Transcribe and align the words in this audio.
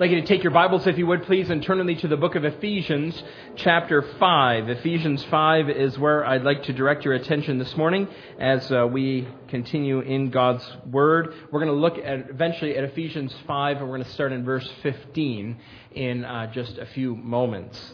I'd 0.00 0.04
like 0.04 0.12
you 0.12 0.22
to 0.22 0.26
take 0.26 0.42
your 0.42 0.52
Bibles, 0.52 0.86
if 0.86 0.96
you 0.96 1.06
would, 1.08 1.24
please, 1.24 1.50
and 1.50 1.62
turn 1.62 1.76
with 1.76 1.86
me 1.86 1.94
to 1.96 2.08
the 2.08 2.16
book 2.16 2.34
of 2.34 2.46
Ephesians, 2.46 3.22
chapter 3.56 4.00
5. 4.00 4.70
Ephesians 4.70 5.22
5 5.24 5.68
is 5.68 5.98
where 5.98 6.24
I'd 6.24 6.42
like 6.42 6.62
to 6.62 6.72
direct 6.72 7.04
your 7.04 7.12
attention 7.12 7.58
this 7.58 7.76
morning 7.76 8.08
as 8.38 8.72
uh, 8.72 8.86
we 8.90 9.28
continue 9.48 10.00
in 10.00 10.30
God's 10.30 10.66
Word. 10.90 11.34
We're 11.52 11.60
going 11.62 11.74
to 11.74 11.78
look 11.78 11.98
at, 11.98 12.30
eventually 12.30 12.78
at 12.78 12.84
Ephesians 12.84 13.34
5, 13.46 13.76
and 13.76 13.90
we're 13.90 13.98
going 13.98 14.06
to 14.06 14.12
start 14.12 14.32
in 14.32 14.42
verse 14.42 14.66
15 14.82 15.58
in 15.92 16.24
uh, 16.24 16.50
just 16.50 16.78
a 16.78 16.86
few 16.86 17.14
moments. 17.14 17.92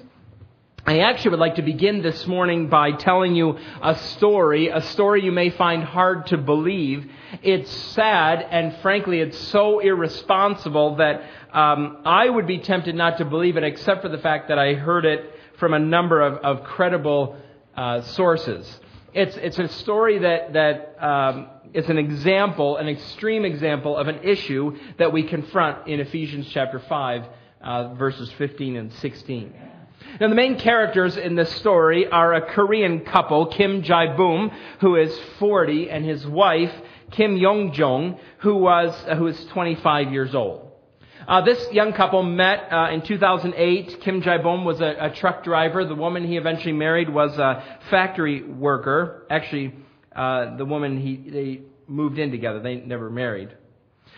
I 0.88 1.00
actually 1.00 1.32
would 1.32 1.41
like 1.41 1.57
to 1.57 1.62
begin 1.62 2.00
this 2.00 2.29
morning 2.29 2.68
by 2.68 2.93
telling 2.93 3.34
you 3.34 3.59
a 3.82 3.96
story, 3.96 4.68
a 4.68 4.80
story 4.80 5.25
you 5.25 5.32
may 5.32 5.50
find 5.50 5.82
hard 5.82 6.29
to 6.29 6.38
believe. 6.38 7.11
It's 7.43 7.77
sad, 7.77 8.46
and 8.48 8.77
frankly, 8.82 9.18
it's 9.18 9.36
so 9.36 9.80
irresponsible 9.80 10.95
that 10.98 11.29
um, 11.56 12.02
I 12.04 12.28
would 12.28 12.46
be 12.46 12.58
tempted 12.58 12.94
not 12.94 13.16
to 13.16 13.24
believe 13.24 13.56
it, 13.56 13.64
except 13.64 14.02
for 14.02 14.10
the 14.10 14.18
fact 14.18 14.48
that 14.48 14.58
I 14.58 14.74
heard 14.74 15.06
it 15.06 15.32
from 15.58 15.72
a 15.72 15.79
number 15.79 16.20
of, 16.20 16.34
of 16.34 16.64
credible 16.64 17.34
uh, 17.74 18.02
sources. 18.02 18.80
It's, 19.14 19.34
it's 19.38 19.58
a 19.58 19.68
story 19.68 20.18
that, 20.18 20.52
that 20.52 21.02
um, 21.02 21.48
is 21.72 21.88
an 21.88 21.96
example, 21.96 22.76
an 22.76 22.88
extreme 22.88 23.46
example 23.46 23.96
of 23.96 24.06
an 24.06 24.22
issue 24.22 24.76
that 24.98 25.14
we 25.14 25.22
confront 25.22 25.88
in 25.88 25.98
Ephesians 25.98 26.46
chapter 26.50 26.79
5, 26.79 27.24
uh, 27.62 27.94
verses 27.94 28.30
15 28.32 28.76
and 28.76 28.93
16. 28.93 29.54
Now, 30.20 30.29
the 30.29 30.34
main 30.34 30.58
characters 30.58 31.16
in 31.16 31.36
this 31.36 31.50
story 31.57 32.06
are 32.06 32.34
a 32.34 32.42
Korean 32.52 33.00
couple, 33.00 33.46
Kim 33.46 33.82
Jae-boom, 33.82 34.50
who 34.80 34.96
is 34.96 35.18
40, 35.38 35.88
and 35.88 36.04
his 36.04 36.27
wife, 36.27 36.72
Kim 37.12 37.38
Yong-jong, 37.38 38.18
who 38.41 38.56
was, 38.56 38.94
who 39.16 39.27
is 39.28 39.42
25 39.46 40.12
years 40.12 40.34
old. 40.34 40.66
Uh, 41.27 41.41
this 41.41 41.72
young 41.72 41.92
couple 41.92 42.22
met 42.22 42.72
uh, 42.72 42.89
in 42.92 43.03
2008. 43.03 44.00
Kim 44.00 44.22
Jae-boom 44.22 44.64
was 44.64 44.80
a, 44.80 44.96
a, 45.00 45.10
truck 45.10 45.42
driver. 45.42 45.84
The 45.84 45.96
woman 45.96 46.24
he 46.24 46.36
eventually 46.36 46.72
married 46.72 47.08
was 47.12 47.36
a 47.36 47.64
factory 47.91 48.44
worker. 48.44 49.27
Actually, 49.28 49.74
uh, 50.14 50.56
the 50.56 50.64
woman 50.64 51.00
he 51.00 51.16
they 51.16 51.60
moved 51.88 52.20
in 52.20 52.30
together. 52.30 52.60
They 52.60 52.77
never 52.77 53.10
married. 53.10 53.56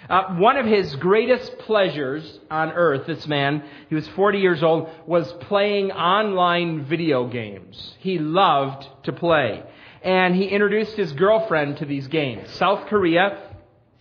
Uh, 0.09 0.35
one 0.35 0.59
of 0.59 0.67
his 0.67 0.95
greatest 0.97 1.59
pleasures 1.61 2.41
on 2.51 2.73
earth, 2.73 3.07
this 3.07 3.27
man, 3.27 3.65
he 3.89 3.95
was 3.95 4.07
40 4.09 4.39
years 4.39 4.63
old, 4.63 4.91
was 5.07 5.33
playing 5.33 5.91
online 5.93 6.85
video 6.85 7.27
games. 7.27 7.95
He 8.01 8.19
loved 8.19 8.87
to 9.05 9.13
play. 9.13 9.63
And 10.03 10.37
he 10.37 10.45
introduced 10.45 10.95
his 10.95 11.13
girlfriend 11.13 11.79
to 11.79 11.85
these 11.85 12.07
games. 12.07 12.51
South 12.53 12.87
Korea 12.87 13.48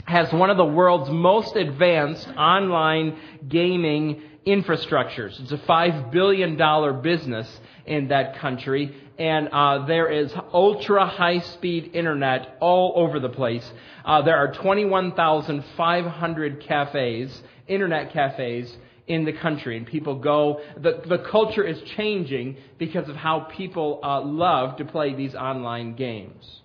has 0.07 0.31
one 0.31 0.49
of 0.49 0.57
the 0.57 0.65
world's 0.65 1.09
most 1.09 1.57
advanced 1.57 2.27
online 2.29 3.17
gaming 3.47 4.21
infrastructures. 4.45 5.39
It's 5.41 5.51
a 5.51 5.57
$5 5.57 6.11
billion 6.11 6.55
business 7.01 7.59
in 7.85 8.07
that 8.07 8.39
country, 8.39 8.95
and 9.19 9.49
uh, 9.51 9.85
there 9.85 10.09
is 10.09 10.33
ultra 10.53 11.05
high 11.05 11.39
speed 11.39 11.91
internet 11.93 12.55
all 12.61 12.93
over 12.95 13.19
the 13.19 13.27
place. 13.29 13.69
Uh, 14.05 14.21
there 14.21 14.37
are 14.37 14.53
21,500 14.53 16.61
cafes, 16.61 17.43
internet 17.67 18.13
cafes, 18.13 18.77
in 19.07 19.25
the 19.25 19.33
country, 19.33 19.75
and 19.77 19.87
people 19.87 20.15
go. 20.15 20.61
The, 20.77 21.01
the 21.07 21.19
culture 21.19 21.63
is 21.63 21.79
changing 21.95 22.57
because 22.77 23.07
of 23.09 23.15
how 23.15 23.39
people 23.41 23.99
uh, 24.03 24.21
love 24.21 24.77
to 24.77 24.85
play 24.85 25.15
these 25.15 25.33
online 25.33 25.95
games. 25.95 26.61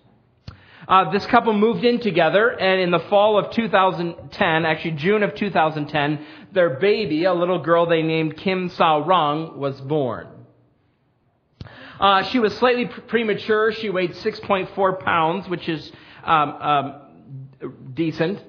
Uh, 0.87 1.11
this 1.11 1.25
couple 1.27 1.53
moved 1.53 1.85
in 1.85 1.99
together, 1.99 2.49
and 2.49 2.81
in 2.81 2.91
the 2.91 2.99
fall 2.99 3.37
of 3.37 3.51
2010, 3.51 4.65
actually 4.65 4.91
June 4.91 5.23
of 5.23 5.33
2010, 5.35 6.25
their 6.51 6.71
baby, 6.71 7.23
a 7.23 7.33
little 7.33 7.59
girl 7.59 7.85
they 7.85 8.01
named 8.01 8.35
Kim 8.37 8.69
Sao 8.69 8.99
Rong, 9.05 9.57
was 9.57 9.79
born. 9.81 10.27
Uh, 11.99 12.23
she 12.23 12.39
was 12.39 12.53
slightly 12.57 12.85
premature. 12.85 13.71
She 13.71 13.89
weighed 13.89 14.11
6.4 14.11 14.99
pounds, 14.99 15.47
which 15.47 15.69
is 15.69 15.91
um, 16.23 16.49
um, 16.49 17.01
decent. 17.93 18.41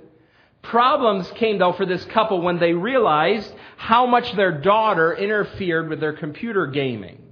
Problems 0.63 1.31
came, 1.33 1.59
though, 1.59 1.73
for 1.73 1.87
this 1.87 2.05
couple 2.07 2.41
when 2.41 2.59
they 2.59 2.73
realized 2.73 3.55
how 3.77 4.07
much 4.07 4.33
their 4.33 4.61
daughter 4.61 5.15
interfered 5.15 5.89
with 5.89 6.01
their 6.01 6.15
computer 6.15 6.67
gaming. 6.67 7.24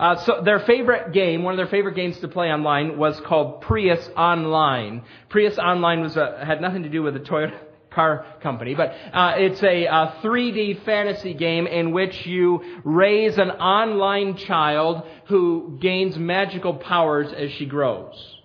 Uh, 0.00 0.16
so 0.24 0.40
their 0.42 0.60
favorite 0.60 1.12
game, 1.12 1.42
one 1.42 1.52
of 1.52 1.58
their 1.58 1.66
favorite 1.66 1.94
games 1.94 2.18
to 2.20 2.26
play 2.26 2.50
online, 2.50 2.96
was 2.96 3.20
called 3.20 3.60
Prius 3.60 4.08
Online. 4.16 5.02
Prius 5.28 5.58
Online 5.58 6.00
was 6.00 6.16
a, 6.16 6.42
had 6.42 6.62
nothing 6.62 6.84
to 6.84 6.88
do 6.88 7.02
with 7.02 7.12
the 7.12 7.20
Toyota 7.20 7.52
car 7.90 8.24
company, 8.42 8.74
but 8.74 8.94
uh, 9.12 9.34
it's 9.36 9.62
a, 9.62 9.84
a 9.84 10.14
3D 10.22 10.86
fantasy 10.86 11.34
game 11.34 11.66
in 11.66 11.92
which 11.92 12.24
you 12.24 12.80
raise 12.82 13.36
an 13.36 13.50
online 13.50 14.38
child 14.38 15.06
who 15.28 15.76
gains 15.82 16.16
magical 16.16 16.72
powers 16.72 17.30
as 17.36 17.50
she 17.52 17.66
grows. 17.66 18.38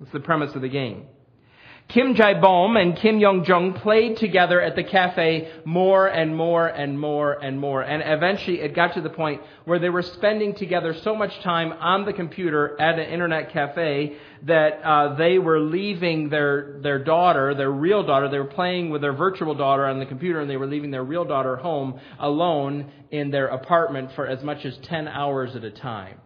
That's 0.00 0.12
the 0.12 0.20
premise 0.20 0.54
of 0.54 0.62
the 0.62 0.68
game. 0.70 1.08
Kim 1.88 2.16
Jae-boom 2.16 2.76
and 2.76 2.96
Kim 2.96 3.20
Yong-jong 3.20 3.74
played 3.74 4.16
together 4.16 4.60
at 4.60 4.74
the 4.74 4.82
cafe 4.82 5.52
more 5.64 6.08
and 6.08 6.34
more 6.34 6.66
and 6.66 6.98
more 6.98 7.32
and 7.32 7.60
more. 7.60 7.80
And 7.80 8.02
eventually 8.04 8.60
it 8.60 8.74
got 8.74 8.94
to 8.94 9.00
the 9.00 9.10
point 9.10 9.40
where 9.66 9.78
they 9.78 9.88
were 9.88 10.02
spending 10.02 10.54
together 10.54 10.94
so 10.94 11.14
much 11.14 11.38
time 11.42 11.72
on 11.72 12.04
the 12.04 12.12
computer 12.12 12.78
at 12.80 12.98
an 12.98 13.08
internet 13.08 13.52
cafe 13.52 14.16
that 14.42 14.82
uh, 14.82 15.14
they 15.14 15.38
were 15.38 15.60
leaving 15.60 16.28
their, 16.28 16.80
their 16.82 16.98
daughter, 16.98 17.54
their 17.54 17.70
real 17.70 18.02
daughter, 18.04 18.28
they 18.28 18.38
were 18.38 18.44
playing 18.46 18.90
with 18.90 19.00
their 19.00 19.12
virtual 19.12 19.54
daughter 19.54 19.86
on 19.86 20.00
the 20.00 20.06
computer 20.06 20.40
and 20.40 20.50
they 20.50 20.56
were 20.56 20.66
leaving 20.66 20.90
their 20.90 21.04
real 21.04 21.24
daughter 21.24 21.54
home 21.54 22.00
alone 22.18 22.90
in 23.12 23.30
their 23.30 23.46
apartment 23.46 24.10
for 24.16 24.26
as 24.26 24.42
much 24.42 24.64
as 24.64 24.76
10 24.78 25.06
hours 25.06 25.54
at 25.54 25.62
a 25.62 25.70
time. 25.70 26.18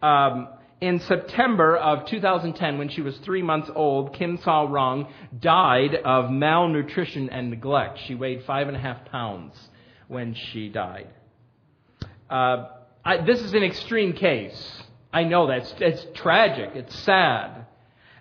Um, 0.00 0.48
in 0.82 0.98
September 0.98 1.76
of 1.76 2.06
2010, 2.06 2.76
when 2.76 2.88
she 2.88 3.02
was 3.02 3.16
three 3.18 3.40
months 3.40 3.70
old, 3.72 4.14
Kim 4.14 4.36
Sao 4.38 4.66
Rong 4.66 5.06
died 5.38 5.94
of 5.94 6.28
malnutrition 6.28 7.30
and 7.30 7.50
neglect. 7.50 8.00
She 8.06 8.16
weighed 8.16 8.42
five 8.44 8.66
and 8.66 8.76
a 8.76 8.80
half 8.80 9.04
pounds 9.04 9.54
when 10.08 10.34
she 10.34 10.68
died. 10.68 11.06
Uh, 12.28 12.66
I, 13.04 13.18
this 13.24 13.40
is 13.40 13.54
an 13.54 13.62
extreme 13.62 14.12
case. 14.14 14.82
I 15.12 15.22
know 15.22 15.46
that. 15.46 15.58
It's, 15.58 15.74
it's 15.78 16.06
tragic. 16.18 16.70
It's 16.74 16.98
sad. 17.04 17.66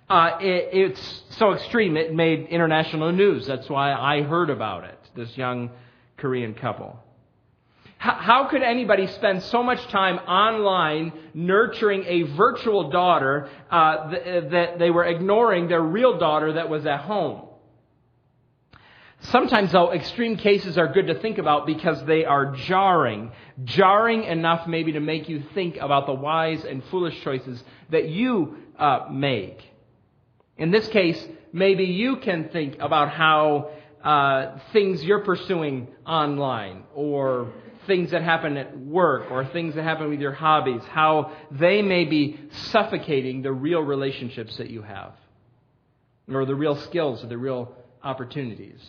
Uh, 0.08 0.38
it, 0.40 0.70
it's 0.72 1.24
so 1.32 1.54
extreme 1.54 1.98
it 1.98 2.14
made 2.14 2.48
international 2.50 3.12
news. 3.12 3.48
That's 3.48 3.70
why 3.70 3.92
I 3.92 4.22
heard 4.22 4.52
about 4.52 4.84
it, 4.84 5.00
this 5.16 5.36
young 5.36 5.72
Korean 6.18 6.54
couple. 6.54 7.00
How 8.02 8.46
could 8.46 8.64
anybody 8.64 9.06
spend 9.06 9.44
so 9.44 9.62
much 9.62 9.80
time 9.90 10.18
online 10.28 11.14
nurturing 11.36 12.04
a 12.08 12.24
virtual 12.24 12.90
daughter 12.90 13.48
uh, 13.70 14.10
that 14.50 14.80
they 14.80 14.90
were 14.90 15.04
ignoring 15.04 15.68
their 15.68 15.84
real 15.84 16.18
daughter 16.18 16.54
that 16.54 16.68
was 16.68 16.88
at 16.88 17.02
home? 17.02 17.44
Sometimes, 19.20 19.72
though, 19.72 19.94
extreme 19.94 20.36
cases 20.36 20.80
are 20.80 20.88
good 20.88 21.06
to 21.08 21.20
think 21.20 21.38
about 21.38 21.68
because 21.68 22.04
they 22.06 22.26
are 22.26 22.56
jarring. 22.56 23.34
Jarring 23.66 24.24
enough, 24.24 24.66
maybe, 24.66 24.94
to 24.94 25.00
make 25.00 25.30
you 25.30 25.44
think 25.54 25.78
about 25.78 26.08
the 26.08 26.14
wise 26.14 26.66
and 26.66 26.84
foolish 26.86 27.22
choices 27.22 27.64
that 27.92 28.10
you 28.10 28.58
uh, 28.80 29.10
make. 29.12 29.62
In 30.58 30.72
this 30.72 30.88
case, 30.88 31.24
maybe 31.54 31.84
you 31.84 32.16
can 32.16 32.50
think 32.50 32.78
about 32.80 33.10
how 33.10 33.70
uh, 34.04 34.58
things 34.74 35.04
you're 35.04 35.24
pursuing 35.24 35.88
online 36.04 36.82
or 36.96 37.54
things 37.88 38.12
that 38.12 38.22
happen 38.22 38.58
at 38.58 38.78
work 38.78 39.32
or 39.32 39.46
things 39.46 39.76
that 39.76 39.84
happen 39.84 40.10
with 40.10 40.20
your 40.20 40.32
hobbies, 40.32 40.82
how 40.90 41.32
they 41.52 41.82
may 41.82 42.06
be 42.06 42.40
suffocating 42.72 43.42
the 43.42 43.52
real 43.52 43.82
relationships 43.82 44.58
that 44.58 44.70
you 44.70 44.82
have, 44.82 45.14
or 46.32 46.46
the 46.46 46.56
real 46.56 46.76
skills 46.76 47.24
or 47.24 47.28
the 47.28 47.38
real 47.38 47.74
opportunities. 48.04 48.82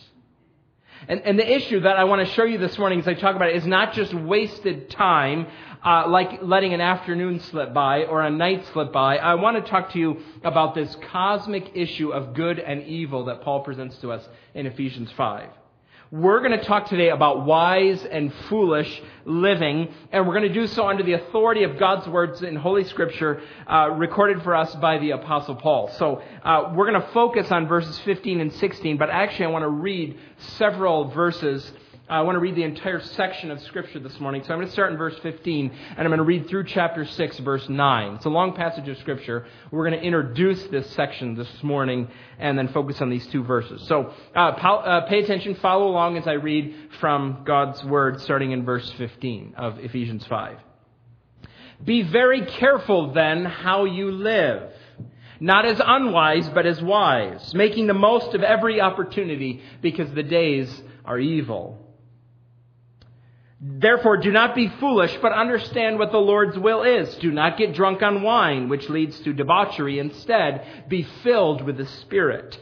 And, 1.07 1.21
and 1.21 1.37
the 1.37 1.55
issue 1.55 1.81
that 1.81 1.97
I 1.97 2.05
want 2.05 2.25
to 2.25 2.33
show 2.33 2.45
you 2.45 2.57
this 2.57 2.77
morning 2.77 2.99
as 2.99 3.07
I 3.07 3.13
talk 3.13 3.35
about 3.35 3.49
it 3.49 3.57
is 3.57 3.65
not 3.65 3.93
just 3.93 4.13
wasted 4.13 4.89
time, 4.89 5.47
uh, 5.83 6.07
like 6.07 6.41
letting 6.41 6.73
an 6.73 6.81
afternoon 6.81 7.39
slip 7.41 7.73
by 7.73 8.05
or 8.05 8.21
a 8.21 8.29
night 8.29 8.65
slip 8.71 8.93
by. 8.93 9.17
I 9.17 9.35
want 9.35 9.63
to 9.63 9.69
talk 9.69 9.91
to 9.93 9.99
you 9.99 10.21
about 10.43 10.75
this 10.75 10.95
cosmic 11.11 11.71
issue 11.75 12.11
of 12.11 12.33
good 12.33 12.59
and 12.59 12.83
evil 12.83 13.25
that 13.25 13.41
Paul 13.41 13.61
presents 13.61 13.97
to 13.97 14.11
us 14.11 14.27
in 14.53 14.65
Ephesians 14.65 15.11
5. 15.17 15.49
We're 16.13 16.41
going 16.41 16.51
to 16.51 16.63
talk 16.63 16.89
today 16.89 17.09
about 17.09 17.43
wise 17.43 18.05
and 18.05 18.31
foolish 18.47 19.01
living, 19.25 19.91
and 20.11 20.27
we're 20.27 20.35
going 20.35 20.47
to 20.47 20.53
do 20.53 20.67
so 20.67 20.87
under 20.87 21.01
the 21.01 21.13
authority 21.13 21.63
of 21.63 21.79
God's 21.79 22.07
words 22.07 22.43
in 22.43 22.55
Holy 22.55 22.83
Scripture 22.83 23.41
uh, 23.65 23.89
recorded 23.89 24.43
for 24.43 24.55
us 24.55 24.75
by 24.75 24.99
the 24.99 25.09
Apostle 25.09 25.55
Paul. 25.55 25.89
So 25.97 26.21
uh, 26.43 26.71
we're 26.75 26.87
going 26.87 27.01
to 27.01 27.07
focus 27.13 27.49
on 27.49 27.67
verses 27.67 27.97
15 28.01 28.41
and 28.41 28.53
16, 28.53 28.97
but 28.97 29.09
actually 29.09 29.45
I 29.45 29.49
want 29.49 29.63
to 29.63 29.69
read 29.69 30.15
several 30.59 31.05
verses 31.05 31.71
I 32.09 32.19
want 32.23 32.35
to 32.35 32.39
read 32.39 32.55
the 32.55 32.63
entire 32.63 32.99
section 32.99 33.49
of 33.49 33.61
Scripture 33.61 33.97
this 33.97 34.19
morning. 34.19 34.43
So 34.43 34.51
I'm 34.51 34.57
going 34.57 34.67
to 34.67 34.73
start 34.73 34.91
in 34.91 34.97
verse 34.97 35.17
15, 35.23 35.71
and 35.91 35.99
I'm 35.99 36.07
going 36.07 36.17
to 36.17 36.23
read 36.25 36.49
through 36.49 36.65
chapter 36.65 37.05
6, 37.05 37.39
verse 37.39 37.69
9. 37.69 38.15
It's 38.15 38.25
a 38.25 38.29
long 38.29 38.53
passage 38.57 38.89
of 38.89 38.97
Scripture. 38.97 39.45
We're 39.71 39.89
going 39.89 39.97
to 39.97 40.05
introduce 40.05 40.61
this 40.63 40.89
section 40.95 41.35
this 41.35 41.47
morning 41.63 42.09
and 42.39 42.57
then 42.57 42.67
focus 42.67 42.99
on 42.99 43.09
these 43.09 43.25
two 43.27 43.45
verses. 43.45 43.87
So 43.87 44.13
uh, 44.35 44.39
uh, 44.39 45.07
pay 45.07 45.23
attention, 45.23 45.55
follow 45.55 45.87
along 45.87 46.17
as 46.17 46.27
I 46.27 46.33
read 46.33 46.75
from 46.99 47.43
God's 47.45 47.81
Word, 47.85 48.19
starting 48.19 48.51
in 48.51 48.65
verse 48.65 48.91
15 48.97 49.53
of 49.55 49.79
Ephesians 49.79 50.25
5. 50.27 50.57
Be 51.85 52.01
very 52.01 52.45
careful 52.45 53.13
then 53.13 53.45
how 53.45 53.85
you 53.85 54.11
live 54.11 54.73
not 55.39 55.65
as 55.65 55.81
unwise, 55.83 56.47
but 56.49 56.65
as 56.65 56.81
wise, 56.81 57.53
making 57.53 57.87
the 57.87 57.93
most 57.93 58.33
of 58.33 58.43
every 58.43 58.79
opportunity 58.79 59.61
because 59.81 60.09
the 60.13 60.23
days 60.23 60.83
are 61.03 61.19
evil. 61.19 61.82
Therefore, 63.65 64.17
do 64.17 64.29
not 64.29 64.55
be 64.55 64.67
foolish, 64.67 65.17
but 65.21 65.31
understand 65.31 65.97
what 65.97 66.11
the 66.11 66.17
Lord's 66.17 66.59
will 66.59 66.83
is. 66.83 67.15
Do 67.15 67.31
not 67.31 67.57
get 67.57 67.73
drunk 67.73 68.01
on 68.01 68.21
wine, 68.21 68.67
which 68.67 68.89
leads 68.89 69.17
to 69.21 69.31
debauchery. 69.31 69.99
Instead, 69.99 70.89
be 70.89 71.03
filled 71.23 71.61
with 71.61 71.77
the 71.77 71.85
Spirit. 71.85 72.59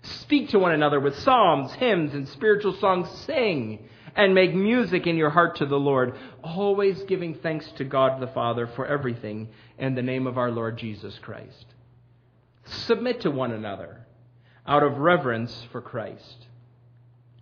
Speak 0.00 0.48
to 0.50 0.58
one 0.58 0.72
another 0.72 1.00
with 1.00 1.18
psalms, 1.18 1.74
hymns, 1.74 2.14
and 2.14 2.26
spiritual 2.28 2.72
songs. 2.78 3.10
Sing 3.26 3.90
and 4.16 4.34
make 4.34 4.54
music 4.54 5.06
in 5.06 5.16
your 5.16 5.28
heart 5.28 5.56
to 5.56 5.66
the 5.66 5.78
Lord, 5.78 6.14
always 6.42 7.02
giving 7.02 7.34
thanks 7.34 7.70
to 7.72 7.84
God 7.84 8.18
the 8.18 8.26
Father 8.28 8.66
for 8.68 8.86
everything 8.86 9.50
in 9.76 9.94
the 9.94 10.02
name 10.02 10.26
of 10.26 10.38
our 10.38 10.50
Lord 10.50 10.78
Jesus 10.78 11.18
Christ. 11.20 11.66
Submit 12.64 13.20
to 13.20 13.30
one 13.30 13.52
another 13.52 14.06
out 14.66 14.82
of 14.82 14.96
reverence 14.96 15.66
for 15.72 15.82
Christ. 15.82 16.46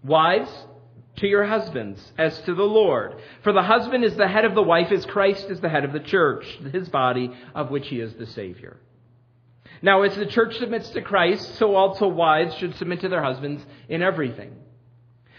Wives, 0.02 0.50
to 1.16 1.26
your 1.26 1.44
husbands 1.44 2.12
as 2.18 2.38
to 2.42 2.54
the 2.54 2.62
Lord. 2.62 3.16
For 3.42 3.52
the 3.52 3.62
husband 3.62 4.04
is 4.04 4.16
the 4.16 4.28
head 4.28 4.44
of 4.44 4.54
the 4.54 4.62
wife 4.62 4.92
as 4.92 5.06
Christ 5.06 5.46
is 5.50 5.60
the 5.60 5.68
head 5.68 5.84
of 5.84 5.92
the 5.92 6.00
church, 6.00 6.46
his 6.72 6.88
body, 6.88 7.32
of 7.54 7.70
which 7.70 7.88
he 7.88 8.00
is 8.00 8.14
the 8.14 8.26
Savior. 8.26 8.76
Now, 9.82 10.02
as 10.02 10.16
the 10.16 10.26
church 10.26 10.58
submits 10.58 10.90
to 10.90 11.02
Christ, 11.02 11.56
so 11.56 11.74
also 11.74 12.08
wives 12.08 12.54
should 12.56 12.76
submit 12.76 13.00
to 13.00 13.08
their 13.08 13.22
husbands 13.22 13.64
in 13.88 14.02
everything. 14.02 14.56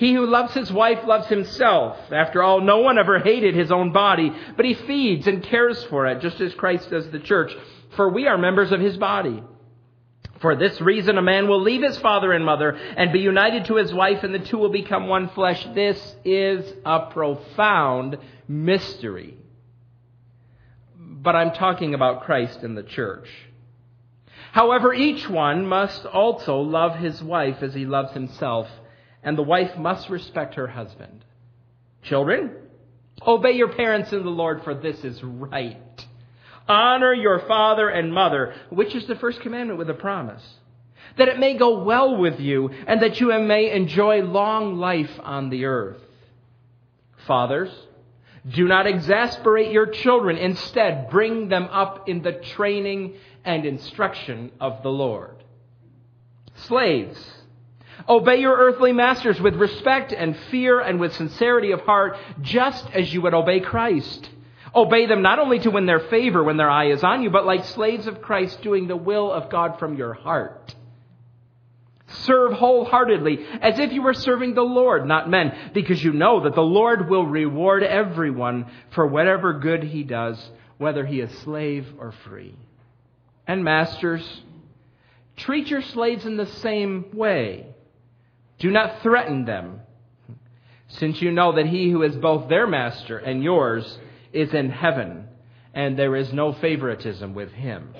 He 0.00 0.14
who 0.14 0.24
loves 0.24 0.54
his 0.54 0.72
wife 0.72 1.06
loves 1.06 1.26
himself. 1.26 1.98
After 2.10 2.42
all, 2.42 2.62
no 2.62 2.78
one 2.78 2.96
ever 2.96 3.18
hated 3.18 3.54
his 3.54 3.70
own 3.70 3.92
body, 3.92 4.32
but 4.56 4.64
he 4.64 4.72
feeds 4.72 5.26
and 5.26 5.42
cares 5.42 5.84
for 5.84 6.06
it, 6.06 6.22
just 6.22 6.40
as 6.40 6.54
Christ 6.54 6.88
does 6.88 7.10
the 7.10 7.18
church. 7.18 7.54
For 7.96 8.08
we 8.08 8.26
are 8.26 8.38
members 8.38 8.72
of 8.72 8.80
his 8.80 8.96
body. 8.96 9.42
For 10.38 10.56
this 10.56 10.80
reason, 10.80 11.18
a 11.18 11.22
man 11.22 11.48
will 11.48 11.60
leave 11.60 11.82
his 11.82 11.98
father 11.98 12.32
and 12.32 12.46
mother 12.46 12.70
and 12.70 13.12
be 13.12 13.18
united 13.18 13.66
to 13.66 13.76
his 13.76 13.92
wife, 13.92 14.24
and 14.24 14.34
the 14.34 14.38
two 14.38 14.56
will 14.56 14.70
become 14.70 15.06
one 15.06 15.28
flesh. 15.28 15.62
This 15.74 16.16
is 16.24 16.72
a 16.86 17.10
profound 17.10 18.16
mystery. 18.48 19.36
But 20.98 21.36
I'm 21.36 21.52
talking 21.52 21.92
about 21.92 22.22
Christ 22.22 22.60
and 22.62 22.74
the 22.74 22.84
church. 22.84 23.28
However, 24.52 24.94
each 24.94 25.28
one 25.28 25.66
must 25.66 26.06
also 26.06 26.56
love 26.60 26.96
his 26.96 27.22
wife 27.22 27.62
as 27.62 27.74
he 27.74 27.84
loves 27.84 28.14
himself 28.14 28.66
and 29.22 29.36
the 29.36 29.42
wife 29.42 29.76
must 29.76 30.08
respect 30.08 30.54
her 30.54 30.66
husband. 30.66 31.24
Children, 32.02 32.52
obey 33.26 33.52
your 33.52 33.72
parents 33.72 34.12
in 34.12 34.22
the 34.22 34.30
Lord, 34.30 34.64
for 34.64 34.74
this 34.74 35.04
is 35.04 35.22
right. 35.22 36.06
Honor 36.68 37.12
your 37.12 37.40
father 37.40 37.88
and 37.88 38.12
mother, 38.12 38.54
which 38.70 38.94
is 38.94 39.06
the 39.06 39.16
first 39.16 39.40
commandment 39.40 39.78
with 39.78 39.90
a 39.90 39.94
promise, 39.94 40.42
that 41.18 41.28
it 41.28 41.38
may 41.38 41.54
go 41.54 41.82
well 41.82 42.16
with 42.16 42.40
you, 42.40 42.70
and 42.86 43.02
that 43.02 43.20
you 43.20 43.36
may 43.40 43.70
enjoy 43.72 44.22
long 44.22 44.76
life 44.76 45.10
on 45.22 45.50
the 45.50 45.64
earth. 45.64 46.00
Fathers, 47.26 47.70
do 48.48 48.66
not 48.66 48.86
exasperate 48.86 49.70
your 49.70 49.86
children. 49.86 50.38
Instead, 50.38 51.10
bring 51.10 51.48
them 51.48 51.64
up 51.70 52.08
in 52.08 52.22
the 52.22 52.32
training 52.32 53.16
and 53.44 53.66
instruction 53.66 54.50
of 54.60 54.82
the 54.82 54.90
Lord. 54.90 55.36
Slaves, 56.54 57.18
Obey 58.10 58.40
your 58.40 58.56
earthly 58.56 58.92
masters 58.92 59.40
with 59.40 59.54
respect 59.54 60.12
and 60.12 60.36
fear 60.50 60.80
and 60.80 60.98
with 60.98 61.14
sincerity 61.14 61.70
of 61.70 61.82
heart, 61.82 62.16
just 62.42 62.84
as 62.92 63.14
you 63.14 63.22
would 63.22 63.34
obey 63.34 63.60
Christ. 63.60 64.28
Obey 64.74 65.06
them 65.06 65.22
not 65.22 65.38
only 65.38 65.60
to 65.60 65.70
win 65.70 65.86
their 65.86 66.00
favor 66.00 66.42
when 66.42 66.56
their 66.56 66.68
eye 66.68 66.90
is 66.90 67.04
on 67.04 67.22
you, 67.22 67.30
but 67.30 67.46
like 67.46 67.64
slaves 67.66 68.08
of 68.08 68.20
Christ, 68.20 68.62
doing 68.62 68.88
the 68.88 68.96
will 68.96 69.30
of 69.30 69.48
God 69.48 69.78
from 69.78 69.94
your 69.96 70.12
heart. 70.12 70.74
Serve 72.08 72.54
wholeheartedly, 72.54 73.46
as 73.62 73.78
if 73.78 73.92
you 73.92 74.02
were 74.02 74.14
serving 74.14 74.54
the 74.54 74.62
Lord, 74.62 75.06
not 75.06 75.30
men, 75.30 75.70
because 75.72 76.02
you 76.02 76.12
know 76.12 76.42
that 76.42 76.56
the 76.56 76.60
Lord 76.60 77.08
will 77.08 77.26
reward 77.26 77.84
everyone 77.84 78.66
for 78.90 79.06
whatever 79.06 79.52
good 79.52 79.84
he 79.84 80.02
does, 80.02 80.50
whether 80.78 81.06
he 81.06 81.20
is 81.20 81.30
slave 81.38 81.86
or 81.96 82.10
free. 82.10 82.56
And 83.46 83.62
masters, 83.62 84.42
treat 85.36 85.68
your 85.68 85.82
slaves 85.82 86.26
in 86.26 86.36
the 86.36 86.46
same 86.46 87.12
way. 87.12 87.66
Do 88.60 88.70
not 88.70 89.02
threaten 89.02 89.46
them, 89.46 89.80
since 90.88 91.20
you 91.20 91.32
know 91.32 91.52
that 91.52 91.66
he 91.66 91.90
who 91.90 92.02
is 92.02 92.14
both 92.16 92.48
their 92.48 92.66
master 92.66 93.16
and 93.16 93.42
yours 93.42 93.98
is 94.32 94.52
in 94.52 94.70
heaven, 94.70 95.26
and 95.74 95.98
there 95.98 96.14
is 96.14 96.32
no 96.32 96.52
favoritism 96.52 97.34
with 97.34 97.50
him. 97.52 97.94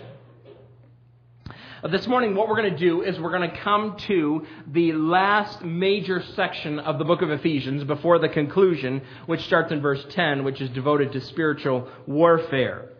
This 1.91 2.07
morning, 2.07 2.35
what 2.35 2.47
we're 2.47 2.61
going 2.61 2.75
to 2.75 2.79
do 2.79 3.01
is 3.01 3.19
we're 3.19 3.37
going 3.37 3.51
to 3.51 3.57
come 3.57 3.97
to 4.07 4.47
the 4.67 4.93
last 4.93 5.62
major 5.65 6.23
section 6.37 6.79
of 6.79 6.99
the 6.99 7.07
book 7.07 7.23
of 7.23 7.31
Ephesians 7.31 7.83
before 7.85 8.19
the 8.19 8.29
conclusion, 8.29 9.01
which 9.25 9.43
starts 9.47 9.73
in 9.73 9.81
verse 9.81 10.05
10, 10.11 10.45
which 10.45 10.61
is 10.61 10.69
devoted 10.71 11.11
to 11.12 11.23
spiritual 11.23 11.89
warfare. 12.07 12.91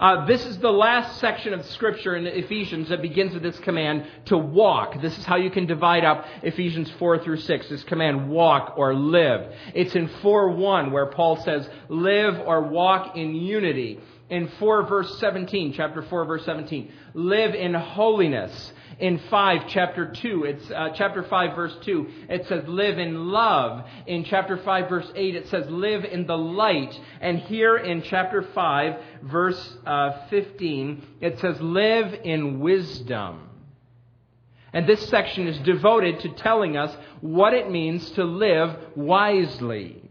Uh, 0.00 0.24
this 0.24 0.46
is 0.46 0.56
the 0.56 0.72
last 0.72 1.20
section 1.20 1.52
of 1.52 1.62
Scripture 1.66 2.16
in 2.16 2.26
Ephesians 2.26 2.88
that 2.88 3.02
begins 3.02 3.34
with 3.34 3.42
this 3.42 3.58
command 3.58 4.06
to 4.24 4.38
walk. 4.38 4.98
This 5.02 5.18
is 5.18 5.26
how 5.26 5.36
you 5.36 5.50
can 5.50 5.66
divide 5.66 6.06
up 6.06 6.24
Ephesians 6.42 6.90
4 6.98 7.18
through 7.18 7.36
6. 7.36 7.68
This 7.68 7.84
command, 7.84 8.30
walk 8.30 8.78
or 8.78 8.94
live. 8.94 9.52
It's 9.74 9.94
in 9.94 10.08
4 10.08 10.52
1 10.52 10.90
where 10.90 11.04
Paul 11.04 11.36
says, 11.44 11.68
live 11.90 12.40
or 12.40 12.62
walk 12.62 13.14
in 13.18 13.34
unity. 13.34 14.00
In 14.30 14.46
4 14.60 14.86
verse 14.86 15.18
17, 15.18 15.72
chapter 15.72 16.02
4 16.02 16.24
verse 16.24 16.44
17, 16.44 16.92
live 17.14 17.52
in 17.52 17.74
holiness. 17.74 18.72
In 19.00 19.18
5 19.18 19.62
chapter 19.66 20.12
2 20.12 20.44
it's 20.44 20.70
uh, 20.70 20.90
chapter 20.94 21.24
5 21.24 21.56
verse 21.56 21.76
2 21.82 22.08
it 22.28 22.46
says 22.46 22.62
live 22.68 22.98
in 22.98 23.28
love. 23.30 23.84
In 24.06 24.22
chapter 24.24 24.56
5 24.56 24.88
verse 24.88 25.10
8 25.16 25.34
it 25.34 25.48
says 25.48 25.68
live 25.68 26.04
in 26.04 26.28
the 26.28 26.38
light. 26.38 26.98
And 27.20 27.40
here 27.40 27.76
in 27.76 28.02
chapter 28.02 28.42
5 28.42 29.00
verse 29.24 29.76
uh, 29.84 30.28
15 30.28 31.04
it 31.20 31.40
says 31.40 31.60
live 31.60 32.14
in 32.22 32.60
wisdom. 32.60 33.48
And 34.72 34.86
this 34.86 35.08
section 35.08 35.48
is 35.48 35.58
devoted 35.58 36.20
to 36.20 36.28
telling 36.34 36.76
us 36.76 36.96
what 37.20 37.52
it 37.52 37.68
means 37.68 38.08
to 38.12 38.22
live 38.22 38.76
wisely 38.94 40.09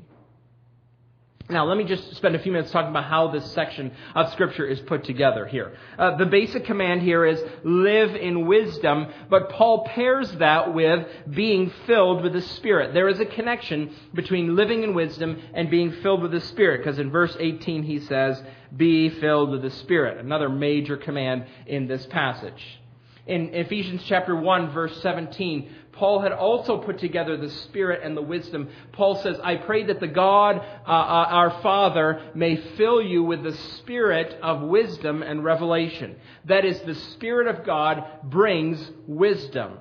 now, 1.49 1.65
let 1.65 1.77
me 1.77 1.83
just 1.83 2.15
spend 2.15 2.35
a 2.35 2.39
few 2.39 2.51
minutes 2.51 2.69
talking 2.69 2.91
about 2.91 3.05
how 3.05 3.29
this 3.29 3.51
section 3.53 3.91
of 4.13 4.31
Scripture 4.33 4.67
is 4.67 4.79
put 4.81 5.03
together 5.03 5.47
here. 5.47 5.75
Uh, 5.97 6.15
the 6.15 6.27
basic 6.27 6.63
command 6.65 7.01
here 7.01 7.25
is 7.25 7.41
live 7.63 8.15
in 8.15 8.45
wisdom, 8.45 9.07
but 9.31 9.49
Paul 9.49 9.83
pairs 9.85 10.31
that 10.33 10.75
with 10.75 11.07
being 11.27 11.71
filled 11.87 12.21
with 12.21 12.33
the 12.33 12.41
Spirit. 12.43 12.93
There 12.93 13.09
is 13.09 13.19
a 13.19 13.25
connection 13.25 13.95
between 14.13 14.55
living 14.55 14.83
in 14.83 14.93
wisdom 14.93 15.41
and 15.55 15.71
being 15.71 15.91
filled 16.03 16.21
with 16.21 16.31
the 16.31 16.41
Spirit, 16.41 16.79
because 16.79 16.99
in 16.99 17.09
verse 17.09 17.35
18 17.39 17.81
he 17.81 17.99
says, 17.99 18.39
Be 18.75 19.09
filled 19.09 19.49
with 19.49 19.63
the 19.63 19.71
Spirit. 19.71 20.23
Another 20.23 20.49
major 20.49 20.97
command 20.97 21.47
in 21.65 21.87
this 21.87 22.05
passage. 22.05 22.79
In 23.27 23.53
Ephesians 23.53 24.01
chapter 24.05 24.35
1, 24.35 24.71
verse 24.71 25.01
17, 25.01 25.69
Paul 25.91 26.21
had 26.21 26.31
also 26.31 26.77
put 26.77 26.99
together 26.99 27.37
the 27.37 27.49
Spirit 27.49 28.01
and 28.03 28.15
the 28.15 28.21
wisdom. 28.21 28.69
Paul 28.93 29.15
says, 29.21 29.37
I 29.43 29.55
pray 29.55 29.83
that 29.83 29.99
the 29.99 30.07
God, 30.07 30.57
uh, 30.57 30.89
uh, 30.89 31.27
our 31.29 31.61
Father, 31.61 32.31
may 32.33 32.55
fill 32.77 33.01
you 33.01 33.23
with 33.23 33.43
the 33.43 33.53
Spirit 33.53 34.39
of 34.41 34.61
wisdom 34.61 35.21
and 35.21 35.43
revelation. 35.43 36.15
That 36.45 36.65
is, 36.65 36.79
the 36.81 36.95
Spirit 36.95 37.47
of 37.47 37.65
God 37.65 38.03
brings 38.23 38.91
wisdom. 39.07 39.77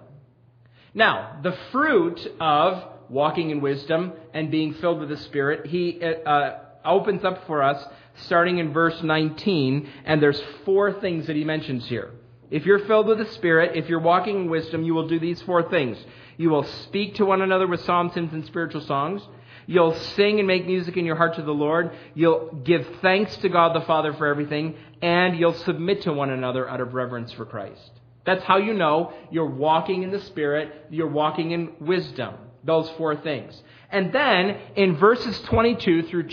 Now, 0.93 1.39
the 1.43 1.57
fruit 1.71 2.27
of 2.41 2.85
walking 3.09 3.51
in 3.51 3.61
wisdom 3.61 4.13
and 4.35 4.51
being 4.51 4.75
filled 4.75 5.01
with 5.01 5.09
the 5.09 5.17
Spirit, 5.17 5.67
he, 5.67 6.01
uh, 6.03 6.29
uh 6.29 6.59
opens 6.85 7.25
up 7.25 7.47
for 7.47 7.63
us 7.63 7.85
starting 8.25 8.59
in 8.59 8.73
verse 8.73 9.01
19, 9.03 9.89
and 10.05 10.23
there's 10.23 10.41
four 10.65 10.93
things 11.01 11.27
that 11.27 11.37
he 11.37 11.45
mentions 11.45 11.87
here. 11.87 12.11
If 12.51 12.65
you're 12.65 12.87
filled 12.87 13.07
with 13.07 13.19
the 13.19 13.27
Spirit, 13.27 13.77
if 13.77 13.89
you're 13.89 14.01
walking 14.01 14.37
in 14.37 14.51
wisdom, 14.51 14.83
you 14.83 14.95
will 14.95 15.09
do 15.09 15.19
these 15.19 15.41
four 15.43 15.69
things. 15.69 15.99
You 16.37 16.51
will 16.51 16.65
speak 16.65 17.17
to 17.17 17.27
one 17.27 17.43
another 17.43 17.67
with 17.67 17.85
psalms, 17.85 18.15
hymns, 18.15 18.33
and 18.33 18.47
spiritual 18.47 18.81
songs. 18.83 19.23
You'll 19.67 19.95
sing 19.95 20.39
and 20.39 20.49
make 20.49 20.67
music 20.67 20.97
in 20.97 21.05
your 21.05 21.17
heart 21.17 21.35
to 21.35 21.43
the 21.43 21.53
Lord. 21.53 21.91
You'll 22.15 22.51
give 22.65 22.87
thanks 23.03 23.37
to 23.39 23.51
God 23.51 23.75
the 23.75 23.85
Father 23.85 24.15
for 24.15 24.27
everything. 24.27 24.77
And 25.03 25.39
you'll 25.39 25.53
submit 25.53 26.03
to 26.03 26.13
one 26.13 26.31
another 26.31 26.67
out 26.69 26.81
of 26.81 26.95
reverence 26.95 27.33
for 27.33 27.45
Christ. 27.45 27.91
That's 28.25 28.43
how 28.45 28.57
you 28.57 28.73
know 28.73 29.13
you're 29.31 29.47
walking 29.47 30.03
in 30.03 30.11
the 30.11 30.21
Spirit, 30.21 30.87
you're 30.91 31.07
walking 31.07 31.51
in 31.51 31.73
wisdom. 31.81 32.35
Those 32.65 32.89
four 32.91 33.17
things. 33.17 33.63
And 33.91 34.13
then 34.13 34.59
in 34.75 34.97
verses 34.97 35.39
22 35.43 36.05
through 36.05 36.29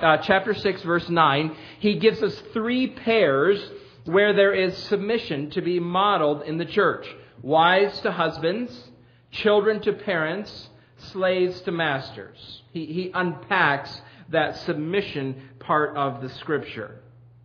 uh, 0.00 0.18
chapter 0.18 0.54
6, 0.54 0.82
verse 0.82 1.08
9, 1.08 1.56
he 1.78 1.98
gives 1.98 2.22
us 2.22 2.40
three 2.52 2.88
pairs 2.88 3.60
where 4.04 4.32
there 4.32 4.52
is 4.52 4.76
submission 4.76 5.50
to 5.50 5.62
be 5.62 5.80
modeled 5.80 6.42
in 6.42 6.58
the 6.58 6.64
church 6.64 7.06
wives 7.42 8.00
to 8.00 8.10
husbands, 8.10 8.90
children 9.30 9.80
to 9.82 9.92
parents, 9.92 10.70
slaves 10.96 11.60
to 11.62 11.72
masters. 11.72 12.62
He, 12.72 12.86
he 12.86 13.10
unpacks 13.12 14.00
that 14.30 14.56
submission 14.58 15.50
part 15.58 15.96
of 15.96 16.22
the 16.22 16.30
scripture. 16.30 17.00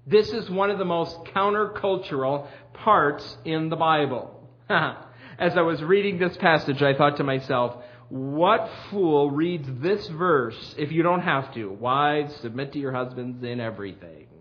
This 0.07 0.31
is 0.31 0.49
one 0.49 0.69
of 0.69 0.77
the 0.77 0.85
most 0.85 1.17
countercultural 1.35 2.47
parts 2.73 3.37
in 3.45 3.69
the 3.69 3.75
Bible. 3.75 4.49
As 4.69 5.55
I 5.55 5.61
was 5.61 5.81
reading 5.83 6.17
this 6.17 6.35
passage, 6.37 6.81
I 6.81 6.95
thought 6.95 7.17
to 7.17 7.23
myself, 7.23 7.83
what 8.09 8.69
fool 8.89 9.29
reads 9.29 9.67
this 9.81 10.07
verse 10.07 10.75
if 10.77 10.91
you 10.91 11.03
don't 11.03 11.21
have 11.21 11.53
to? 11.53 11.71
Wives, 11.71 12.35
submit 12.37 12.73
to 12.73 12.79
your 12.79 12.91
husbands 12.91 13.43
in 13.43 13.59
everything. 13.59 14.27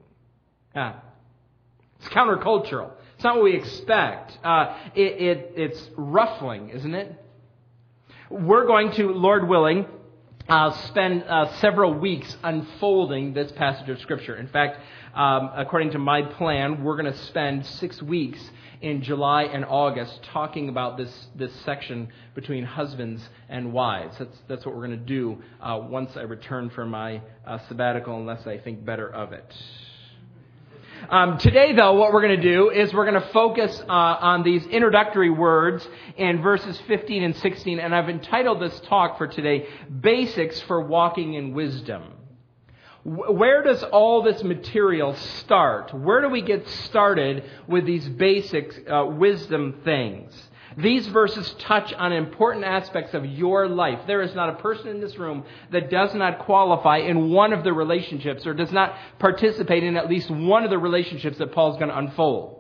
Ah. 0.77 1.03
It's 2.01 2.09
countercultural. 2.09 2.93
It's 3.15 3.25
not 3.25 3.37
what 3.37 3.45
we 3.45 3.55
expect. 3.57 4.39
Uh, 4.45 4.77
it, 4.95 5.21
it, 5.21 5.53
it's 5.57 5.91
ruffling, 5.97 6.71
isn't 6.71 6.95
it? 6.95 7.25
We're 8.31 8.67
going 8.67 8.93
to, 8.93 9.11
Lord 9.13 9.49
willing, 9.49 9.87
uh, 10.49 10.71
spend 10.87 11.25
uh, 11.25 11.53
several 11.59 11.93
weeks 11.95 12.37
unfolding 12.43 13.35
this 13.35 13.51
passage 13.53 13.89
of 13.89 14.01
Scripture. 14.01 14.37
In 14.37 14.49
fact, 14.49 14.81
um, 15.15 15.51
according 15.55 15.91
to 15.91 15.99
my 15.99 16.23
plan, 16.23 16.85
we're 16.85 16.97
going 16.97 17.13
to 17.13 17.19
spend 17.27 17.67
six 17.67 18.01
weeks 18.01 18.39
in 18.81 19.03
July 19.03 19.43
and 19.45 19.65
August 19.65 20.23
talking 20.33 20.69
about 20.69 20.97
this, 20.97 21.27
this 21.35 21.53
section 21.65 22.09
between 22.35 22.65
husbands 22.65 23.29
and 23.49 23.73
wives. 23.73 24.17
That's, 24.19 24.39
that's 24.47 24.65
what 24.65 24.75
we're 24.77 24.87
going 24.87 24.99
to 25.01 25.05
do 25.05 25.43
uh, 25.61 25.81
once 25.83 26.17
I 26.17 26.23
return 26.23 26.71
from 26.71 26.91
my 26.91 27.21
uh, 27.47 27.59
sabbatical, 27.69 28.17
unless 28.17 28.47
I 28.47 28.59
think 28.59 28.85
better 28.85 29.13
of 29.13 29.33
it. 29.33 29.55
Um, 31.09 31.39
today, 31.39 31.73
though, 31.73 31.95
what 31.95 32.13
we're 32.13 32.23
going 32.23 32.41
to 32.41 32.43
do 32.43 32.71
is 32.71 32.93
we're 32.93 33.09
going 33.09 33.21
to 33.21 33.29
focus 33.29 33.81
uh, 33.89 33.93
on 33.93 34.43
these 34.43 34.67
introductory 34.67 35.31
words 35.31 35.87
in 36.17 36.43
verses 36.43 36.79
15 36.87 37.23
and 37.23 37.37
16, 37.37 37.79
and 37.79 37.95
I've 37.95 38.09
entitled 38.09 38.61
this 38.61 38.79
talk 38.81 39.17
for 39.17 39.27
today, 39.27 39.69
Basics 40.01 40.61
for 40.63 40.81
Walking 40.81 41.35
in 41.35 41.55
Wisdom. 41.55 42.03
Where 43.05 43.63
does 43.63 43.83
all 43.85 44.23
this 44.23 44.43
material 44.43 45.15
start? 45.15 45.95
Where 45.95 46.21
do 46.21 46.29
we 46.29 46.43
get 46.43 46.69
started 46.69 47.45
with 47.67 47.87
these 47.87 48.07
basic 48.07 48.87
uh, 48.91 49.07
wisdom 49.07 49.81
things? 49.85 50.48
These 50.77 51.07
verses 51.09 51.55
touch 51.61 51.93
on 51.95 52.13
important 52.13 52.65
aspects 52.65 53.15
of 53.15 53.25
your 53.25 53.69
life. 53.69 54.01
There 54.07 54.23
is 54.23 54.35
not 54.35 54.51
a 54.51 54.55
person 54.55 54.89
in 54.89 55.01
this 55.01 55.17
room 55.17 55.45
that 55.73 55.91
does 55.91 56.15
not 56.15 56.41
qualify 56.41 56.99
in 56.99 57.31
one 57.31 57.53
of 57.53 57.65
the 57.65 57.73
relationships 57.73 58.47
or 58.47 58.55
does 58.55 58.71
not 58.71 58.95
participate 59.19 59.83
in 59.83 59.97
at 59.97 60.09
least 60.09 60.31
one 60.31 60.65
of 60.65 60.71
the 60.71 60.79
relationships 60.79 61.39
that 61.39 61.53
Paul's 61.53 61.79
going 61.79 61.89
to 61.89 61.99
unfold. 61.99 62.59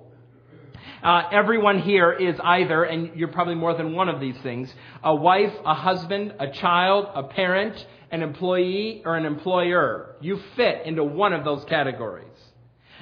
Uh, 1.02 1.22
everyone 1.30 1.80
here 1.80 2.12
is 2.12 2.40
either, 2.42 2.82
and 2.82 3.14
you're 3.14 3.28
probably 3.28 3.54
more 3.54 3.74
than 3.74 3.94
one 3.94 4.08
of 4.08 4.20
these 4.20 4.36
things, 4.38 4.74
a 5.04 5.14
wife, 5.14 5.52
a 5.64 5.74
husband, 5.74 6.34
a 6.40 6.50
child, 6.50 7.06
a 7.14 7.22
parent, 7.22 7.86
an 8.10 8.22
employee, 8.22 9.02
or 9.04 9.16
an 9.16 9.24
employer. 9.24 10.16
You 10.20 10.40
fit 10.56 10.86
into 10.86 11.04
one 11.04 11.32
of 11.32 11.44
those 11.44 11.64
categories. 11.66 12.26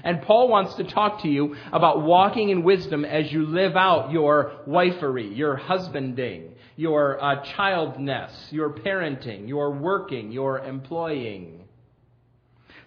And 0.04 0.22
Paul 0.22 0.48
wants 0.48 0.74
to 0.74 0.84
talk 0.84 1.22
to 1.22 1.28
you 1.28 1.56
about 1.72 2.02
walking 2.02 2.50
in 2.50 2.62
wisdom 2.62 3.04
as 3.04 3.32
you 3.32 3.46
live 3.46 3.76
out 3.76 4.12
your 4.12 4.52
wifery, 4.66 5.36
your 5.36 5.56
husbanding, 5.56 6.54
your 6.76 7.22
uh, 7.22 7.42
childness, 7.44 8.32
your 8.50 8.70
parenting, 8.70 9.48
your 9.48 9.72
working, 9.72 10.32
your 10.32 10.58
employing. 10.58 11.64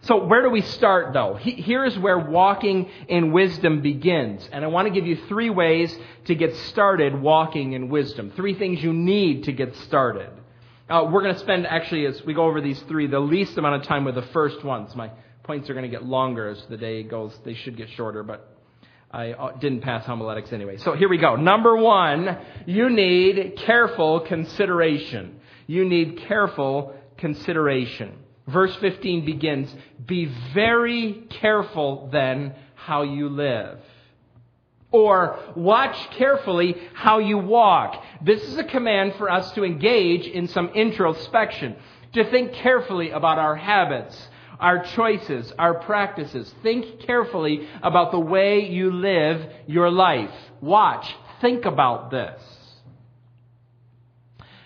So 0.01 0.25
where 0.25 0.42
do 0.42 0.50
we 0.50 0.62
start 0.62 1.13
though? 1.13 1.38
Here's 1.39 1.98
where 2.00 2.18
walking 2.18 2.89
in 3.10 3.34
wisdom 3.34 3.82
begins. 3.82 4.48
And 4.51 4.63
I 4.63 4.68
want 4.68 4.88
to 4.88 4.94
give 4.94 5.06
you 5.06 5.18
three 5.28 5.50
ways 5.50 5.96
to 6.25 6.36
get 6.36 6.56
started 6.56 7.20
walking 7.20 7.74
in 7.74 7.89
wisdom. 7.89 8.32
Three 8.36 8.54
things 8.54 8.82
you 8.82 8.94
need 8.94 9.44
to 9.46 9.51
get 9.51 9.75
started. 9.78 10.30
Uh, 10.89 11.08
we're 11.12 11.22
going 11.22 11.34
to 11.34 11.39
spend 11.39 11.68
actually, 11.68 12.06
as 12.06 12.24
we 12.25 12.34
go 12.34 12.46
over 12.46 12.62
these 12.62 12.80
three, 12.84 13.08
the 13.08 13.20
least 13.20 13.58
amount 13.58 13.75
of 13.75 13.84
time 13.84 14.06
with 14.06 14.16
the 14.16 14.24
first 14.24 14.63
ones. 14.63 14.96
My 14.96 15.12
points 15.50 15.68
are 15.68 15.74
going 15.74 15.82
to 15.82 15.89
get 15.89 16.06
longer 16.06 16.50
as 16.50 16.63
the 16.70 16.77
day 16.77 17.01
goes. 17.01 17.36
They 17.44 17.56
should 17.56 17.75
get 17.75 17.89
shorter, 17.98 18.22
but 18.22 18.56
I 19.10 19.32
uh, 19.32 19.58
didn't 19.58 19.82
pass 19.82 20.06
homiletics 20.06 20.53
anyway. 20.53 20.77
So 20.77 20.94
here 20.94 21.10
we 21.10 21.18
go. 21.18 21.36
Number 21.38 21.75
one, 21.75 22.38
you 22.68 22.88
need 22.91 23.58
careful 23.58 24.20
consideration. 24.20 25.39
You 25.65 25.86
need 25.86 26.20
careful 26.27 26.94
consideration. 27.18 28.15
Verse 28.48 28.75
15 28.75 29.25
begins, 29.25 29.75
Be 30.06 30.25
very 30.53 31.24
careful 31.41 32.10
then 32.12 32.53
how 32.75 33.01
you 33.01 33.29
live. 33.29 33.79
Or 34.91 35.39
watch 35.56 35.98
carefully 36.12 36.75
how 36.94 37.18
you 37.18 37.39
walk. 37.39 38.03
This 38.22 38.44
is 38.44 38.56
a 38.60 38.63
command 38.63 39.15
for 39.15 39.32
us 39.32 39.51
to 39.53 39.65
engage 39.65 40.27
in 40.27 40.48
some 40.48 40.68
introspection, 40.75 41.75
to 42.13 42.29
think 42.29 42.53
carefully 42.53 43.10
about 43.10 43.39
our 43.39 43.56
habits, 43.56 44.15
our 44.60 44.84
choices, 44.84 45.51
our 45.58 45.75
practices. 45.75 46.54
Think 46.62 47.01
carefully 47.01 47.68
about 47.82 48.12
the 48.12 48.20
way 48.20 48.70
you 48.70 48.92
live 48.92 49.50
your 49.68 49.89
life. 49.89 50.34
Watch. 50.62 51.06
Think 51.42 51.66
about 51.66 52.12
this. 52.12 52.42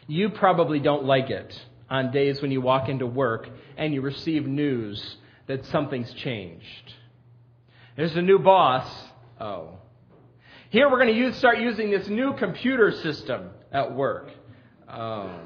You 0.07 0.29
probably 0.29 0.79
don't 0.79 1.05
like 1.05 1.29
it 1.29 1.53
on 1.89 2.11
days 2.11 2.41
when 2.41 2.51
you 2.51 2.59
walk 2.59 2.89
into 2.89 3.05
work 3.05 3.47
and 3.77 3.93
you 3.93 4.01
receive 4.01 4.45
news 4.45 5.17
that 5.47 5.65
something's 5.67 6.11
changed. 6.13 6.93
There's 7.95 8.15
a 8.15 8.21
new 8.21 8.39
boss. 8.39 8.89
Oh. 9.39 9.77
Here 10.71 10.89
we're 10.89 10.97
going 10.97 11.13
to 11.13 11.19
use, 11.19 11.37
start 11.37 11.59
using 11.59 11.91
this 11.91 12.07
new 12.07 12.33
computer 12.33 12.91
system 12.91 13.51
at 13.71 13.95
work. 13.95 14.31
Oh. 14.89 15.39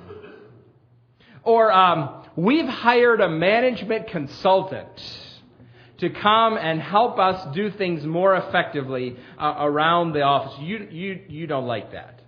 Or 1.44 1.72
um, 1.72 2.27
we've 2.38 2.70
hired 2.70 3.20
a 3.20 3.28
management 3.28 4.08
consultant 4.08 4.88
to 5.98 6.10
come 6.12 6.58
and 6.58 6.80
help 6.80 7.18
us 7.18 7.54
do 7.56 7.72
things 7.72 8.06
more 8.06 8.36
effectively 8.36 9.18
uh, 9.38 9.56
around 9.58 10.14
the 10.14 10.22
office. 10.22 10.58
You, 10.62 10.88
you, 10.92 11.22
you 11.28 11.48
don't 11.48 11.66
like 11.66 11.92
that. 11.92 12.22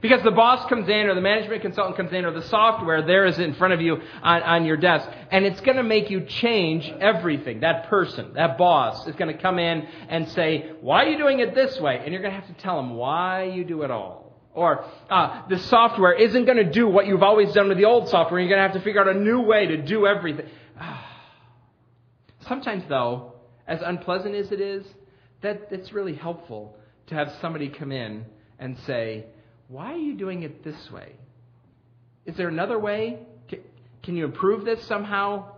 Because 0.00 0.22
the 0.22 0.30
boss 0.30 0.68
comes 0.68 0.88
in, 0.88 1.06
or 1.06 1.14
the 1.14 1.22
management 1.22 1.62
consultant 1.62 1.96
comes 1.96 2.12
in, 2.12 2.24
or 2.26 2.30
the 2.30 2.46
software 2.48 3.02
there 3.02 3.24
is 3.24 3.38
in 3.38 3.54
front 3.54 3.72
of 3.72 3.80
you 3.80 3.96
on, 4.22 4.42
on 4.42 4.64
your 4.66 4.76
desk, 4.76 5.08
and 5.30 5.46
it's 5.46 5.62
going 5.62 5.78
to 5.78 5.82
make 5.82 6.10
you 6.10 6.26
change 6.26 6.86
everything. 7.00 7.60
That 7.60 7.88
person, 7.88 8.34
that 8.34 8.58
boss, 8.58 9.06
is 9.06 9.16
going 9.16 9.34
to 9.34 9.42
come 9.42 9.58
in 9.58 9.88
and 10.08 10.28
say, 10.28 10.72
Why 10.82 11.04
are 11.04 11.08
you 11.08 11.16
doing 11.16 11.40
it 11.40 11.54
this 11.54 11.80
way? 11.80 12.00
And 12.04 12.12
you're 12.12 12.20
going 12.20 12.34
to 12.34 12.40
have 12.40 12.54
to 12.54 12.62
tell 12.62 12.76
them 12.76 12.96
why 12.96 13.44
you 13.44 13.64
do 13.64 13.82
it 13.82 13.90
all. 13.90 14.23
Or 14.54 14.84
uh, 15.10 15.42
the 15.48 15.58
software 15.58 16.12
isn't 16.12 16.44
going 16.44 16.58
to 16.58 16.70
do 16.70 16.88
what 16.88 17.06
you've 17.06 17.24
always 17.24 17.52
done 17.52 17.68
with 17.68 17.76
the 17.76 17.86
old 17.86 18.08
software. 18.08 18.38
You're 18.38 18.48
going 18.48 18.60
to 18.60 18.68
have 18.68 18.78
to 18.78 18.80
figure 18.80 19.00
out 19.00 19.14
a 19.14 19.18
new 19.18 19.40
way 19.40 19.66
to 19.66 19.76
do 19.82 20.06
everything. 20.06 20.46
Sometimes, 22.46 22.84
though, 22.88 23.32
as 23.66 23.80
unpleasant 23.82 24.36
as 24.36 24.52
it 24.52 24.60
is, 24.60 24.86
that 25.42 25.68
it's 25.72 25.92
really 25.92 26.14
helpful 26.14 26.76
to 27.08 27.16
have 27.16 27.34
somebody 27.40 27.68
come 27.68 27.90
in 27.90 28.24
and 28.60 28.78
say, 28.86 29.26
"Why 29.68 29.92
are 29.92 29.98
you 29.98 30.14
doing 30.14 30.44
it 30.44 30.62
this 30.62 30.90
way? 30.90 31.12
Is 32.24 32.36
there 32.36 32.48
another 32.48 32.78
way? 32.78 33.26
Can 34.02 34.16
you 34.16 34.24
improve 34.24 34.64
this 34.64 34.84
somehow?" 34.84 35.53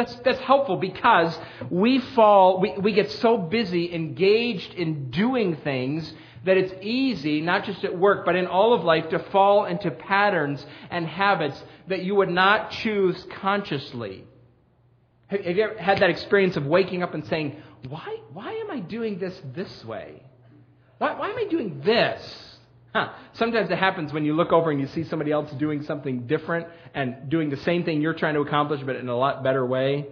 That's, 0.00 0.14
that's 0.24 0.40
helpful 0.40 0.78
because 0.78 1.38
we 1.68 1.98
fall, 1.98 2.58
we, 2.58 2.72
we 2.78 2.92
get 2.94 3.10
so 3.10 3.36
busy 3.36 3.92
engaged 3.94 4.72
in 4.72 5.10
doing 5.10 5.56
things 5.56 6.10
that 6.46 6.56
it's 6.56 6.72
easy, 6.80 7.42
not 7.42 7.64
just 7.64 7.84
at 7.84 7.98
work, 7.98 8.24
but 8.24 8.34
in 8.34 8.46
all 8.46 8.72
of 8.72 8.82
life, 8.82 9.10
to 9.10 9.18
fall 9.18 9.66
into 9.66 9.90
patterns 9.90 10.64
and 10.90 11.06
habits 11.06 11.62
that 11.88 12.02
you 12.02 12.14
would 12.14 12.30
not 12.30 12.70
choose 12.70 13.26
consciously. 13.42 14.24
Have 15.26 15.44
you 15.44 15.64
ever 15.64 15.76
had 15.78 15.98
that 15.98 16.08
experience 16.08 16.56
of 16.56 16.64
waking 16.64 17.02
up 17.02 17.12
and 17.12 17.26
saying, 17.26 17.62
why, 17.86 18.20
why 18.32 18.52
am 18.52 18.70
I 18.70 18.80
doing 18.80 19.18
this 19.18 19.38
this 19.52 19.84
way? 19.84 20.22
Why, 20.96 21.12
why 21.12 21.28
am 21.28 21.36
I 21.36 21.44
doing 21.44 21.82
this? 21.84 22.49
Huh. 22.92 23.10
Sometimes 23.34 23.70
it 23.70 23.78
happens 23.78 24.12
when 24.12 24.24
you 24.24 24.34
look 24.34 24.52
over 24.52 24.70
and 24.70 24.80
you 24.80 24.88
see 24.88 25.04
somebody 25.04 25.30
else 25.30 25.50
doing 25.52 25.84
something 25.84 26.26
different 26.26 26.66
and 26.92 27.28
doing 27.28 27.48
the 27.48 27.56
same 27.58 27.84
thing 27.84 28.02
you're 28.02 28.14
trying 28.14 28.34
to 28.34 28.40
accomplish, 28.40 28.80
but 28.84 28.96
in 28.96 29.08
a 29.08 29.16
lot 29.16 29.44
better 29.44 29.64
way. 29.64 30.06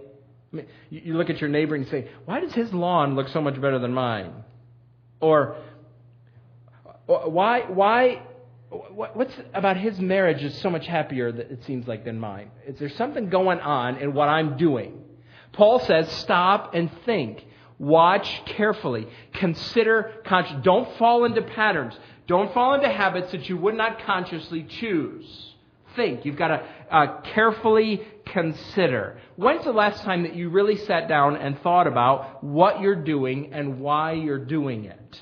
I 0.51 0.55
mean, 0.55 0.65
you 0.89 1.15
look 1.15 1.29
at 1.29 1.41
your 1.41 1.49
neighbor 1.49 1.75
and 1.75 1.85
you 1.85 1.91
say, 1.91 2.09
Why 2.25 2.39
does 2.39 2.53
his 2.53 2.73
lawn 2.73 3.15
look 3.15 3.27
so 3.29 3.41
much 3.41 3.55
better 3.55 3.79
than 3.79 3.93
mine? 3.93 4.31
Or, 5.19 5.57
Why, 7.05 7.61
why, 7.67 8.21
what's 8.69 9.33
about 9.53 9.75
his 9.75 9.99
marriage 9.99 10.41
is 10.41 10.57
so 10.61 10.69
much 10.69 10.87
happier 10.87 11.31
that 11.31 11.51
it 11.51 11.65
seems 11.65 11.85
like 11.85 12.05
than 12.05 12.19
mine? 12.19 12.49
Is 12.65 12.79
there 12.79 12.89
something 12.89 13.29
going 13.29 13.59
on 13.59 13.97
in 13.97 14.13
what 14.13 14.29
I'm 14.29 14.57
doing? 14.57 15.03
Paul 15.51 15.79
says, 15.79 16.09
Stop 16.13 16.73
and 16.73 16.89
think. 17.05 17.45
Watch 17.77 18.41
carefully. 18.45 19.07
Consider. 19.33 20.13
Don't 20.63 20.97
fall 20.97 21.25
into 21.25 21.41
patterns. 21.41 21.97
Don't 22.29 22.53
fall 22.53 22.75
into 22.75 22.87
habits 22.87 23.31
that 23.31 23.49
you 23.49 23.57
would 23.57 23.73
not 23.73 24.05
consciously 24.05 24.63
choose. 24.63 25.25
Think. 25.95 26.25
You've 26.25 26.37
got 26.37 26.49
to 26.49 26.63
uh, 26.91 27.21
carefully 27.33 28.07
consider. 28.27 29.19
When's 29.35 29.63
the 29.63 29.71
last 29.71 30.03
time 30.03 30.21
that 30.21 30.35
you 30.35 30.51
really 30.51 30.77
sat 30.77 31.07
down 31.07 31.37
and 31.37 31.59
thought 31.61 31.87
about 31.87 32.43
what 32.43 32.81
you're 32.81 33.03
doing 33.03 33.51
and 33.51 33.79
why 33.79 34.11
you're 34.11 34.45
doing 34.45 34.85
it? 34.85 35.21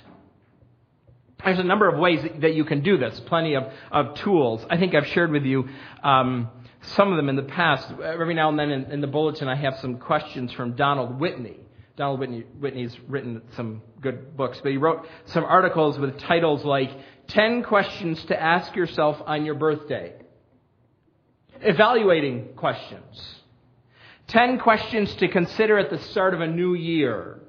There's 1.45 1.59
a 1.59 1.63
number 1.63 1.87
of 1.87 1.97
ways 1.97 2.27
that 2.41 2.53
you 2.53 2.65
can 2.65 2.83
do 2.83 2.97
this, 2.97 3.17
plenty 3.21 3.55
of, 3.55 3.71
of 3.89 4.15
tools. 4.15 4.65
I 4.69 4.75
think 4.75 4.93
I've 4.93 5.07
shared 5.07 5.31
with 5.31 5.43
you 5.43 5.69
um, 6.03 6.49
some 6.81 7.09
of 7.09 7.15
them 7.15 7.29
in 7.29 7.37
the 7.37 7.43
past. 7.43 7.89
Every 8.03 8.33
now 8.33 8.49
and 8.49 8.59
then 8.59 8.69
in, 8.69 8.91
in 8.91 8.99
the 8.99 9.07
bulletin, 9.07 9.47
I 9.47 9.55
have 9.55 9.77
some 9.79 9.97
questions 9.97 10.51
from 10.51 10.75
Donald 10.75 11.21
Whitney. 11.21 11.55
Donald 11.97 12.19
Whitney, 12.19 12.41
Whitney's 12.59 12.95
written 13.07 13.41
some 13.55 13.81
good 14.01 14.37
books, 14.37 14.59
but 14.61 14.71
he 14.71 14.77
wrote 14.77 15.07
some 15.25 15.43
articles 15.43 15.97
with 15.97 16.19
titles 16.19 16.63
like 16.63 16.91
10 17.29 17.63
Questions 17.63 18.23
to 18.25 18.39
Ask 18.39 18.75
Yourself 18.75 19.17
on 19.25 19.45
Your 19.45 19.55
Birthday, 19.55 20.13
Evaluating 21.59 22.49
Questions, 22.55 23.41
10 24.27 24.59
Questions 24.59 25.13
to 25.15 25.27
Consider 25.27 25.79
at 25.79 25.89
the 25.89 25.97
Start 25.97 26.35
of 26.35 26.41
a 26.41 26.47
New 26.47 26.75
Year. 26.75 27.39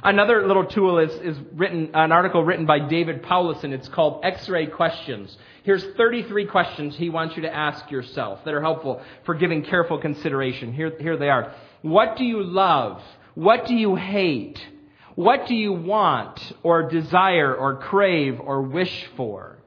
Another 0.00 0.46
little 0.46 0.64
tool 0.64 1.00
is, 1.00 1.12
is 1.14 1.36
written, 1.54 1.90
an 1.92 2.12
article 2.12 2.44
written 2.44 2.66
by 2.66 2.78
David 2.78 3.24
Powlison. 3.24 3.72
It's 3.72 3.88
called 3.88 4.24
X-Ray 4.24 4.66
Questions. 4.66 5.36
Here's 5.64 5.84
33 5.96 6.46
questions 6.46 6.94
he 6.94 7.10
wants 7.10 7.34
you 7.34 7.42
to 7.42 7.52
ask 7.52 7.90
yourself 7.90 8.44
that 8.44 8.54
are 8.54 8.60
helpful 8.60 9.02
for 9.24 9.34
giving 9.34 9.64
careful 9.64 9.98
consideration. 9.98 10.72
Here, 10.72 10.92
here 11.00 11.16
they 11.16 11.30
are. 11.30 11.52
What 11.82 12.16
do 12.16 12.24
you 12.24 12.44
love? 12.44 13.02
What 13.38 13.66
do 13.66 13.74
you 13.76 13.94
hate? 13.94 14.60
What 15.14 15.46
do 15.46 15.54
you 15.54 15.72
want 15.72 16.40
or 16.64 16.88
desire 16.88 17.54
or 17.54 17.76
crave 17.76 18.40
or 18.40 18.62
wish 18.62 19.08
for? 19.16 19.58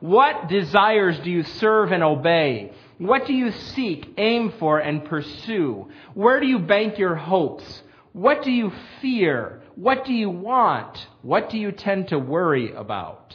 What 0.00 0.48
desires 0.48 1.18
do 1.20 1.30
you 1.30 1.42
serve 1.42 1.92
and 1.92 2.02
obey? 2.02 2.72
What 2.98 3.26
do 3.26 3.32
you 3.32 3.52
seek, 3.52 4.12
aim 4.18 4.52
for, 4.58 4.80
and 4.80 5.02
pursue? 5.02 5.88
Where 6.12 6.40
do 6.40 6.46
you 6.46 6.58
bank 6.58 6.98
your 6.98 7.14
hopes? 7.14 7.82
What 8.12 8.42
do 8.42 8.50
you 8.50 8.70
fear? 9.00 9.62
What 9.76 10.04
do 10.04 10.12
you 10.12 10.28
want? 10.28 11.06
What 11.22 11.48
do 11.48 11.56
you 11.56 11.72
tend 11.72 12.08
to 12.08 12.18
worry 12.18 12.74
about? 12.74 13.34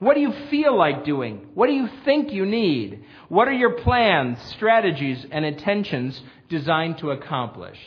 What 0.00 0.14
do 0.14 0.20
you 0.20 0.32
feel 0.50 0.76
like 0.76 1.04
doing? 1.04 1.46
What 1.54 1.68
do 1.68 1.74
you 1.74 1.88
think 2.04 2.32
you 2.32 2.44
need? 2.44 3.04
What 3.28 3.46
are 3.46 3.52
your 3.52 3.74
plans, 3.74 4.42
strategies, 4.56 5.24
and 5.30 5.44
intentions 5.44 6.20
designed 6.48 6.98
to 6.98 7.12
accomplish? 7.12 7.78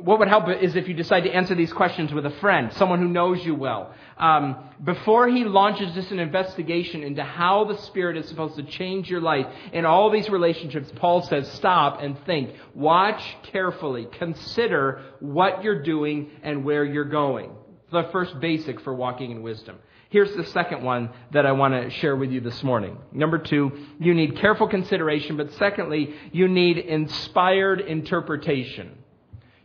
What 0.00 0.18
would 0.18 0.26
help 0.26 0.48
is 0.48 0.74
if 0.74 0.88
you 0.88 0.94
decide 0.94 1.22
to 1.22 1.30
answer 1.30 1.54
these 1.54 1.72
questions 1.72 2.12
with 2.12 2.26
a 2.26 2.30
friend, 2.40 2.72
someone 2.72 2.98
who 2.98 3.06
knows 3.06 3.44
you 3.46 3.54
well. 3.54 3.94
Um, 4.18 4.70
before 4.82 5.28
he 5.28 5.44
launches 5.44 5.94
this 5.94 6.10
an 6.10 6.18
investigation 6.18 7.04
into 7.04 7.22
how 7.22 7.64
the 7.66 7.78
Spirit 7.78 8.16
is 8.16 8.26
supposed 8.26 8.56
to 8.56 8.64
change 8.64 9.08
your 9.08 9.20
life 9.20 9.46
in 9.72 9.84
all 9.84 10.10
these 10.10 10.28
relationships, 10.28 10.90
Paul 10.96 11.22
says, 11.22 11.48
stop 11.52 12.02
and 12.02 12.18
think. 12.24 12.56
Watch 12.74 13.22
carefully. 13.44 14.08
Consider 14.18 15.00
what 15.20 15.62
you're 15.62 15.84
doing 15.84 16.32
and 16.42 16.64
where 16.64 16.84
you're 16.84 17.04
going. 17.04 17.52
The 17.92 18.08
first 18.10 18.40
basic 18.40 18.80
for 18.80 18.92
walking 18.92 19.30
in 19.30 19.42
wisdom. 19.42 19.78
Here's 20.10 20.34
the 20.34 20.46
second 20.46 20.82
one 20.82 21.10
that 21.32 21.46
I 21.46 21.52
want 21.52 21.74
to 21.74 21.90
share 21.90 22.16
with 22.16 22.32
you 22.32 22.40
this 22.40 22.64
morning. 22.64 22.98
Number 23.12 23.38
two, 23.38 23.70
you 24.00 24.12
need 24.12 24.38
careful 24.38 24.66
consideration, 24.66 25.36
but 25.36 25.52
secondly, 25.52 26.14
you 26.32 26.48
need 26.48 26.78
inspired 26.78 27.80
interpretation. 27.80 28.98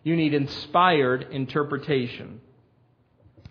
You 0.03 0.15
need 0.15 0.34
inspired 0.34 1.28
interpretation. 1.32 2.41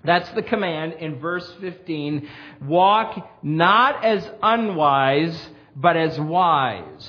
That's 0.05 0.31
the 0.31 0.43
command 0.43 0.95
in 0.95 1.19
verse 1.19 1.51
15. 1.61 2.29
Walk 2.63 3.31
not 3.43 4.05
as 4.05 4.29
unwise, 4.43 5.39
but 5.75 5.97
as 5.97 6.19
wise. 6.19 7.09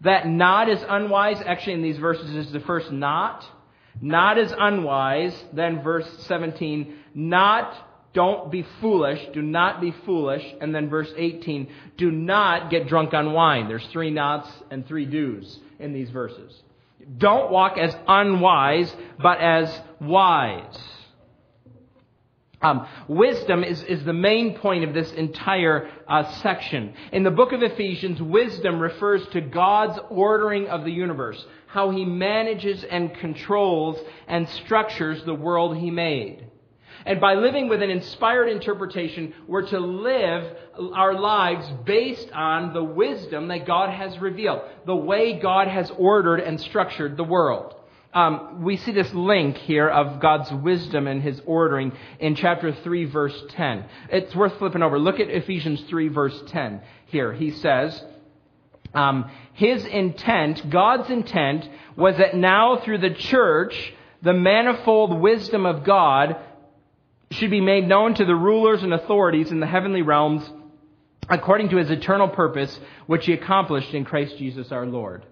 That 0.00 0.28
not 0.28 0.68
as 0.68 0.84
unwise, 0.88 1.40
actually 1.44 1.74
in 1.74 1.82
these 1.82 1.98
verses 1.98 2.34
is 2.34 2.52
the 2.52 2.60
first 2.60 2.90
not. 2.90 3.44
Not 4.00 4.38
as 4.38 4.52
unwise. 4.56 5.34
Then 5.52 5.82
verse 5.82 6.08
17, 6.26 6.94
not, 7.14 8.12
don't 8.14 8.50
be 8.50 8.64
foolish. 8.80 9.20
Do 9.32 9.42
not 9.42 9.80
be 9.80 9.92
foolish. 10.06 10.44
And 10.60 10.74
then 10.74 10.88
verse 10.88 11.12
18, 11.16 11.68
do 11.96 12.10
not 12.10 12.70
get 12.70 12.88
drunk 12.88 13.12
on 13.12 13.32
wine. 13.32 13.68
There's 13.68 13.86
three 13.88 14.10
nots 14.10 14.50
and 14.70 14.86
three 14.86 15.04
do's 15.04 15.58
in 15.78 15.92
these 15.92 16.10
verses. 16.10 16.62
Don't 17.16 17.50
walk 17.50 17.78
as 17.78 17.96
unwise, 18.06 18.94
but 19.18 19.40
as 19.40 19.80
wise. 20.00 20.78
Um, 22.60 22.88
wisdom 23.06 23.62
is, 23.62 23.82
is 23.84 24.04
the 24.04 24.12
main 24.12 24.54
point 24.58 24.82
of 24.82 24.92
this 24.92 25.12
entire 25.12 25.88
uh, 26.08 26.24
section. 26.40 26.92
In 27.12 27.22
the 27.22 27.30
book 27.30 27.52
of 27.52 27.62
Ephesians, 27.62 28.20
wisdom 28.20 28.80
refers 28.80 29.24
to 29.28 29.40
God's 29.40 29.98
ordering 30.10 30.66
of 30.66 30.84
the 30.84 30.90
universe, 30.90 31.44
how 31.68 31.90
he 31.90 32.04
manages 32.04 32.82
and 32.82 33.14
controls 33.14 33.96
and 34.26 34.48
structures 34.48 35.22
the 35.24 35.34
world 35.34 35.76
he 35.76 35.92
made. 35.92 36.47
And 37.08 37.22
by 37.22 37.36
living 37.36 37.70
with 37.70 37.82
an 37.82 37.88
inspired 37.88 38.50
interpretation, 38.50 39.32
we're 39.46 39.66
to 39.68 39.80
live 39.80 40.54
our 40.94 41.18
lives 41.18 41.66
based 41.86 42.30
on 42.32 42.74
the 42.74 42.84
wisdom 42.84 43.48
that 43.48 43.66
God 43.66 43.88
has 43.88 44.18
revealed, 44.18 44.60
the 44.84 44.94
way 44.94 45.38
God 45.38 45.68
has 45.68 45.90
ordered 45.96 46.40
and 46.40 46.60
structured 46.60 47.16
the 47.16 47.24
world. 47.24 47.74
Um, 48.12 48.62
we 48.62 48.76
see 48.76 48.92
this 48.92 49.10
link 49.14 49.56
here 49.56 49.88
of 49.88 50.20
God's 50.20 50.52
wisdom 50.52 51.06
and 51.06 51.22
His 51.22 51.40
ordering 51.46 51.92
in 52.20 52.34
chapter 52.34 52.74
3, 52.74 53.06
verse 53.06 53.42
10. 53.52 53.86
It's 54.10 54.36
worth 54.36 54.58
flipping 54.58 54.82
over. 54.82 54.98
Look 54.98 55.18
at 55.18 55.30
Ephesians 55.30 55.80
3, 55.88 56.08
verse 56.08 56.38
10 56.48 56.82
here. 57.06 57.32
He 57.32 57.52
says, 57.52 58.04
um, 58.92 59.30
His 59.54 59.82
intent, 59.86 60.68
God's 60.68 61.08
intent, 61.08 61.70
was 61.96 62.18
that 62.18 62.36
now 62.36 62.76
through 62.76 62.98
the 62.98 63.14
church, 63.14 63.94
the 64.20 64.34
manifold 64.34 65.18
wisdom 65.18 65.64
of 65.64 65.84
God 65.84 66.36
should 67.30 67.50
be 67.50 67.60
made 67.60 67.86
known 67.86 68.14
to 68.14 68.24
the 68.24 68.34
rulers 68.34 68.82
and 68.82 68.92
authorities 68.92 69.50
in 69.50 69.60
the 69.60 69.66
heavenly 69.66 70.02
realms 70.02 70.48
according 71.28 71.68
to 71.68 71.76
his 71.76 71.90
eternal 71.90 72.28
purpose, 72.28 72.80
which 73.06 73.26
he 73.26 73.32
accomplished 73.34 73.92
in 73.92 74.04
Christ 74.04 74.38
Jesus 74.38 74.72
our 74.72 74.86
Lord. 74.86 75.26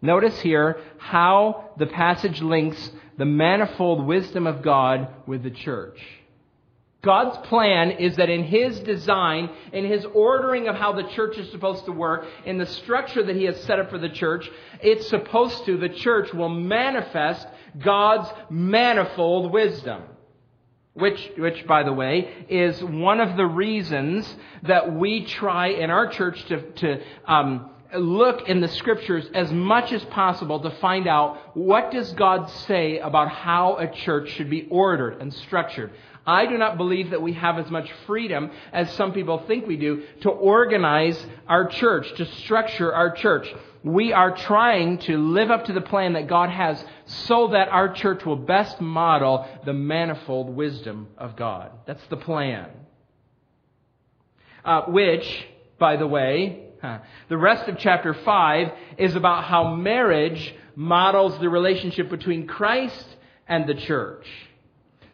Notice 0.00 0.40
here 0.40 0.80
how 0.96 1.70
the 1.76 1.86
passage 1.86 2.40
links 2.40 2.90
the 3.18 3.24
manifold 3.24 4.06
wisdom 4.06 4.46
of 4.46 4.62
God 4.62 5.08
with 5.26 5.42
the 5.42 5.50
church. 5.50 6.00
God's 7.02 7.36
plan 7.48 7.92
is 7.92 8.16
that 8.16 8.28
in 8.28 8.44
His 8.44 8.80
design, 8.80 9.50
in 9.72 9.84
His 9.84 10.04
ordering 10.14 10.66
of 10.68 10.76
how 10.76 10.92
the 10.92 11.08
church 11.10 11.36
is 11.36 11.50
supposed 11.50 11.84
to 11.84 11.92
work, 11.92 12.26
in 12.44 12.58
the 12.58 12.66
structure 12.66 13.22
that 13.22 13.36
He 13.36 13.44
has 13.44 13.60
set 13.64 13.78
up 13.78 13.90
for 13.90 13.98
the 13.98 14.08
church, 14.08 14.50
it's 14.82 15.08
supposed 15.08 15.64
to, 15.66 15.76
the 15.76 15.88
church 15.88 16.32
will 16.32 16.48
manifest 16.48 17.46
God's 17.78 18.28
manifold 18.50 19.52
wisdom. 19.52 20.02
Which, 20.98 21.30
which, 21.36 21.66
by 21.66 21.82
the 21.84 21.92
way, 21.92 22.28
is 22.48 22.82
one 22.82 23.20
of 23.20 23.36
the 23.36 23.46
reasons 23.46 24.32
that 24.64 24.94
we 24.94 25.24
try 25.24 25.68
in 25.68 25.90
our 25.90 26.08
church 26.08 26.44
to, 26.46 26.60
to 26.72 27.02
um, 27.26 27.70
look 27.94 28.48
in 28.48 28.60
the 28.60 28.68
scriptures 28.68 29.24
as 29.32 29.52
much 29.52 29.92
as 29.92 30.04
possible 30.06 30.60
to 30.60 30.70
find 30.70 31.06
out 31.06 31.56
what 31.56 31.90
does 31.90 32.12
God 32.12 32.50
say 32.66 32.98
about 32.98 33.28
how 33.28 33.76
a 33.76 33.86
church 33.86 34.30
should 34.30 34.50
be 34.50 34.66
ordered 34.70 35.20
and 35.20 35.32
structured. 35.32 35.92
I 36.26 36.46
do 36.46 36.58
not 36.58 36.76
believe 36.76 37.10
that 37.10 37.22
we 37.22 37.32
have 37.34 37.58
as 37.58 37.70
much 37.70 37.90
freedom 38.06 38.50
as 38.72 38.92
some 38.92 39.12
people 39.12 39.38
think 39.46 39.66
we 39.66 39.76
do 39.76 40.02
to 40.22 40.30
organize 40.30 41.24
our 41.46 41.66
church, 41.68 42.12
to 42.16 42.26
structure 42.26 42.92
our 42.92 43.12
church 43.12 43.48
we 43.84 44.12
are 44.12 44.34
trying 44.36 44.98
to 44.98 45.16
live 45.16 45.50
up 45.50 45.66
to 45.66 45.72
the 45.72 45.80
plan 45.80 46.14
that 46.14 46.26
God 46.26 46.50
has 46.50 46.84
so 47.08 47.48
that 47.48 47.68
our 47.68 47.92
church 47.92 48.24
will 48.24 48.36
best 48.36 48.80
model 48.80 49.46
the 49.64 49.72
manifold 49.72 50.54
wisdom 50.54 51.08
of 51.16 51.36
God. 51.36 51.70
That's 51.86 52.06
the 52.08 52.16
plan. 52.16 52.68
Uh, 54.64 54.82
which, 54.82 55.46
by 55.78 55.96
the 55.96 56.06
way, 56.06 56.66
huh, 56.82 56.98
the 57.28 57.38
rest 57.38 57.68
of 57.68 57.78
chapter 57.78 58.12
5 58.12 58.72
is 58.98 59.16
about 59.16 59.44
how 59.44 59.74
marriage 59.74 60.54
models 60.76 61.38
the 61.40 61.48
relationship 61.48 62.10
between 62.10 62.46
Christ 62.46 63.06
and 63.48 63.66
the 63.66 63.74
church. 63.74 64.26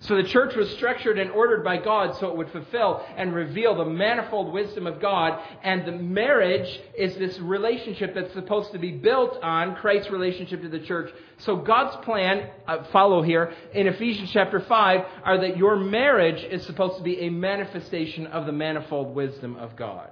So 0.05 0.17
the 0.17 0.23
church 0.25 0.55
was 0.55 0.69
structured 0.73 1.19
and 1.19 1.31
ordered 1.31 1.65
by 1.65 1.79
God 1.79 2.15
so 2.17 2.29
it 2.29 2.37
would 2.37 2.51
fulfill 2.51 3.03
and 3.17 3.35
reveal 3.35 3.75
the 3.75 3.87
manifold 3.87 4.53
wisdom 4.53 4.87
of 4.87 5.01
God. 5.01 5.41
And 5.63 5.87
the 5.87 5.93
marriage 5.93 6.79
is 6.95 7.17
this 7.17 7.39
relationship 7.39 8.15
that's 8.15 8.35
supposed 8.35 8.73
to 8.73 8.79
be 8.79 8.91
built 8.91 9.43
on 9.43 9.77
Christ's 9.77 10.11
relationship 10.11 10.61
to 10.61 10.69
the 10.69 10.81
church. 10.81 11.11
So 11.39 11.57
God's 11.57 11.97
plan, 12.05 12.51
uh, 12.69 12.85
follow 12.93 13.23
here, 13.23 13.55
in 13.73 13.87
Ephesians 13.87 14.31
chapter 14.31 14.61
5, 14.61 15.07
are 15.25 15.41
that 15.41 15.57
your 15.57 15.77
marriage 15.77 16.45
is 16.45 16.67
supposed 16.67 16.99
to 16.99 17.03
be 17.03 17.21
a 17.21 17.31
manifestation 17.31 18.27
of 18.27 18.45
the 18.45 18.53
manifold 18.53 19.15
wisdom 19.15 19.57
of 19.57 19.75
God. 19.75 20.11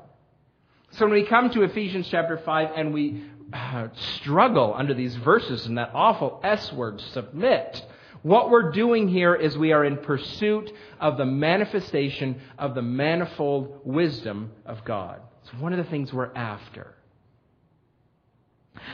So 0.92 1.04
when 1.04 1.12
we 1.12 1.26
come 1.26 1.50
to 1.50 1.64
Ephesians 1.64 2.08
chapter 2.10 2.38
5 2.38 2.70
and 2.76 2.94
we 2.94 3.24
uh, 3.52 3.88
struggle 4.16 4.72
under 4.74 4.94
these 4.94 5.16
verses 5.16 5.66
and 5.66 5.76
that 5.76 5.90
awful 5.92 6.40
S 6.42 6.72
word, 6.72 6.98
submit, 7.12 7.84
what 8.22 8.50
we're 8.50 8.70
doing 8.70 9.08
here 9.08 9.34
is 9.34 9.58
we 9.58 9.72
are 9.72 9.84
in 9.84 9.96
pursuit 9.96 10.72
of 11.00 11.16
the 11.16 11.26
manifestation 11.26 12.40
of 12.58 12.74
the 12.74 12.82
manifold 12.82 13.80
wisdom 13.84 14.52
of 14.64 14.84
God. 14.84 15.20
It's 15.42 15.52
one 15.60 15.72
of 15.72 15.78
the 15.78 15.90
things 15.90 16.12
we're 16.12 16.32
after. 16.34 16.94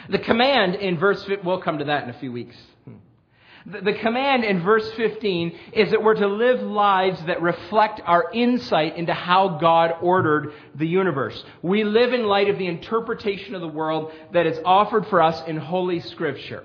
The 0.08 0.18
command 0.18 0.76
in 0.76 0.98
verse, 0.98 1.26
we'll 1.44 1.60
come 1.60 1.78
to 1.78 1.84
that 1.84 2.04
in 2.04 2.10
a 2.10 2.18
few 2.18 2.32
weeks. 2.32 2.56
The 3.66 3.92
command 3.92 4.44
in 4.44 4.62
verse 4.62 4.90
15 4.92 5.58
is 5.74 5.90
that 5.90 6.02
we're 6.02 6.14
to 6.14 6.26
live 6.26 6.62
lives 6.62 7.22
that 7.26 7.42
reflect 7.42 8.00
our 8.02 8.30
insight 8.32 8.96
into 8.96 9.12
how 9.12 9.58
God 9.60 9.96
ordered 10.00 10.54
the 10.74 10.86
universe. 10.86 11.44
We 11.60 11.84
live 11.84 12.14
in 12.14 12.24
light 12.24 12.48
of 12.48 12.56
the 12.56 12.66
interpretation 12.66 13.54
of 13.54 13.60
the 13.60 13.68
world 13.68 14.12
that 14.32 14.46
is 14.46 14.58
offered 14.64 15.06
for 15.08 15.20
us 15.20 15.46
in 15.46 15.58
Holy 15.58 16.00
Scripture. 16.00 16.64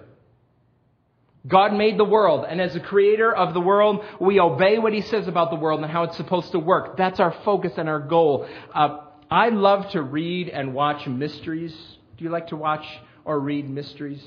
God 1.45 1.73
made 1.73 1.97
the 1.97 2.06
world, 2.06 2.45
and 2.47 2.62
as 2.62 2.75
a 2.75 2.79
creator 2.79 3.34
of 3.34 3.53
the 3.53 3.60
world, 3.60 4.06
we 4.19 4.39
obey 4.39 4.79
what 4.79 4.93
he 4.93 5.01
says 5.01 5.27
about 5.27 5.49
the 5.49 5.58
world 5.58 5.82
and 5.82 5.91
how 5.91 6.03
it's 6.03 6.15
supposed 6.15 6.53
to 6.53 6.60
work. 6.60 6.95
That's 6.95 7.19
our 7.19 7.36
focus 7.43 7.73
and 7.77 7.89
our 7.89 7.99
goal. 7.99 8.47
Uh, 8.73 8.99
I 9.29 9.49
love 9.49 9.89
to 9.89 10.01
read 10.01 10.47
and 10.47 10.73
watch 10.73 11.06
mysteries. 11.06 11.75
Do 12.17 12.23
you 12.23 12.29
like 12.29 12.47
to 12.47 12.56
watch 12.56 12.86
or 13.25 13.39
read 13.39 13.69
mysteries? 13.69 14.23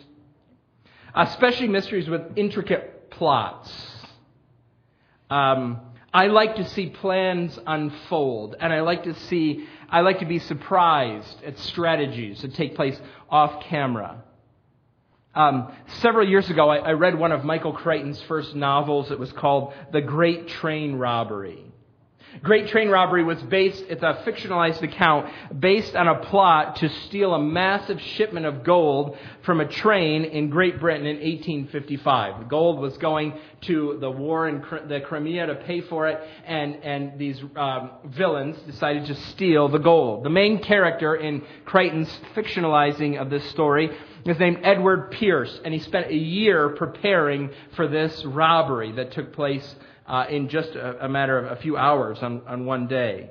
Especially 1.15 1.69
mysteries 1.69 2.09
with 2.09 2.37
intricate 2.37 3.11
plots. 3.11 3.73
Um, 5.31 5.81
I 6.13 6.27
like 6.27 6.57
to 6.57 6.69
see 6.69 6.91
plans 6.91 7.59
unfold, 7.67 8.57
and 8.61 8.73
I 8.73 8.81
like 8.81 9.05
to 9.05 9.15
see, 9.15 9.67
I 9.89 10.01
like 10.01 10.19
to 10.19 10.27
be 10.27 10.39
surprised 10.39 11.43
at 11.45 11.59
strategies 11.59 12.43
that 12.43 12.55
take 12.55 12.75
place 12.75 13.01
off 13.31 13.63
camera. 13.65 14.23
Um, 15.37 15.71
several 16.01 16.27
years 16.27 16.49
ago, 16.49 16.71
I, 16.71 16.79
I, 16.79 16.93
read 16.93 17.19
one 17.19 17.31
of 17.31 17.45
Michael 17.45 17.75
Crichton's 17.75 18.23
first 18.23 18.55
novels. 18.55 19.11
It 19.11 19.19
was 19.19 19.31
called 19.33 19.75
The 19.93 20.01
Great 20.01 20.49
Train 20.49 20.95
Robbery. 20.95 21.63
Great 22.43 22.69
Train 22.69 22.89
Robbery 22.89 23.23
was 23.23 23.41
based, 23.43 23.85
it's 23.89 24.03
a 24.03 24.23
fictionalized 24.27 24.83
account, 24.83 25.31
based 25.59 25.95
on 25.95 26.09
a 26.09 26.21
plot 26.21 26.77
to 26.77 26.89
steal 26.89 27.35
a 27.35 27.39
massive 27.39 28.01
shipment 28.01 28.47
of 28.47 28.65
gold 28.65 29.19
from 29.43 29.61
a 29.61 29.69
train 29.69 30.25
in 30.25 30.49
Great 30.49 30.81
Britain 30.81 31.07
in 31.07 31.17
1855. 31.17 32.41
The 32.41 32.45
gold 32.47 32.81
was 32.81 32.97
going 32.97 33.39
to 33.63 33.99
the 34.01 34.11
war 34.11 34.49
in 34.49 34.63
the 34.89 35.01
Crimea 35.01 35.47
to 35.47 35.55
pay 35.55 35.83
for 35.83 36.09
it, 36.09 36.19
and, 36.47 36.77
and 36.77 37.19
these 37.19 37.43
um, 37.57 37.91
villains 38.07 38.57
decided 38.67 39.07
to 39.07 39.15
steal 39.15 39.69
the 39.69 39.79
gold. 39.79 40.25
The 40.25 40.31
main 40.31 40.63
character 40.63 41.15
in 41.15 41.43
Crichton's 41.67 42.11
fictionalizing 42.35 43.21
of 43.21 43.29
this 43.29 43.45
story 43.51 43.91
is 44.29 44.39
named 44.39 44.61
Edward 44.63 45.13
Pierce, 45.13 45.61
and 45.65 45.73
he 45.73 45.81
spent 45.81 46.09
a 46.09 46.15
year 46.15 46.71
preparing 46.71 47.51
for 47.75 47.89
this 47.89 48.25
robbery 48.25 48.93
that 48.93 49.13
took 49.13 49.33
place 49.33 49.75
uh, 50.07 50.27
in 50.29 50.49
just 50.49 50.71
a, 50.71 51.05
a, 51.05 51.09
matter 51.09 51.39
of 51.39 51.59
a 51.59 51.61
few 51.61 51.77
hours 51.77 52.19
on, 52.23 52.43
on 52.47 52.65
one 52.65 52.87
day 52.87 53.31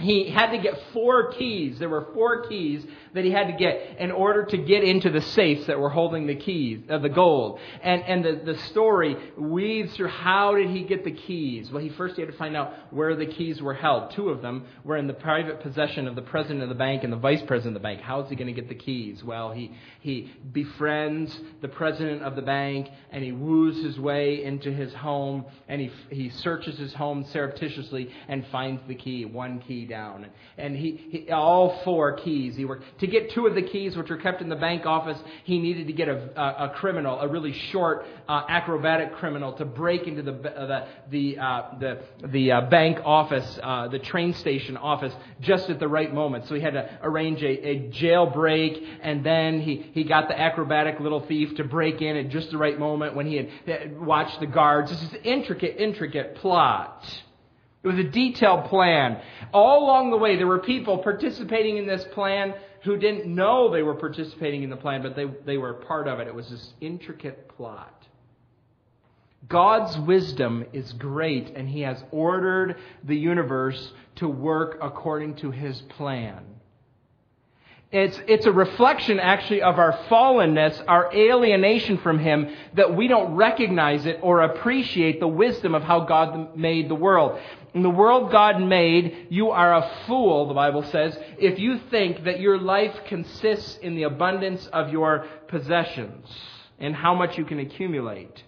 he 0.00 0.30
had 0.30 0.50
to 0.50 0.58
get 0.58 0.74
four 0.92 1.32
keys. 1.32 1.78
There 1.78 1.88
were 1.88 2.08
four 2.14 2.46
keys 2.48 2.84
that 3.14 3.24
he 3.24 3.30
had 3.30 3.46
to 3.48 3.52
get 3.52 3.96
in 3.98 4.10
order 4.10 4.44
to 4.44 4.56
get 4.56 4.84
into 4.84 5.10
the 5.10 5.20
safes 5.20 5.66
that 5.66 5.78
were 5.78 5.90
holding 5.90 6.26
the 6.26 6.34
keys, 6.34 6.80
uh, 6.88 6.98
the 6.98 7.08
gold. 7.08 7.58
And, 7.82 8.02
and 8.02 8.24
the, 8.24 8.52
the 8.52 8.58
story 8.68 9.16
weaves 9.36 9.94
through 9.96 10.08
how 10.08 10.54
did 10.54 10.70
he 10.70 10.84
get 10.84 11.04
the 11.04 11.12
keys? 11.12 11.70
Well, 11.70 11.82
he 11.82 11.90
first 11.90 12.16
he 12.16 12.22
had 12.22 12.30
to 12.30 12.36
find 12.36 12.56
out 12.56 12.72
where 12.90 13.16
the 13.16 13.26
keys 13.26 13.62
were 13.62 13.74
held. 13.74 14.12
Two 14.12 14.30
of 14.30 14.42
them 14.42 14.66
were 14.84 14.96
in 14.96 15.06
the 15.06 15.14
private 15.14 15.60
possession 15.60 16.06
of 16.06 16.14
the 16.14 16.22
president 16.22 16.62
of 16.62 16.68
the 16.68 16.74
bank 16.74 17.04
and 17.04 17.12
the 17.12 17.16
vice 17.16 17.42
president 17.42 17.76
of 17.76 17.82
the 17.82 17.86
bank. 17.86 18.00
How 18.00 18.20
is 18.20 18.30
he 18.30 18.36
going 18.36 18.54
to 18.54 18.60
get 18.60 18.68
the 18.68 18.74
keys? 18.74 19.22
Well, 19.22 19.52
he, 19.52 19.72
he 20.00 20.32
befriends 20.52 21.38
the 21.60 21.68
president 21.68 22.22
of 22.22 22.36
the 22.36 22.42
bank 22.42 22.88
and 23.10 23.24
he 23.24 23.32
woos 23.32 23.82
his 23.82 23.98
way 23.98 24.44
into 24.44 24.72
his 24.72 24.92
home 24.94 25.44
and 25.68 25.80
he, 25.80 25.90
he 26.10 26.30
searches 26.30 26.78
his 26.78 26.94
home 26.94 27.24
surreptitiously 27.24 28.10
and 28.28 28.46
finds 28.48 28.82
the 28.88 28.94
key, 28.94 29.24
one 29.24 29.60
key 29.60 29.86
down. 29.86 30.26
And 30.56 30.76
he, 30.76 31.06
he, 31.10 31.30
all 31.30 31.80
four 31.84 32.12
keys. 32.12 32.56
He 32.56 32.64
worked. 32.64 32.97
To 32.98 33.06
get 33.06 33.30
two 33.30 33.46
of 33.46 33.54
the 33.54 33.62
keys, 33.62 33.96
which 33.96 34.10
were 34.10 34.16
kept 34.16 34.42
in 34.42 34.48
the 34.48 34.56
bank 34.56 34.84
office, 34.84 35.18
he 35.44 35.60
needed 35.60 35.86
to 35.86 35.92
get 35.92 36.08
a, 36.08 36.30
a, 36.36 36.66
a 36.66 36.72
criminal, 36.74 37.20
a 37.20 37.28
really 37.28 37.52
short, 37.52 38.04
uh, 38.28 38.42
acrobatic 38.48 39.14
criminal, 39.14 39.52
to 39.52 39.64
break 39.64 40.08
into 40.08 40.22
the 40.22 40.32
uh, 40.32 40.66
the 40.66 40.86
the 41.10 41.38
uh, 41.38 41.62
the, 41.78 42.02
the 42.26 42.52
uh, 42.52 42.60
bank 42.62 42.98
office, 43.04 43.58
uh, 43.62 43.86
the 43.86 44.00
train 44.00 44.34
station 44.34 44.76
office, 44.76 45.14
just 45.40 45.70
at 45.70 45.78
the 45.78 45.86
right 45.86 46.12
moment. 46.12 46.46
So 46.46 46.56
he 46.56 46.60
had 46.60 46.72
to 46.72 46.98
arrange 47.02 47.40
a, 47.42 47.68
a 47.68 47.88
jailbreak, 47.90 48.84
and 49.00 49.24
then 49.24 49.60
he 49.60 49.90
he 49.92 50.02
got 50.02 50.26
the 50.26 50.38
acrobatic 50.38 50.98
little 50.98 51.20
thief 51.20 51.56
to 51.56 51.64
break 51.64 52.02
in 52.02 52.16
at 52.16 52.30
just 52.30 52.50
the 52.50 52.58
right 52.58 52.78
moment 52.78 53.14
when 53.14 53.26
he 53.26 53.36
had 53.36 53.96
watched 54.00 54.40
the 54.40 54.46
guards. 54.46 54.90
This 54.90 55.02
is 55.02 55.12
an 55.12 55.22
intricate, 55.22 55.76
intricate 55.78 56.34
plot. 56.34 57.04
It 57.84 57.86
was 57.86 57.98
a 57.98 58.04
detailed 58.04 58.64
plan. 58.64 59.20
All 59.52 59.84
along 59.84 60.10
the 60.10 60.16
way, 60.16 60.36
there 60.36 60.48
were 60.48 60.58
people 60.58 60.98
participating 60.98 61.76
in 61.76 61.86
this 61.86 62.04
plan 62.12 62.54
who 62.88 62.96
didn't 62.96 63.26
know 63.26 63.70
they 63.70 63.82
were 63.82 63.94
participating 63.94 64.62
in 64.62 64.70
the 64.70 64.76
plan, 64.76 65.02
but 65.02 65.14
they, 65.14 65.26
they 65.44 65.58
were 65.58 65.74
part 65.74 66.08
of 66.08 66.20
it. 66.20 66.26
It 66.26 66.34
was 66.34 66.48
this 66.48 66.72
intricate 66.80 67.48
plot. 67.50 68.06
God's 69.46 69.96
wisdom 69.98 70.64
is 70.72 70.94
great, 70.94 71.52
and 71.54 71.68
He 71.68 71.82
has 71.82 72.02
ordered 72.10 72.76
the 73.04 73.14
universe 73.14 73.92
to 74.16 74.26
work 74.26 74.78
according 74.80 75.36
to 75.36 75.50
His 75.50 75.80
plan. 75.82 76.42
It's, 77.90 78.18
it's 78.26 78.46
a 78.46 78.52
reflection, 78.52 79.20
actually, 79.20 79.62
of 79.62 79.78
our 79.78 79.92
fallenness, 80.10 80.82
our 80.88 81.10
alienation 81.14 81.98
from 81.98 82.18
Him, 82.18 82.54
that 82.74 82.96
we 82.96 83.06
don't 83.06 83.34
recognize 83.34 84.06
it 84.06 84.18
or 84.22 84.40
appreciate 84.40 85.20
the 85.20 85.28
wisdom 85.28 85.74
of 85.74 85.82
how 85.82 86.00
God 86.00 86.56
made 86.56 86.88
the 86.88 86.94
world. 86.94 87.38
In 87.78 87.84
the 87.84 87.90
world 87.90 88.32
God 88.32 88.60
made, 88.60 89.28
you 89.30 89.50
are 89.50 89.72
a 89.72 89.88
fool, 90.08 90.48
the 90.48 90.54
Bible 90.54 90.82
says, 90.82 91.16
if 91.38 91.60
you 91.60 91.78
think 91.92 92.24
that 92.24 92.40
your 92.40 92.58
life 92.58 92.92
consists 93.06 93.76
in 93.76 93.94
the 93.94 94.02
abundance 94.02 94.66
of 94.72 94.88
your 94.88 95.26
possessions 95.46 96.26
and 96.80 96.92
how 96.92 97.14
much 97.14 97.38
you 97.38 97.44
can 97.44 97.60
accumulate. 97.60 98.42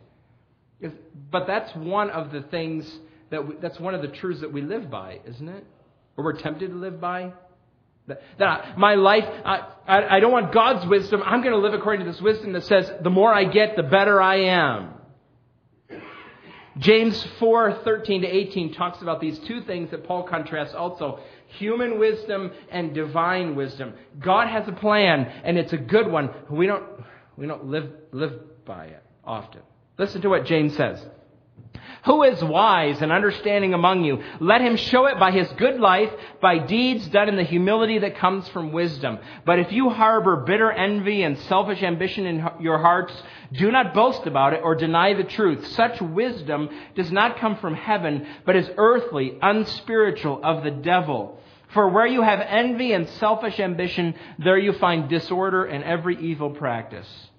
But 1.30 1.46
that's 1.46 1.72
one 1.76 2.10
of 2.10 2.32
the 2.32 2.42
things 2.42 2.92
that 3.30 3.46
we, 3.46 3.54
that's 3.62 3.78
one 3.78 3.94
of 3.94 4.02
the 4.02 4.08
truths 4.08 4.40
that 4.40 4.52
we 4.52 4.62
live 4.62 4.90
by, 4.90 5.20
isn't 5.24 5.48
it? 5.48 5.64
Or 6.16 6.24
we're 6.24 6.40
tempted 6.40 6.70
to 6.70 6.76
live 6.76 7.00
by. 7.00 7.32
That 8.38 8.76
my 8.76 8.96
life, 8.96 9.28
I, 9.44 9.68
I, 9.86 10.16
I 10.16 10.18
don't 10.18 10.32
want 10.32 10.52
God's 10.52 10.84
wisdom. 10.88 11.22
I'm 11.24 11.40
going 11.40 11.54
to 11.54 11.60
live 11.60 11.74
according 11.74 12.04
to 12.04 12.10
this 12.10 12.20
wisdom 12.20 12.52
that 12.54 12.64
says, 12.64 12.90
the 13.00 13.10
more 13.10 13.32
I 13.32 13.44
get, 13.44 13.76
the 13.76 13.84
better 13.84 14.20
I 14.20 14.46
am. 14.46 14.94
James 16.80 17.22
4, 17.38 17.80
13 17.84 18.22
to 18.22 18.26
18 18.26 18.72
talks 18.72 19.02
about 19.02 19.20
these 19.20 19.38
two 19.40 19.62
things 19.62 19.90
that 19.90 20.04
Paul 20.04 20.22
contrasts 20.22 20.74
also. 20.74 21.20
Human 21.58 21.98
wisdom 21.98 22.52
and 22.70 22.94
divine 22.94 23.54
wisdom. 23.54 23.92
God 24.18 24.48
has 24.48 24.66
a 24.66 24.72
plan, 24.72 25.26
and 25.44 25.58
it's 25.58 25.74
a 25.74 25.78
good 25.78 26.10
one. 26.10 26.30
We 26.48 26.66
don't, 26.66 26.84
we 27.36 27.46
don't 27.46 27.66
live, 27.66 27.90
live 28.12 28.64
by 28.64 28.86
it 28.86 29.02
often. 29.24 29.60
Listen 29.98 30.22
to 30.22 30.28
what 30.30 30.46
James 30.46 30.74
says. 30.74 31.04
Who 32.04 32.22
is 32.22 32.42
wise 32.42 33.02
and 33.02 33.12
understanding 33.12 33.74
among 33.74 34.04
you? 34.04 34.22
Let 34.40 34.62
him 34.62 34.76
show 34.76 35.06
it 35.06 35.18
by 35.18 35.32
his 35.32 35.48
good 35.52 35.78
life, 35.78 36.10
by 36.40 36.58
deeds 36.58 37.06
done 37.08 37.28
in 37.28 37.36
the 37.36 37.42
humility 37.42 37.98
that 37.98 38.16
comes 38.16 38.48
from 38.48 38.72
wisdom. 38.72 39.18
But 39.44 39.58
if 39.58 39.70
you 39.70 39.90
harbor 39.90 40.36
bitter 40.36 40.70
envy 40.70 41.22
and 41.22 41.38
selfish 41.38 41.82
ambition 41.82 42.26
in 42.26 42.46
your 42.60 42.78
hearts, 42.78 43.12
do 43.52 43.70
not 43.70 43.92
boast 43.92 44.26
about 44.26 44.54
it 44.54 44.62
or 44.62 44.74
deny 44.74 45.12
the 45.14 45.24
truth. 45.24 45.66
Such 45.68 46.00
wisdom 46.00 46.70
does 46.94 47.12
not 47.12 47.38
come 47.38 47.56
from 47.56 47.74
heaven, 47.74 48.26
but 48.46 48.56
is 48.56 48.70
earthly, 48.76 49.38
unspiritual, 49.42 50.40
of 50.42 50.64
the 50.64 50.70
devil. 50.70 51.38
For 51.68 51.88
where 51.88 52.06
you 52.06 52.22
have 52.22 52.40
envy 52.40 52.92
and 52.92 53.08
selfish 53.08 53.60
ambition, 53.60 54.14
there 54.38 54.58
you 54.58 54.72
find 54.72 55.08
disorder 55.08 55.64
and 55.66 55.84
every 55.84 56.16
evil 56.16 56.50
practice. 56.50 57.29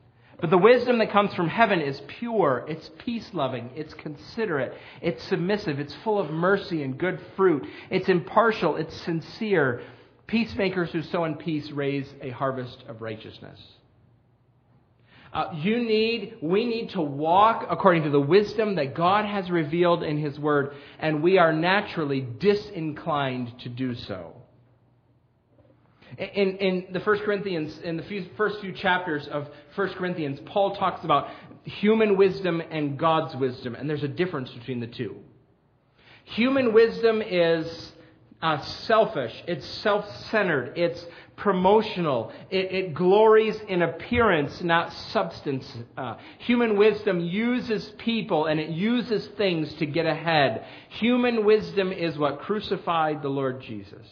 But 0.41 0.49
the 0.49 0.57
wisdom 0.57 0.97
that 0.97 1.11
comes 1.11 1.35
from 1.35 1.47
heaven 1.47 1.81
is 1.81 2.01
pure, 2.07 2.65
it's 2.67 2.89
peace 2.97 3.29
loving, 3.31 3.69
it's 3.75 3.93
considerate, 3.93 4.73
it's 4.99 5.23
submissive, 5.25 5.79
it's 5.79 5.93
full 6.03 6.17
of 6.17 6.31
mercy 6.31 6.81
and 6.81 6.97
good 6.97 7.19
fruit, 7.35 7.63
it's 7.91 8.09
impartial, 8.09 8.75
it's 8.75 8.95
sincere. 9.03 9.83
Peacemakers 10.25 10.91
who 10.91 11.03
sow 11.03 11.25
in 11.25 11.35
peace 11.35 11.69
raise 11.71 12.11
a 12.21 12.31
harvest 12.31 12.83
of 12.87 13.03
righteousness. 13.03 13.59
Uh, 15.31 15.53
you 15.57 15.77
need, 15.77 16.37
we 16.41 16.65
need 16.65 16.89
to 16.89 17.01
walk 17.01 17.67
according 17.69 18.03
to 18.03 18.09
the 18.09 18.19
wisdom 18.19 18.75
that 18.75 18.95
God 18.95 19.25
has 19.25 19.49
revealed 19.51 20.01
in 20.03 20.17
His 20.17 20.39
Word, 20.39 20.73
and 20.99 21.21
we 21.21 21.37
are 21.37 21.53
naturally 21.53 22.19
disinclined 22.19 23.59
to 23.59 23.69
do 23.69 23.93
so. 23.93 24.40
In, 26.17 26.57
in 26.57 26.87
the 26.91 26.99
First 26.99 27.23
Corinthians, 27.23 27.79
in 27.83 27.97
the 27.97 28.03
few, 28.03 28.25
first 28.35 28.59
few 28.59 28.73
chapters 28.73 29.27
of 29.27 29.47
First 29.75 29.95
Corinthians, 29.95 30.39
Paul 30.45 30.75
talks 30.75 31.03
about 31.03 31.29
human 31.63 32.17
wisdom 32.17 32.61
and 32.69 32.97
God's 32.97 33.35
wisdom, 33.35 33.75
and 33.75 33.89
there's 33.89 34.03
a 34.03 34.07
difference 34.09 34.51
between 34.51 34.79
the 34.79 34.87
two. 34.87 35.17
Human 36.25 36.73
wisdom 36.73 37.21
is 37.21 37.93
uh, 38.41 38.59
selfish, 38.61 39.33
it's 39.47 39.65
self 39.65 40.05
centered, 40.29 40.73
it's 40.75 41.05
promotional, 41.35 42.31
it, 42.49 42.71
it, 42.71 42.93
glories 42.93 43.59
in 43.67 43.81
appearance, 43.81 44.61
not 44.61 44.93
substance. 44.93 45.71
Uh, 45.97 46.15
human 46.39 46.77
wisdom 46.77 47.19
uses 47.19 47.89
people 47.97 48.45
and 48.45 48.59
it 48.59 48.69
uses 48.69 49.27
things 49.37 49.73
to 49.75 49.85
get 49.85 50.05
ahead. 50.05 50.65
Human 50.89 51.43
wisdom 51.45 51.91
is 51.91 52.17
what 52.17 52.41
crucified 52.41 53.21
the 53.21 53.29
Lord 53.29 53.61
Jesus. 53.61 54.07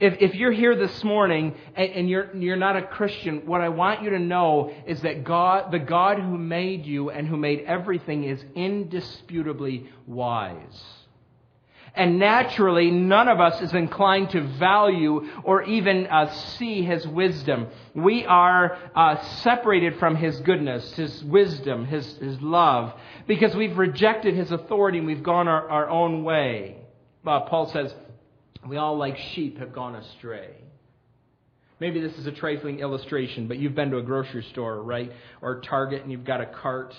If, 0.00 0.18
if 0.20 0.34
you're 0.34 0.52
here 0.52 0.76
this 0.76 1.02
morning 1.02 1.54
and, 1.74 1.90
and, 1.90 2.08
you're, 2.08 2.34
you're 2.36 2.56
not 2.56 2.76
a 2.76 2.82
Christian, 2.82 3.46
what 3.46 3.60
I 3.60 3.68
want 3.68 4.02
you 4.02 4.10
to 4.10 4.18
know 4.18 4.72
is 4.86 5.02
that 5.02 5.24
God, 5.24 5.72
the 5.72 5.80
God 5.80 6.18
who 6.18 6.38
made 6.38 6.86
you 6.86 7.10
and 7.10 7.26
who 7.26 7.36
made 7.36 7.64
everything 7.66 8.24
is 8.24 8.44
indisputably 8.54 9.88
wise. 10.06 10.84
And 11.94 12.20
naturally, 12.20 12.92
none 12.92 13.26
of 13.26 13.40
us 13.40 13.60
is 13.60 13.74
inclined 13.74 14.30
to 14.30 14.40
value 14.40 15.28
or 15.42 15.64
even 15.64 16.06
uh, 16.06 16.32
see 16.32 16.82
his 16.82 17.04
wisdom. 17.08 17.66
We 17.92 18.24
are 18.24 18.78
uh, 18.94 19.20
separated 19.42 19.98
from 19.98 20.14
his 20.14 20.38
goodness, 20.40 20.94
his 20.94 21.24
wisdom, 21.24 21.86
his, 21.86 22.06
his 22.18 22.40
love, 22.40 22.94
because 23.26 23.56
we've 23.56 23.76
rejected 23.76 24.36
his 24.36 24.52
authority 24.52 24.98
and 24.98 25.08
we've 25.08 25.24
gone 25.24 25.48
our, 25.48 25.68
our 25.68 25.88
own 25.88 26.22
way. 26.22 26.76
Uh, 27.26 27.40
Paul 27.40 27.68
says, 27.72 27.92
we 28.68 28.76
all, 28.76 28.96
like 28.96 29.16
sheep, 29.34 29.58
have 29.58 29.72
gone 29.72 29.94
astray. 29.94 30.50
Maybe 31.80 32.00
this 32.00 32.16
is 32.18 32.26
a 32.26 32.32
trifling 32.32 32.80
illustration, 32.80 33.46
but 33.46 33.58
you've 33.58 33.74
been 33.74 33.90
to 33.90 33.98
a 33.98 34.02
grocery 34.02 34.44
store, 34.50 34.82
right? 34.82 35.12
Or 35.40 35.60
Target, 35.60 36.02
and 36.02 36.10
you've 36.10 36.24
got 36.24 36.40
a 36.40 36.46
cart. 36.46 36.94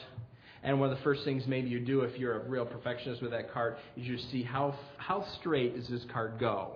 And 0.63 0.79
one 0.79 0.89
of 0.89 0.97
the 0.97 1.03
first 1.03 1.23
things 1.25 1.47
maybe 1.47 1.69
you 1.69 1.79
do 1.79 2.01
if 2.01 2.17
you're 2.17 2.41
a 2.41 2.49
real 2.49 2.65
perfectionist 2.65 3.21
with 3.21 3.31
that 3.31 3.51
cart 3.51 3.77
is 3.97 4.05
you 4.05 4.17
see 4.17 4.43
how, 4.43 4.75
how 4.97 5.25
straight 5.39 5.75
does 5.75 5.87
this 5.87 6.05
cart 6.11 6.39
go? 6.39 6.73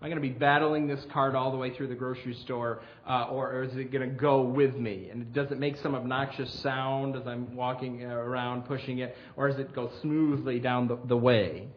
Am 0.00 0.04
I 0.04 0.08
going 0.08 0.20
to 0.20 0.28
be 0.28 0.34
battling 0.34 0.86
this 0.86 1.04
cart 1.12 1.34
all 1.34 1.50
the 1.50 1.56
way 1.56 1.74
through 1.74 1.88
the 1.88 1.94
grocery 1.94 2.34
store, 2.44 2.80
uh, 3.08 3.28
or, 3.30 3.50
or, 3.50 3.62
is 3.62 3.74
it 3.76 3.90
going 3.90 4.08
to 4.08 4.14
go 4.14 4.42
with 4.42 4.76
me? 4.76 5.08
And 5.10 5.32
does 5.32 5.50
it 5.50 5.58
make 5.58 5.76
some 5.78 5.94
obnoxious 5.94 6.52
sound 6.60 7.16
as 7.16 7.26
I'm 7.26 7.56
walking 7.56 8.04
around 8.04 8.66
pushing 8.66 8.98
it, 8.98 9.16
or 9.36 9.48
does 9.48 9.58
it 9.58 9.74
go 9.74 9.90
smoothly 10.02 10.60
down 10.60 10.86
the, 10.86 10.98
the 11.06 11.16
way? 11.16 11.68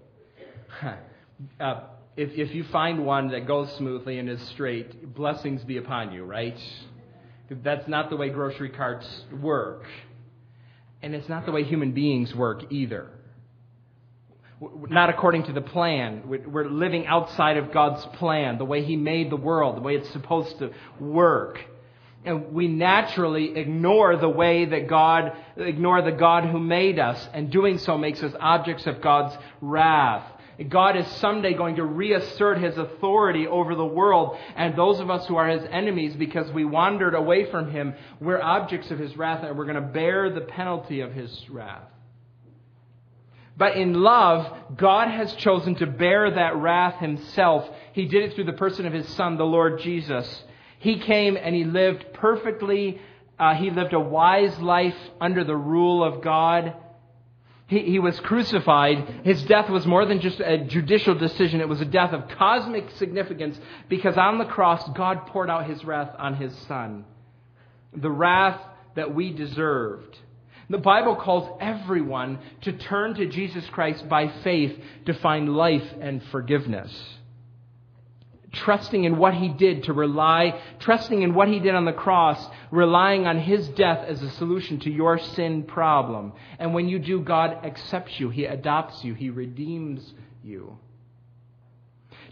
uh, 1.62 1.80
if, 2.20 2.38
if 2.38 2.54
you 2.54 2.66
find 2.66 3.06
one 3.06 3.30
that 3.30 3.48
goes 3.48 3.72
smoothly 3.78 4.20
and 4.20 4.30
is 4.30 4.42
straight, 4.50 5.16
blessings 5.16 5.64
be 5.64 5.78
upon 5.78 6.12
you, 6.12 6.26
right? 6.26 6.58
That's 7.50 7.88
not 7.88 8.10
the 8.10 8.18
way 8.18 8.28
grocery 8.28 8.70
carts 8.70 9.08
work. 9.42 9.86
And 11.02 11.16
it's 11.16 11.30
not 11.30 11.46
the 11.46 11.54
way 11.54 11.64
human 11.64 11.94
beings 11.94 12.36
work 12.36 12.66
either. 12.72 13.10
Not 14.60 15.10
according 15.10 15.44
to 15.44 15.54
the 15.54 15.62
plan. 15.62 16.24
We're 16.28 16.68
living 16.68 17.08
outside 17.08 17.56
of 17.56 17.72
God's 17.72 18.06
plan, 18.18 18.58
the 18.58 18.66
way 18.66 18.84
He 18.84 18.98
made 18.98 19.30
the 19.30 19.38
world, 19.38 19.78
the 19.78 19.82
way 19.82 19.96
it's 19.96 20.10
supposed 20.10 20.60
to 20.60 20.74
work. 21.00 21.62
And 22.26 22.52
we 22.52 22.68
naturally 22.68 23.58
ignore 23.58 24.18
the 24.18 24.28
way 24.28 24.66
that 24.66 24.90
God, 24.90 25.32
ignore 25.56 26.02
the 26.02 26.12
God 26.12 26.44
who 26.44 26.60
made 26.60 27.00
us, 27.00 27.30
and 27.34 27.50
doing 27.50 27.78
so 27.78 27.98
makes 27.98 28.22
us 28.22 28.34
objects 28.42 28.86
of 28.88 29.00
God's 29.00 29.38
wrath. 29.62 30.30
God 30.68 30.98
is 30.98 31.08
someday 31.18 31.54
going 31.54 31.78
to 31.78 31.86
reassert 31.86 32.58
his 32.58 32.78
authority 32.78 33.48
over 33.48 33.76
the 33.76 33.86
world, 33.86 34.38
and 34.58 34.76
those 34.76 35.00
of 35.00 35.10
us 35.10 35.26
who 35.28 35.38
are 35.38 35.48
his 35.48 35.64
enemies 35.72 36.16
because 36.18 36.52
we 36.52 36.66
wandered 36.66 37.14
away 37.14 37.50
from 37.50 37.72
him, 37.72 37.94
we're 38.20 38.42
objects 38.42 38.92
of 38.92 39.00
his 39.00 39.16
wrath, 39.16 39.44
and 39.44 39.58
we're 39.58 39.66
going 39.66 39.76
to 39.76 39.82
bear 39.82 40.30
the 40.30 40.42
penalty 40.42 41.00
of 41.00 41.14
his 41.14 41.50
wrath. 41.50 41.88
But 43.60 43.76
in 43.76 43.94
love, 43.94 44.78
God 44.78 45.10
has 45.10 45.34
chosen 45.34 45.76
to 45.76 45.86
bear 45.86 46.32
that 46.32 46.56
wrath 46.56 47.00
himself. 47.00 47.70
He 47.92 48.06
did 48.06 48.24
it 48.24 48.34
through 48.34 48.46
the 48.46 48.54
person 48.54 48.86
of 48.86 48.94
his 48.94 49.08
Son, 49.16 49.38
the 49.38 49.44
Lord 49.44 49.82
Jesus. 49.82 50.44
He 50.80 51.00
came 51.00 51.36
and 51.36 51.54
he 51.54 51.66
lived 51.66 52.14
perfectly. 52.14 53.02
Uh, 53.38 53.56
he 53.56 53.70
lived 53.70 53.94
a 53.94 54.00
wise 54.00 54.58
life 54.60 54.96
under 55.20 55.44
the 55.44 55.58
rule 55.58 56.02
of 56.04 56.22
God. 56.22 56.74
He, 57.70 57.84
he 57.84 58.00
was 58.00 58.20
crucified. 58.20 59.22
His 59.24 59.44
death 59.44 59.70
was 59.70 59.86
more 59.86 60.06
than 60.06 60.20
just 60.20 60.40
a 60.40 60.58
judicial 60.58 61.14
decision. 61.14 61.62
It 61.62 61.70
was 61.70 61.82
a 61.82 61.86
death 61.86 62.14
of 62.14 62.28
cosmic 62.30 62.90
significance 62.98 63.60
because 63.88 64.18
on 64.18 64.40
the 64.40 64.46
cross, 64.46 64.88
God 64.96 65.28
poured 65.28 65.52
out 65.52 65.70
his 65.70 65.86
wrath 65.86 66.10
on 66.18 66.36
his 66.36 66.56
son. 66.68 67.06
The 67.96 68.10
wrath 68.10 68.60
that 68.96 69.14
we 69.14 69.32
deserved. 69.32 70.18
The 70.68 70.80
Bible 70.80 71.16
calls 71.16 71.58
everyone 71.62 72.40
to 72.62 72.74
turn 72.74 73.14
to 73.16 73.28
Jesus 73.28 73.68
Christ 73.70 74.10
by 74.10 74.28
faith 74.44 74.78
to 75.06 75.14
find 75.14 75.56
life 75.56 75.88
and 76.02 76.24
forgiveness 76.32 77.19
trusting 78.52 79.04
in 79.04 79.18
what 79.18 79.34
he 79.34 79.50
did 79.50 79.84
to 79.84 79.94
rely, 79.94 80.60
trusting 80.80 81.22
in 81.22 81.34
what 81.34 81.48
he 81.48 81.60
did 81.60 81.76
on 81.76 81.86
the 81.86 81.94
cross, 81.94 82.44
relying 82.72 83.28
on 83.28 83.40
his 83.40 83.68
death 83.70 84.06
as 84.08 84.22
a 84.22 84.30
solution 84.32 84.80
to 84.80 84.90
your 84.90 85.20
sin 85.20 85.64
problem. 85.64 86.34
And 86.58 86.74
when 86.74 86.88
you 86.88 87.00
do, 87.00 87.22
God 87.22 87.64
accepts 87.64 88.20
you, 88.20 88.30
he 88.30 88.46
adopts 88.46 89.04
you, 89.04 89.14
he 89.14 89.30
redeems 89.30 90.14
you. 90.44 90.78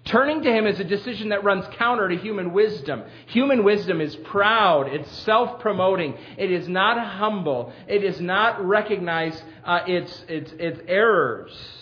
Turning 0.05 0.41
to 0.43 0.49
him 0.49 0.65
is 0.65 0.79
a 0.79 0.85
decision 0.85 1.29
that 1.29 1.43
runs 1.43 1.65
counter 1.75 2.07
to 2.07 2.15
human 2.15 2.53
wisdom. 2.53 3.03
Human 3.27 3.65
wisdom 3.65 3.99
is 3.99 4.15
proud, 4.15 4.87
it's 4.87 5.11
self 5.23 5.59
promoting, 5.59 6.15
it 6.37 6.49
is 6.49 6.67
not 6.69 6.97
humble, 6.97 7.73
it 7.87 7.99
does 7.99 8.21
not 8.21 8.65
recognize 8.65 9.41
uh, 9.65 9.81
its, 9.85 10.25
its, 10.29 10.53
its 10.53 10.79
errors. 10.87 11.76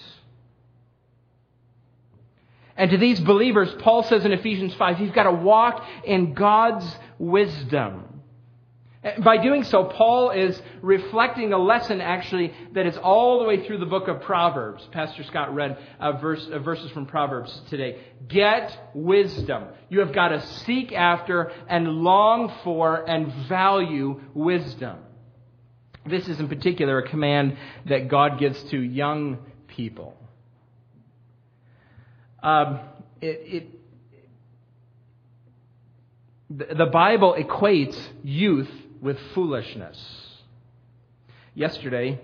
And 2.78 2.92
to 2.92 2.98
these 2.98 3.20
believers, 3.20 3.74
Paul 3.80 4.04
says 4.04 4.26
in 4.26 4.34
Ephesians 4.34 4.74
5, 4.74 5.00
you've 5.00 5.14
got 5.14 5.24
to 5.24 5.32
walk 5.32 5.86
in 6.04 6.34
God's 6.34 6.86
wisdom. 7.18 8.16
By 9.24 9.38
doing 9.38 9.64
so, 9.64 9.84
Paul 9.84 10.32
is 10.32 10.60
reflecting 10.82 11.54
a 11.54 11.60
lesson 11.60 12.02
actually 12.02 12.52
that 12.74 12.88
is 12.88 12.98
all 12.98 13.38
the 13.38 13.46
way 13.46 13.66
through 13.66 13.78
the 13.78 13.86
book 13.86 14.08
of 14.08 14.22
Proverbs. 14.22 14.88
Pastor 14.92 15.24
Scott 15.24 15.54
read 15.54 15.78
verse, 16.20 16.44
verses 16.64 16.90
from 16.90 17.06
Proverbs 17.06 17.62
today. 17.70 18.00
Get 18.28 18.92
wisdom. 18.96 19.66
You 19.90 20.00
have 20.00 20.12
got 20.12 20.30
to 20.30 20.42
seek 20.42 20.92
after 20.92 21.52
and 21.70 21.88
long 21.88 22.52
for 22.64 23.08
and 23.08 23.32
value 23.48 24.22
wisdom. 24.34 24.98
This 26.08 26.28
is 26.28 26.40
in 26.40 26.48
particular 26.48 26.98
a 26.98 27.08
command 27.08 27.58
that 27.86 28.08
God 28.08 28.40
gives 28.40 28.62
to 28.72 28.80
young 28.82 29.38
people. 29.68 30.18
Um, 32.42 32.80
it, 33.22 33.70
it, 36.50 36.78
the 36.78 36.86
Bible 36.86 37.36
equates 37.38 38.00
youth 38.24 38.70
with 39.02 39.18
foolishness. 39.34 39.98
Yesterday, 41.54 42.20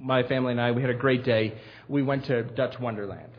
my 0.00 0.22
family 0.24 0.52
and 0.52 0.60
I, 0.60 0.72
we 0.72 0.82
had 0.82 0.90
a 0.90 0.94
great 0.94 1.24
day. 1.24 1.54
We 1.88 2.02
went 2.02 2.26
to 2.26 2.42
Dutch 2.42 2.78
Wonderland. 2.78 3.32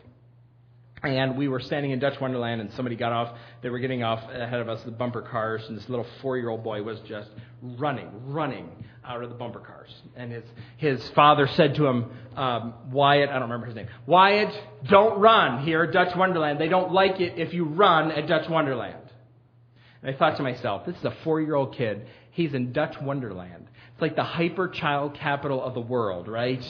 And 1.02 1.36
we 1.36 1.46
were 1.46 1.60
standing 1.60 1.90
in 1.90 1.98
Dutch 1.98 2.18
Wonderland, 2.20 2.60
and 2.62 2.72
somebody 2.72 2.96
got 2.96 3.12
off. 3.12 3.36
They 3.60 3.68
were 3.68 3.78
getting 3.78 4.02
off 4.02 4.22
ahead 4.30 4.60
of 4.60 4.68
us, 4.68 4.82
the 4.82 4.90
bumper 4.90 5.20
cars, 5.20 5.62
and 5.68 5.76
this 5.76 5.88
little 5.90 6.06
four-year-old 6.22 6.64
boy 6.64 6.82
was 6.82 6.98
just 7.00 7.28
running, 7.62 8.08
running 8.24 8.68
out 9.04 9.22
of 9.22 9.28
the 9.28 9.36
bumper 9.36 9.60
cars. 9.60 9.94
And 10.16 10.32
his 10.32 10.44
his 10.78 11.08
father 11.10 11.46
said 11.48 11.74
to 11.76 11.86
him, 11.86 12.10
um, 12.34 12.74
Wyatt, 12.90 13.28
I 13.28 13.34
don't 13.34 13.42
remember 13.42 13.66
his 13.66 13.76
name. 13.76 13.88
Wyatt, 14.06 14.52
don't 14.88 15.20
run 15.20 15.64
here 15.64 15.82
at 15.82 15.92
Dutch 15.92 16.16
Wonderland. 16.16 16.58
They 16.58 16.68
don't 16.68 16.92
like 16.92 17.20
it 17.20 17.38
if 17.38 17.52
you 17.52 17.66
run 17.66 18.10
at 18.10 18.26
Dutch 18.26 18.48
Wonderland. 18.48 18.96
And 20.02 20.14
I 20.14 20.18
thought 20.18 20.38
to 20.38 20.42
myself, 20.42 20.86
this 20.86 20.96
is 20.96 21.04
a 21.04 21.14
four-year-old 21.24 21.74
kid. 21.74 22.06
He's 22.30 22.54
in 22.54 22.72
Dutch 22.72 23.00
Wonderland. 23.00 23.68
It's 23.92 24.02
like 24.02 24.16
the 24.16 24.24
hyper 24.24 24.68
child 24.68 25.14
capital 25.14 25.62
of 25.62 25.74
the 25.74 25.80
world, 25.80 26.26
right? 26.26 26.64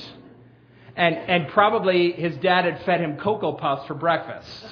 And, 0.96 1.14
and 1.14 1.48
probably 1.48 2.12
his 2.12 2.36
dad 2.38 2.64
had 2.64 2.82
fed 2.84 3.00
him 3.00 3.16
Cocoa 3.18 3.52
Puffs 3.52 3.86
for 3.86 3.94
breakfast. 3.94 4.66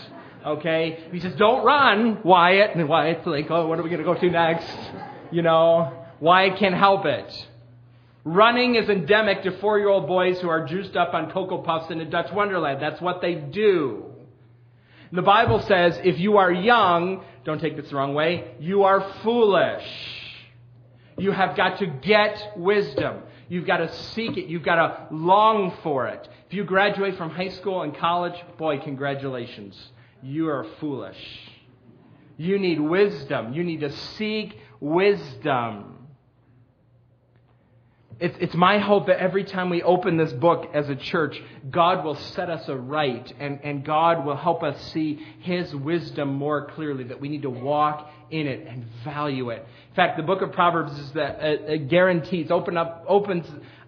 Okay? 0.45 1.05
He 1.13 1.21
says, 1.21 1.35
don't 1.37 1.65
run, 1.65 2.23
Wyatt. 2.25 2.75
And 2.75 2.89
Wyatt's 2.89 3.27
like, 3.27 3.51
oh, 3.51 3.67
what 3.67 3.79
are 3.79 3.83
we 3.83 3.91
going 3.91 4.03
to 4.03 4.05
go 4.05 4.15
to 4.15 4.31
next? 4.31 4.67
You 5.31 5.43
know, 5.43 6.05
Wyatt 6.21 6.59
can't 6.59 6.75
help 6.75 7.05
it. 7.05 7.49
Running 8.25 8.77
is 8.77 8.89
endemic 8.89 9.43
to 9.43 9.51
four 9.59 9.79
year 9.79 9.89
old 9.89 10.07
boys 10.07 10.41
who 10.41 10.49
are 10.49 10.67
juiced 10.67 10.97
up 10.97 11.13
on 11.13 11.31
Cocoa 11.31 11.59
Puffs 11.59 11.91
in 11.91 12.01
a 12.01 12.07
Dutch 12.07 12.33
Wonderland. 12.33 12.81
That's 12.81 13.01
what 13.01 13.21
they 13.21 13.35
do. 13.35 14.07
The 15.13 15.23
Bible 15.23 15.61
says 15.61 16.01
if 16.03 16.19
you 16.19 16.39
are 16.39 16.51
young, 16.51 17.23
don't 17.45 17.61
take 17.61 17.77
this 17.77 17.91
the 17.91 17.97
wrong 17.97 18.15
way, 18.15 18.55
you 18.59 18.85
are 18.85 19.13
foolish. 19.23 19.85
You 21.19 21.31
have 21.31 21.57
got 21.57 21.79
to 21.79 21.87
get 21.87 22.55
wisdom. 22.57 23.23
You've 23.49 23.67
got 23.67 23.79
to 23.79 23.95
seek 24.15 24.37
it. 24.37 24.47
You've 24.47 24.63
got 24.63 24.77
to 24.77 25.15
long 25.15 25.77
for 25.83 26.09
it. 26.09 26.29
If 26.47 26.55
you 26.55 26.65
graduate 26.65 27.17
from 27.17 27.31
high 27.31 27.51
school 27.51 27.83
and 27.83 27.97
college, 27.97 28.35
boy, 28.59 28.79
congratulations. 28.79 29.91
You 30.23 30.49
are 30.49 30.67
foolish. 30.81 31.19
You 32.37 32.59
need 32.59 32.81
wisdom. 32.81 33.53
You 33.53 33.63
need 33.63 33.81
to 33.81 33.93
seek 33.93 34.59
wisdom. 34.81 35.95
It's, 38.21 38.37
it's 38.41 38.55
my 38.55 38.79
hope 38.79 39.09
that 39.09 39.19
every 39.19 39.45
time 39.45 39.71
we 39.71 39.83
open 39.83 40.17
this 40.17 40.33
book 40.33 40.71
as 40.73 40.89
a 40.89 40.95
church, 40.95 41.41
God 41.71 42.05
will 42.05 42.15
set 42.15 42.49
us 42.49 42.69
aright 42.69 43.33
and, 43.39 43.61
and 43.65 43.85
God 43.85 44.25
will 44.25 44.37
help 44.37 44.63
us 44.63 44.81
see 44.93 45.25
His 45.41 45.75
wisdom 45.75 46.35
more 46.35 46.67
clearly, 46.69 47.05
that 47.05 47.21
we 47.21 47.29
need 47.29 47.43
to 47.43 47.51
walk 47.51 48.11
in 48.35 48.47
it 48.49 48.67
and 48.67 48.85
value 49.05 49.51
it. 49.51 49.67
In 49.91 49.95
fact, 49.95 50.17
the 50.17 50.25
book 50.25 50.43
of 50.43 50.53
Proverbs 50.53 50.99
is 50.99 51.13
that 51.13 51.39
uh, 51.39 51.73
uh, 51.73 51.77
guarantees, 51.77 52.51
open 52.51 52.77
up, 52.77 53.05
opens 53.07 53.47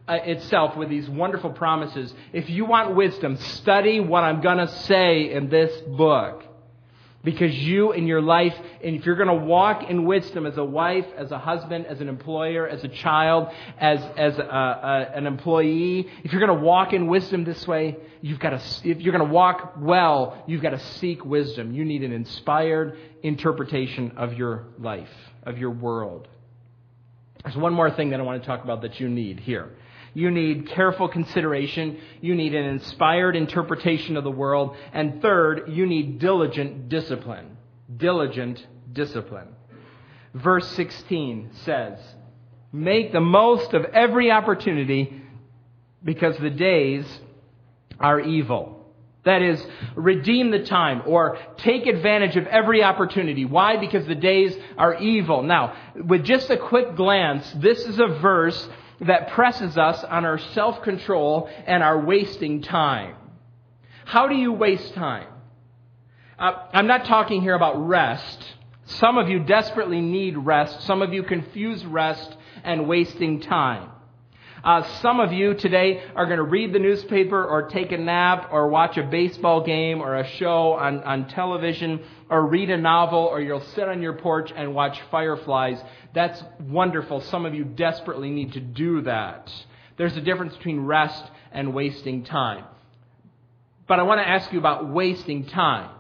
uh, 0.09 0.15
itself 0.25 0.77
with 0.77 0.89
these 0.89 1.09
wonderful 1.09 1.51
promises. 1.51 2.15
If 2.33 2.49
you 2.49 2.65
want 2.65 2.95
wisdom, 2.95 3.37
study 3.37 3.99
what 3.99 4.23
I'm 4.23 4.41
going 4.41 4.59
to 4.59 4.69
say 4.69 5.33
in 5.33 5.49
this 5.49 5.73
book. 5.83 6.45
Because 7.27 7.53
you 7.59 7.91
in 7.91 8.07
your 8.07 8.23
life, 8.23 8.55
and 8.85 8.95
if 8.95 9.05
you're 9.05 9.17
going 9.17 9.41
to 9.41 9.45
walk 9.47 9.91
in 9.91 10.05
wisdom 10.05 10.47
as 10.47 10.57
a 10.59 10.65
wife, 10.65 11.07
as 11.19 11.33
a 11.33 11.39
husband, 11.39 11.85
as 11.87 12.01
an 12.01 12.09
employer, 12.09 12.69
as 12.69 12.85
a 12.85 12.89
child, 12.89 13.49
as, 13.81 14.01
as 14.17 14.39
a, 14.39 14.43
a, 14.43 15.11
an 15.13 15.27
employee, 15.27 16.09
if 16.23 16.31
you're 16.31 16.41
going 16.41 16.57
to 16.57 16.65
walk 16.65 16.93
in 16.93 17.09
wisdom 17.09 17.43
this 17.43 17.67
way, 17.67 17.97
you've 18.21 18.39
got 18.39 18.51
to, 18.51 18.63
if 18.89 19.01
you're 19.01 19.13
going 19.13 19.27
to 19.27 19.35
walk 19.35 19.75
well, 19.77 20.41
you've 20.47 20.63
got 20.63 20.71
to 20.71 20.79
seek 20.79 21.25
wisdom. 21.25 21.75
You 21.75 21.85
need 21.85 22.05
an 22.05 22.13
inspired 22.13 22.97
interpretation 23.25 24.13
of 24.17 24.35
your 24.35 24.67
life, 24.79 25.11
of 25.43 25.59
your 25.59 25.73
world. 25.73 26.29
There's 27.43 27.57
one 27.57 27.73
more 27.73 27.91
thing 27.91 28.11
that 28.11 28.21
I 28.21 28.23
want 28.23 28.41
to 28.41 28.47
talk 28.47 28.63
about 28.63 28.83
that 28.83 29.01
you 29.01 29.09
need 29.09 29.41
here. 29.41 29.73
You 30.17 30.31
need 30.31 30.71
careful 30.71 31.09
consideration. 31.09 31.99
You 32.23 32.35
need 32.35 32.55
an 32.55 32.65
inspired 32.65 33.37
interpretation 33.37 34.17
of 34.17 34.25
the 34.25 34.31
world. 34.31 34.75
And 34.95 35.21
third, 35.21 35.65
you 35.69 35.85
need 35.85 36.21
diligent 36.21 36.89
discipline. 36.89 37.59
Diligent 37.95 38.67
discipline. 38.91 39.49
Verse 40.33 40.67
16 40.71 41.51
says, 41.65 41.99
Make 42.73 43.13
the 43.13 43.21
most 43.21 43.75
of 43.75 43.85
every 43.85 44.31
opportunity 44.31 45.21
because 46.03 46.39
the 46.39 46.49
days 46.49 47.05
are 48.01 48.19
evil. 48.19 48.87
That 49.27 49.43
is, 49.43 49.63
redeem 49.97 50.51
the 50.51 50.65
time 50.65 51.03
or 51.05 51.37
take 51.59 51.87
advantage 51.87 52.37
of 52.37 52.47
every 52.47 52.83
opportunity. 52.83 53.45
Why? 53.45 53.77
Because 53.77 54.07
the 54.07 54.15
days 54.15 54.57
are 54.79 54.95
evil. 54.95 55.43
Now, 55.43 55.77
with 55.95 56.25
just 56.25 56.49
a 56.49 56.57
quick 56.57 56.97
glance, 56.97 57.53
this 57.59 57.81
is 57.81 57.99
a 57.99 58.07
verse 58.07 58.67
that 59.01 59.31
presses 59.31 59.77
us 59.77 60.03
on 60.05 60.25
our 60.25 60.39
self 60.39 60.83
control 60.83 61.49
and 61.67 61.83
our 61.83 62.01
wasting 62.01 62.63
time. 62.63 63.17
How 64.05 64.29
do 64.29 64.35
you 64.35 64.53
waste 64.53 64.95
time? 64.95 65.29
Uh, 66.39 66.53
I'm 66.73 66.87
not 66.87 67.07
talking 67.07 67.41
here 67.41 67.55
about 67.55 67.89
rest. 67.89 68.55
Some 68.85 69.19
of 69.19 69.29
you 69.29 69.41
desperately 69.41 70.01
need 70.01 70.37
rest. 70.37 70.83
Some 70.83 71.03
of 71.03 71.13
you 71.13 71.23
confuse 71.23 71.85
rest 71.85 72.37
and 72.63 72.87
wasting 72.87 73.41
time. 73.41 73.91
Uh, 74.67 74.83
some 75.01 75.21
of 75.21 75.33
you 75.33 75.55
today 75.55 76.03
are 76.17 76.27
going 76.27 76.39
to 76.39 76.43
read 76.43 76.73
the 76.73 76.79
newspaper 76.81 77.45
or 77.45 77.69
take 77.69 77.93
a 77.93 77.97
nap 77.97 78.49
or 78.51 78.67
watch 78.67 78.97
a 78.97 79.03
baseball 79.05 79.63
game 79.63 80.01
or 80.01 80.17
a 80.17 80.27
show 80.39 80.73
on, 80.73 81.05
on 81.05 81.29
television 81.29 82.01
or 82.29 82.45
read 82.45 82.69
a 82.69 82.77
novel 82.77 83.21
or 83.21 83.41
you'll 83.41 83.61
sit 83.61 83.87
on 83.89 84.03
your 84.03 84.15
porch 84.15 84.53
and 84.57 84.75
watch 84.75 85.01
fireflies. 85.09 85.81
That's 86.15 86.43
wonderful. 86.59 87.21
Some 87.21 87.47
of 87.47 87.55
you 87.55 87.63
desperately 87.63 88.29
need 88.29 88.55
to 88.55 88.61
do 88.61 89.03
that. 89.03 89.53
There's 89.99 90.17
a 90.17 90.21
difference 90.21 90.57
between 90.57 90.81
rest 90.81 91.31
and 91.53 91.73
wasting 91.73 92.25
time. 92.25 92.65
But 93.87 94.01
I 94.01 94.03
want 94.03 94.21
to 94.21 94.29
ask 94.29 94.53
you 94.53 94.59
about 94.59 94.93
wasting 94.93 95.47
time. 95.47 95.91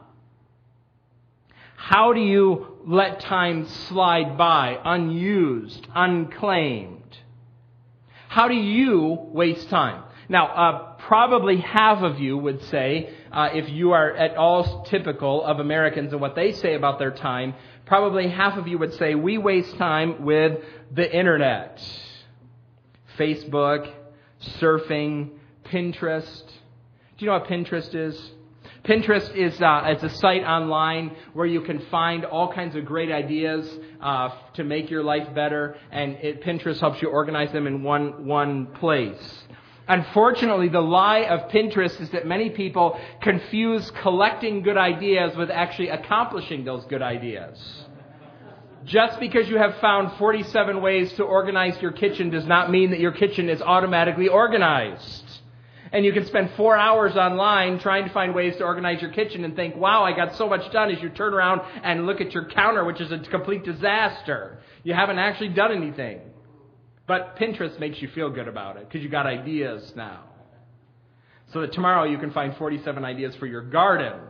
How 1.76 2.12
do 2.12 2.20
you 2.20 2.78
let 2.84 3.20
time 3.20 3.68
slide 3.68 4.36
by 4.36 4.76
unused, 4.84 5.86
unclaimed? 5.94 7.05
How 8.36 8.48
do 8.48 8.54
you 8.54 9.16
waste 9.32 9.70
time? 9.70 10.02
Now, 10.28 10.48
uh, 10.48 10.96
probably 11.08 11.56
half 11.56 12.02
of 12.02 12.20
you 12.20 12.36
would 12.36 12.62
say, 12.64 13.08
uh, 13.32 13.48
if 13.54 13.70
you 13.70 13.92
are 13.92 14.14
at 14.14 14.36
all 14.36 14.84
typical 14.84 15.42
of 15.42 15.58
Americans 15.58 16.12
and 16.12 16.20
what 16.20 16.34
they 16.34 16.52
say 16.52 16.74
about 16.74 16.98
their 16.98 17.12
time, 17.12 17.54
probably 17.86 18.28
half 18.28 18.58
of 18.58 18.68
you 18.68 18.76
would 18.76 18.92
say, 18.92 19.14
we 19.14 19.38
waste 19.38 19.78
time 19.78 20.26
with 20.26 20.62
the 20.92 21.10
internet. 21.10 21.80
Facebook, 23.18 23.90
surfing, 24.60 25.30
Pinterest. 25.64 26.46
Do 26.46 27.24
you 27.24 27.28
know 27.28 27.38
what 27.38 27.48
Pinterest 27.48 27.94
is? 27.94 28.32
Pinterest 28.86 29.34
is 29.34 29.60
uh, 29.60 29.82
it's 29.86 30.04
a 30.04 30.10
site 30.10 30.44
online 30.44 31.16
where 31.32 31.46
you 31.46 31.60
can 31.60 31.80
find 31.90 32.24
all 32.24 32.52
kinds 32.52 32.76
of 32.76 32.84
great 32.84 33.10
ideas 33.10 33.68
uh, 34.00 34.30
to 34.54 34.62
make 34.62 34.90
your 34.90 35.02
life 35.02 35.34
better, 35.34 35.76
and 35.90 36.12
it, 36.22 36.42
Pinterest 36.42 36.78
helps 36.78 37.02
you 37.02 37.08
organize 37.08 37.50
them 37.52 37.66
in 37.66 37.82
one 37.82 38.26
one 38.26 38.66
place. 38.74 39.42
Unfortunately, 39.88 40.68
the 40.68 40.80
lie 40.80 41.24
of 41.24 41.50
Pinterest 41.50 42.00
is 42.00 42.10
that 42.10 42.26
many 42.26 42.50
people 42.50 42.98
confuse 43.22 43.90
collecting 44.02 44.62
good 44.62 44.76
ideas 44.76 45.36
with 45.36 45.50
actually 45.50 45.88
accomplishing 45.88 46.64
those 46.64 46.84
good 46.86 47.02
ideas. 47.02 47.86
Just 48.84 49.18
because 49.18 49.48
you 49.48 49.58
have 49.58 49.76
found 49.80 50.16
47 50.16 50.80
ways 50.80 51.12
to 51.14 51.24
organize 51.24 51.80
your 51.82 51.90
kitchen 51.90 52.30
does 52.30 52.46
not 52.46 52.70
mean 52.70 52.90
that 52.90 53.00
your 53.00 53.12
kitchen 53.12 53.48
is 53.48 53.60
automatically 53.60 54.28
organized. 54.28 55.25
And 55.96 56.04
you 56.04 56.12
can 56.12 56.26
spend 56.26 56.50
four 56.58 56.76
hours 56.76 57.16
online 57.16 57.78
trying 57.78 58.04
to 58.04 58.12
find 58.12 58.34
ways 58.34 58.54
to 58.56 58.64
organize 58.64 59.00
your 59.00 59.12
kitchen 59.12 59.44
and 59.44 59.56
think, 59.56 59.76
wow, 59.76 60.04
I 60.04 60.14
got 60.14 60.36
so 60.36 60.46
much 60.46 60.70
done 60.70 60.90
as 60.90 61.00
you 61.00 61.08
turn 61.08 61.32
around 61.32 61.62
and 61.82 62.04
look 62.04 62.20
at 62.20 62.34
your 62.34 62.44
counter, 62.44 62.84
which 62.84 63.00
is 63.00 63.10
a 63.10 63.18
complete 63.18 63.64
disaster. 63.64 64.58
You 64.84 64.92
haven't 64.92 65.18
actually 65.18 65.48
done 65.54 65.72
anything. 65.72 66.20
But 67.06 67.38
Pinterest 67.38 67.80
makes 67.80 68.02
you 68.02 68.08
feel 68.08 68.28
good 68.28 68.46
about 68.46 68.76
it 68.76 68.86
because 68.86 69.02
you 69.02 69.08
got 69.08 69.24
ideas 69.24 69.94
now. 69.96 70.24
So 71.54 71.62
that 71.62 71.72
tomorrow 71.72 72.04
you 72.04 72.18
can 72.18 72.30
find 72.30 72.54
47 72.58 73.02
ideas 73.02 73.34
for 73.36 73.46
your 73.46 73.62
garden. 73.62 74.20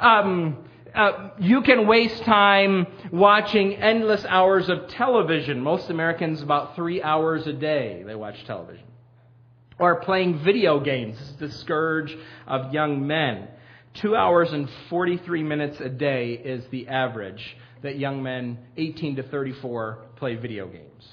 Um, 0.00 0.64
uh, 0.92 1.28
you 1.38 1.62
can 1.62 1.86
waste 1.86 2.24
time 2.24 2.88
watching 3.12 3.76
endless 3.76 4.24
hours 4.24 4.68
of 4.68 4.88
television. 4.88 5.60
Most 5.60 5.88
Americans, 5.88 6.42
about 6.42 6.74
three 6.74 7.00
hours 7.00 7.46
a 7.46 7.52
day, 7.52 8.02
they 8.04 8.16
watch 8.16 8.44
television 8.44 8.89
or 9.80 9.96
playing 9.96 10.44
video 10.44 10.78
games. 10.78 11.18
This 11.18 11.30
is 11.30 11.36
the 11.36 11.58
scourge 11.60 12.14
of 12.46 12.72
young 12.72 13.06
men. 13.06 13.48
Two 13.94 14.14
hours 14.14 14.52
and 14.52 14.68
43 14.90 15.42
minutes 15.42 15.80
a 15.80 15.88
day 15.88 16.34
is 16.34 16.62
the 16.70 16.86
average 16.86 17.56
that 17.82 17.98
young 17.98 18.22
men 18.22 18.58
18 18.76 19.16
to 19.16 19.22
34 19.22 19.98
play 20.16 20.36
video 20.36 20.68
games. 20.68 21.08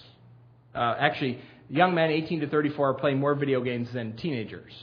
Uh, 0.75 0.95
actually, 0.99 1.39
young 1.69 1.95
men 1.95 2.11
18 2.11 2.41
to 2.41 2.47
34 2.49 2.95
play 2.95 3.13
more 3.13 3.35
video 3.35 3.61
games 3.61 3.91
than 3.93 4.17
teenagers. 4.17 4.73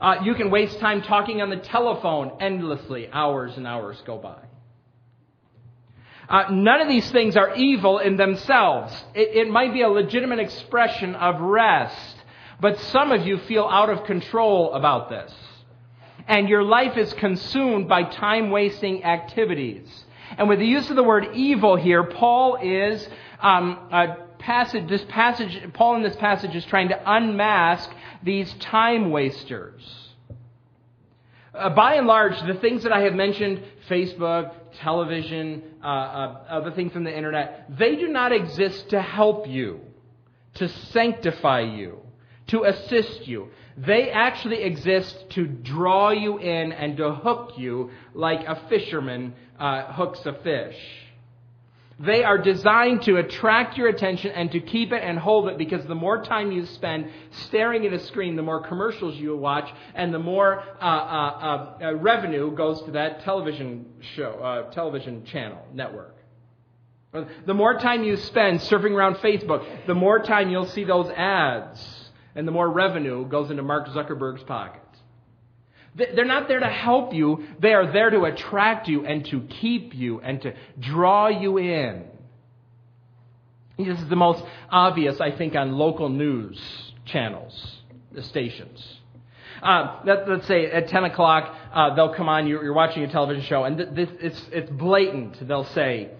Uh, 0.00 0.16
you 0.24 0.34
can 0.34 0.50
waste 0.50 0.80
time 0.80 1.02
talking 1.02 1.42
on 1.42 1.50
the 1.50 1.56
telephone 1.56 2.32
endlessly. 2.40 3.08
Hours 3.12 3.52
and 3.58 3.66
hours 3.66 4.02
go 4.06 4.16
by. 4.16 4.38
Uh, 6.28 6.44
none 6.50 6.80
of 6.80 6.88
these 6.88 7.08
things 7.10 7.36
are 7.36 7.54
evil 7.54 7.98
in 7.98 8.16
themselves. 8.16 8.92
It, 9.14 9.46
it 9.46 9.50
might 9.50 9.72
be 9.72 9.82
a 9.82 9.88
legitimate 9.88 10.40
expression 10.40 11.14
of 11.14 11.40
rest, 11.40 12.16
but 12.60 12.78
some 12.80 13.12
of 13.12 13.26
you 13.26 13.38
feel 13.38 13.64
out 13.64 13.90
of 13.90 14.04
control 14.04 14.72
about 14.74 15.08
this. 15.08 15.32
And 16.26 16.48
your 16.48 16.64
life 16.64 16.96
is 16.96 17.12
consumed 17.14 17.88
by 17.88 18.02
time 18.02 18.50
wasting 18.50 19.04
activities. 19.04 20.04
And 20.36 20.48
with 20.48 20.58
the 20.58 20.66
use 20.66 20.90
of 20.90 20.96
the 20.96 21.04
word 21.04 21.28
evil 21.34 21.76
here, 21.76 22.02
Paul 22.02 22.58
is, 22.60 23.08
um, 23.40 23.88
passage, 24.38 24.88
this 24.88 25.04
passage, 25.08 25.72
Paul 25.72 25.96
in 25.96 26.02
this 26.02 26.16
passage 26.16 26.54
is 26.54 26.64
trying 26.64 26.88
to 26.88 27.00
unmask 27.04 27.90
these 28.22 28.52
time 28.54 29.10
wasters. 29.10 29.82
Uh, 31.54 31.70
by 31.70 31.94
and 31.94 32.06
large, 32.06 32.38
the 32.42 32.54
things 32.60 32.82
that 32.82 32.92
I 32.92 33.02
have 33.02 33.14
mentioned, 33.14 33.62
Facebook, 33.88 34.52
television, 34.80 35.62
uh, 35.82 35.86
uh, 35.86 36.44
other 36.48 36.70
things 36.70 36.92
from 36.92 37.04
the 37.04 37.16
internet, 37.16 37.66
they 37.78 37.96
do 37.96 38.08
not 38.08 38.32
exist 38.32 38.90
to 38.90 39.00
help 39.00 39.48
you, 39.48 39.80
to 40.54 40.68
sanctify 40.68 41.60
you, 41.60 42.00
to 42.48 42.64
assist 42.64 43.26
you. 43.26 43.48
They 43.76 44.10
actually 44.10 44.62
exist 44.62 45.30
to 45.30 45.46
draw 45.46 46.10
you 46.10 46.38
in 46.38 46.72
and 46.72 46.96
to 46.96 47.12
hook 47.12 47.52
you 47.56 47.90
like 48.14 48.40
a 48.46 48.68
fisherman 48.68 49.34
uh, 49.58 49.92
hooks 49.92 50.20
a 50.24 50.32
fish. 50.42 50.76
They 51.98 52.24
are 52.24 52.36
designed 52.36 53.02
to 53.02 53.16
attract 53.16 53.78
your 53.78 53.88
attention 53.88 54.30
and 54.32 54.52
to 54.52 54.60
keep 54.60 54.92
it 54.92 55.02
and 55.02 55.18
hold 55.18 55.48
it 55.48 55.56
because 55.56 55.86
the 55.86 55.94
more 55.94 56.22
time 56.22 56.52
you 56.52 56.66
spend 56.66 57.10
staring 57.30 57.86
at 57.86 57.92
a 57.94 58.00
screen, 58.00 58.36
the 58.36 58.42
more 58.42 58.60
commercials 58.60 59.16
you 59.16 59.34
watch, 59.34 59.70
and 59.94 60.12
the 60.12 60.18
more 60.18 60.60
uh, 60.60 60.84
uh, 60.84 61.76
uh, 61.82 61.94
revenue 61.94 62.54
goes 62.54 62.82
to 62.82 62.90
that 62.92 63.22
television 63.22 63.86
show, 64.14 64.32
uh, 64.32 64.70
television 64.72 65.24
channel, 65.24 65.64
network. 65.72 66.16
The 67.46 67.54
more 67.54 67.78
time 67.78 68.04
you 68.04 68.16
spend 68.18 68.60
surfing 68.60 68.90
around 68.90 69.16
Facebook, 69.16 69.86
the 69.86 69.94
more 69.94 70.18
time 70.18 70.50
you'll 70.50 70.66
see 70.66 70.84
those 70.84 71.08
ads, 71.08 72.10
and 72.34 72.46
the 72.46 72.52
more 72.52 72.70
revenue 72.70 73.26
goes 73.26 73.50
into 73.50 73.62
Mark 73.62 73.88
Zuckerberg's 73.88 74.42
pocket. 74.42 74.82
They're 75.96 76.26
not 76.26 76.46
there 76.46 76.60
to 76.60 76.68
help 76.68 77.14
you, 77.14 77.46
they 77.58 77.72
are 77.72 77.90
there 77.90 78.10
to 78.10 78.24
attract 78.24 78.86
you 78.86 79.06
and 79.06 79.24
to 79.26 79.40
keep 79.40 79.94
you 79.94 80.20
and 80.20 80.42
to 80.42 80.52
draw 80.78 81.28
you 81.28 81.56
in. 81.56 82.04
This 83.78 83.98
is 83.98 84.08
the 84.08 84.16
most 84.16 84.44
obvious, 84.70 85.20
I 85.20 85.30
think, 85.30 85.54
on 85.54 85.72
local 85.72 86.08
news 86.10 86.58
channels, 87.06 87.80
the 88.12 88.22
stations. 88.22 89.00
Uh, 89.62 90.00
let, 90.04 90.28
us 90.28 90.46
say 90.46 90.66
at 90.66 90.88
10 90.88 91.04
o'clock, 91.04 91.54
uh, 91.72 91.94
they'll 91.94 92.14
come 92.14 92.28
on, 92.28 92.46
you're, 92.46 92.62
you're, 92.62 92.74
watching 92.74 93.02
a 93.02 93.08
television 93.08 93.42
show, 93.44 93.64
and 93.64 93.78
th- 93.78 93.88
this, 93.92 94.08
it's, 94.20 94.48
it's 94.52 94.70
blatant. 94.70 95.46
They'll 95.46 95.64
say, 95.64 96.10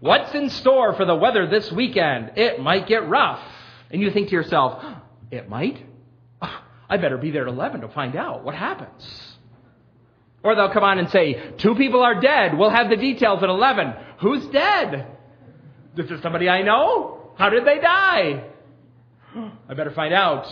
What's 0.00 0.34
in 0.34 0.50
store 0.50 0.94
for 0.94 1.04
the 1.04 1.14
weather 1.14 1.46
this 1.46 1.70
weekend? 1.72 2.32
It 2.36 2.60
might 2.60 2.86
get 2.86 3.08
rough. 3.08 3.42
And 3.90 4.00
you 4.00 4.10
think 4.10 4.28
to 4.28 4.34
yourself, 4.34 4.82
It 5.30 5.48
might? 5.48 5.82
I 6.88 6.96
better 6.96 7.18
be 7.18 7.30
there 7.30 7.42
at 7.42 7.48
11 7.48 7.80
to 7.80 7.88
find 7.88 8.16
out 8.16 8.44
what 8.44 8.54
happens. 8.54 9.36
Or 10.42 10.54
they'll 10.54 10.72
come 10.72 10.84
on 10.84 10.98
and 10.98 11.10
say, 11.10 11.54
Two 11.58 11.74
people 11.74 12.02
are 12.02 12.20
dead. 12.20 12.56
We'll 12.56 12.70
have 12.70 12.88
the 12.88 12.96
details 12.96 13.42
at 13.42 13.48
11. 13.48 13.94
Who's 14.20 14.46
dead? 14.46 15.06
This 15.96 16.10
Is 16.10 16.22
somebody 16.22 16.48
I 16.48 16.62
know? 16.62 17.32
How 17.36 17.50
did 17.50 17.66
they 17.66 17.78
die? 17.78 18.44
I 19.68 19.74
better 19.74 19.90
find 19.90 20.14
out. 20.14 20.46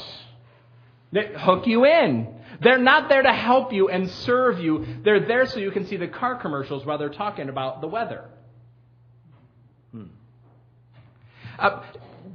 They 1.12 1.32
hook 1.36 1.66
you 1.66 1.84
in. 1.84 2.34
They're 2.60 2.78
not 2.78 3.08
there 3.08 3.22
to 3.22 3.32
help 3.32 3.72
you 3.72 3.88
and 3.88 4.10
serve 4.10 4.58
you. 4.58 4.84
They're 5.04 5.26
there 5.26 5.46
so 5.46 5.58
you 5.58 5.70
can 5.70 5.86
see 5.86 5.96
the 5.96 6.08
car 6.08 6.36
commercials 6.36 6.84
while 6.84 6.98
they're 6.98 7.08
talking 7.08 7.48
about 7.48 7.80
the 7.80 7.86
weather. 7.86 8.24
Hmm. 9.92 10.06
Uh, 11.58 11.82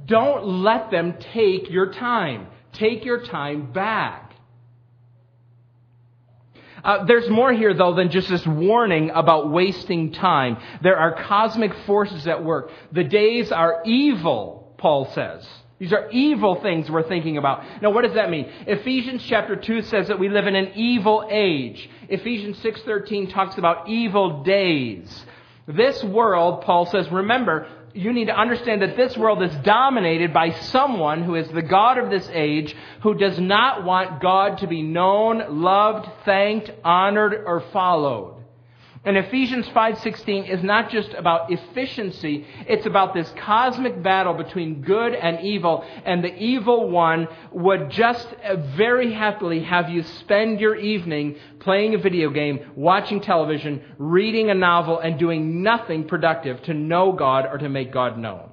don't 0.06 0.46
let 0.62 0.90
them 0.90 1.16
take 1.32 1.70
your 1.70 1.92
time. 1.92 2.46
Take 2.80 3.04
your 3.04 3.22
time 3.26 3.72
back. 3.72 4.32
Uh, 6.82 7.04
there's 7.04 7.28
more 7.28 7.52
here, 7.52 7.74
though, 7.74 7.94
than 7.94 8.10
just 8.10 8.30
this 8.30 8.46
warning 8.46 9.10
about 9.10 9.50
wasting 9.50 10.12
time. 10.12 10.56
There 10.82 10.96
are 10.96 11.22
cosmic 11.24 11.74
forces 11.86 12.26
at 12.26 12.42
work. 12.42 12.70
The 12.90 13.04
days 13.04 13.52
are 13.52 13.82
evil, 13.84 14.74
Paul 14.78 15.12
says. 15.12 15.46
These 15.78 15.92
are 15.92 16.10
evil 16.10 16.62
things 16.62 16.90
we're 16.90 17.06
thinking 17.06 17.36
about. 17.36 17.82
Now, 17.82 17.90
what 17.90 18.04
does 18.04 18.14
that 18.14 18.30
mean? 18.30 18.50
Ephesians 18.66 19.22
chapter 19.28 19.56
2 19.56 19.82
says 19.82 20.08
that 20.08 20.18
we 20.18 20.30
live 20.30 20.46
in 20.46 20.56
an 20.56 20.72
evil 20.74 21.28
age. 21.30 21.88
Ephesians 22.08 22.58
6.13 22.60 23.30
talks 23.30 23.58
about 23.58 23.90
evil 23.90 24.42
days. 24.42 25.26
This 25.66 26.02
world, 26.02 26.62
Paul 26.62 26.86
says, 26.86 27.10
remember, 27.10 27.68
you 27.94 28.12
need 28.12 28.26
to 28.26 28.38
understand 28.38 28.82
that 28.82 28.96
this 28.96 29.16
world 29.16 29.42
is 29.42 29.54
dominated 29.64 30.32
by 30.32 30.50
someone 30.50 31.22
who 31.22 31.34
is 31.34 31.48
the 31.48 31.62
God 31.62 31.98
of 31.98 32.10
this 32.10 32.28
age 32.32 32.74
who 33.02 33.14
does 33.14 33.38
not 33.38 33.84
want 33.84 34.20
God 34.20 34.58
to 34.58 34.66
be 34.66 34.82
known, 34.82 35.62
loved, 35.62 36.08
thanked, 36.24 36.70
honored, 36.84 37.34
or 37.46 37.60
followed. 37.72 38.39
And 39.02 39.16
Ephesians 39.16 39.66
5:16 39.70 40.44
is 40.44 40.62
not 40.62 40.90
just 40.90 41.14
about 41.14 41.50
efficiency, 41.50 42.44
it's 42.68 42.84
about 42.84 43.14
this 43.14 43.32
cosmic 43.38 44.02
battle 44.02 44.34
between 44.34 44.82
good 44.82 45.14
and 45.14 45.40
evil, 45.40 45.84
and 46.04 46.22
the 46.22 46.34
evil 46.36 46.90
one 46.90 47.26
would 47.50 47.88
just 47.88 48.28
very 48.76 49.10
happily 49.12 49.60
have 49.60 49.88
you 49.88 50.02
spend 50.02 50.60
your 50.60 50.74
evening 50.76 51.36
playing 51.60 51.94
a 51.94 51.98
video 51.98 52.28
game, 52.28 52.60
watching 52.76 53.22
television, 53.22 53.82
reading 53.96 54.50
a 54.50 54.54
novel 54.54 54.98
and 54.98 55.18
doing 55.18 55.62
nothing 55.62 56.04
productive 56.04 56.62
to 56.64 56.74
know 56.74 57.12
God 57.12 57.46
or 57.50 57.56
to 57.56 57.70
make 57.70 57.90
God 57.90 58.18
known. 58.18 58.50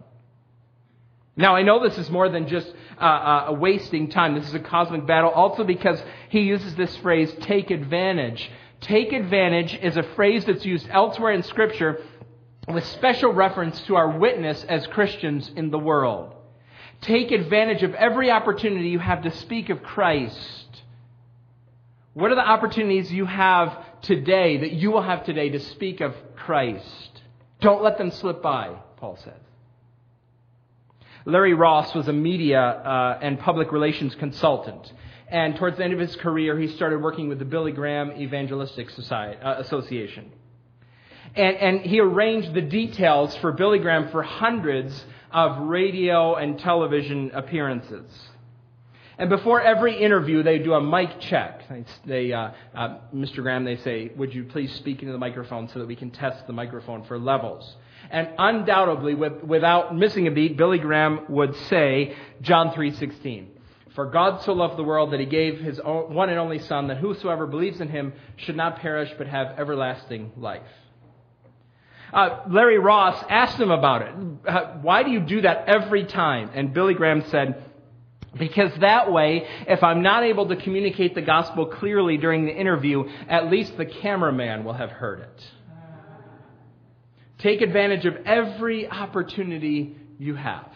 Now, 1.36 1.56
I 1.56 1.62
know 1.62 1.84
this 1.84 1.98
is 2.00 2.10
more 2.10 2.30
than 2.30 2.48
just 2.48 2.74
uh, 3.00 3.04
uh, 3.50 3.52
wasting 3.52 4.10
time. 4.10 4.34
This 4.34 4.48
is 4.48 4.56
a 4.56 4.60
cosmic 4.60 5.06
battle, 5.06 5.30
also 5.30 5.64
because 5.64 6.02
he 6.30 6.40
uses 6.40 6.74
this 6.76 6.96
phrase, 6.98 7.32
take 7.42 7.70
advantage 7.70 8.50
Take 8.82 9.12
advantage 9.14 9.74
is 9.82 9.98
a 9.98 10.04
phrase 10.04 10.46
that's 10.46 10.66
used 10.66 10.88
elsewhere 10.90 11.32
in 11.32 11.44
Scripture 11.44 12.02
with 12.68 12.86
special 12.86 13.34
reference 13.34 13.80
to 13.82 13.96
our 13.96 14.18
witness 14.18 14.64
as 14.66 14.86
Christians 14.88 15.50
in 15.56 15.72
the 15.72 15.80
world. 15.80 16.34
Take 17.02 17.32
advantage 17.32 17.84
of 17.84 17.94
every 17.96 18.30
opportunity 18.30 18.90
you 18.90 19.00
have 19.00 19.24
to 19.24 19.32
speak 19.32 19.70
of 19.70 19.84
Christ. 19.84 20.84
What 22.14 22.32
are 22.32 22.36
the 22.36 22.48
opportunities 22.48 23.12
you 23.12 23.26
have 23.26 24.02
today 24.02 24.58
that 24.58 24.74
you 24.74 24.92
will 24.92 25.04
have 25.04 25.24
today 25.24 25.50
to 25.50 25.60
speak 25.60 26.02
of 26.02 26.16
Christ? 26.36 27.22
Don't 27.62 27.84
let 27.84 27.98
them 27.98 28.12
slip 28.12 28.42
by, 28.42 28.76
Paul 28.98 29.18
says. 29.18 29.34
Larry 31.26 31.54
Ross 31.54 31.94
was 31.94 32.08
a 32.08 32.14
media 32.14 32.62
uh, 32.62 33.20
and 33.22 33.40
public 33.40 33.72
relations 33.72 34.16
consultant. 34.16 34.92
And 35.30 35.58
towards 35.58 35.78
the 35.78 35.84
end 35.84 35.94
of 35.94 36.00
his 36.00 36.16
career, 36.16 36.58
he 36.58 36.68
started 36.68 37.02
working 37.02 37.28
with 37.28 37.40
the 37.40 37.46
Billy 37.46 37.74
Graham 37.74 38.12
Evangelistic 38.12 38.90
Society, 38.92 39.38
uh, 39.42 39.60
Association. 39.60 40.32
And, 41.36 41.58
and 41.58 41.82
he 41.82 42.00
arranged 42.00 42.54
the 42.54 42.62
details 42.62 43.36
for 43.38 43.52
Billy 43.52 43.80
Graham 43.80 44.10
for 44.10 44.24
hundreds 44.24 45.06
of 45.32 45.68
radio 45.68 46.36
and 46.36 46.58
television 46.58 47.32
appearances. 47.34 48.10
And 49.20 49.30
before 49.30 49.60
every 49.62 49.98
interview, 49.98 50.44
they 50.44 50.60
do 50.60 50.74
a 50.74 50.82
mic 50.82 51.20
check. 51.20 51.64
They, 52.06 52.32
uh, 52.32 52.52
uh, 52.74 52.98
Mr. 53.14 53.42
Graham, 53.42 53.66
they 53.66 53.78
say, 53.78 54.12
"Would 54.16 54.34
you 54.34 54.44
please 54.44 54.72
speak 54.76 55.02
into 55.02 55.12
the 55.12 55.18
microphone 55.18 55.68
so 55.70 55.80
that 55.80 55.88
we 55.88 55.96
can 55.96 56.12
test 56.12 56.46
the 56.46 56.54
microphone 56.54 57.04
for 57.04 57.18
levels?" 57.18 57.76
And 58.12 58.30
undoubtedly, 58.38 59.16
with, 59.16 59.44
without 59.44 59.96
missing 59.96 60.28
a 60.28 60.32
beat, 60.32 60.56
Billy 60.56 60.78
Graham 60.78 61.22
would 61.30 61.56
say 61.68 62.16
John 62.42 62.74
three 62.74 62.92
sixteen. 62.92 63.57
For 63.98 64.06
God 64.06 64.44
so 64.44 64.54
loved 64.54 64.78
the 64.78 64.84
world 64.84 65.14
that 65.14 65.20
he 65.20 65.26
gave 65.26 65.60
his 65.60 65.82
one 65.84 66.30
and 66.30 66.38
only 66.38 66.60
Son, 66.60 66.86
that 66.90 66.98
whosoever 66.98 67.48
believes 67.48 67.82
in 67.82 67.90
him 67.90 68.14
should 68.36 68.56
not 68.56 68.78
perish 68.78 69.12
but 69.18 69.26
have 69.26 69.58
everlasting 69.58 70.34
life. 70.38 70.62
Uh, 72.14 72.42
Larry 72.48 72.78
Ross 72.78 73.26
asked 73.28 73.60
him 73.60 73.72
about 73.72 74.04
it. 74.04 74.14
Uh, 74.48 74.78
why 74.84 75.02
do 75.02 75.10
you 75.10 75.20
do 75.20 75.42
that 75.42 75.68
every 75.68 76.06
time? 76.06 76.52
And 76.54 76.76
Billy 76.76 76.94
Graham 76.94 77.24
said, 77.32 77.64
because 78.38 78.70
that 78.82 79.12
way, 79.12 79.48
if 79.68 79.82
I'm 79.82 80.04
not 80.04 80.24
able 80.24 80.48
to 80.50 80.58
communicate 80.58 81.16
the 81.16 81.24
gospel 81.24 81.66
clearly 81.66 82.18
during 82.18 82.46
the 82.46 82.56
interview, 82.56 83.06
at 83.28 83.50
least 83.50 83.78
the 83.78 83.86
cameraman 83.88 84.64
will 84.64 84.74
have 84.74 84.92
heard 84.92 85.22
it. 85.22 85.44
Take 87.40 87.62
advantage 87.62 88.06
of 88.06 88.16
every 88.28 88.88
opportunity 88.88 89.96
you 90.20 90.36
have. 90.36 90.72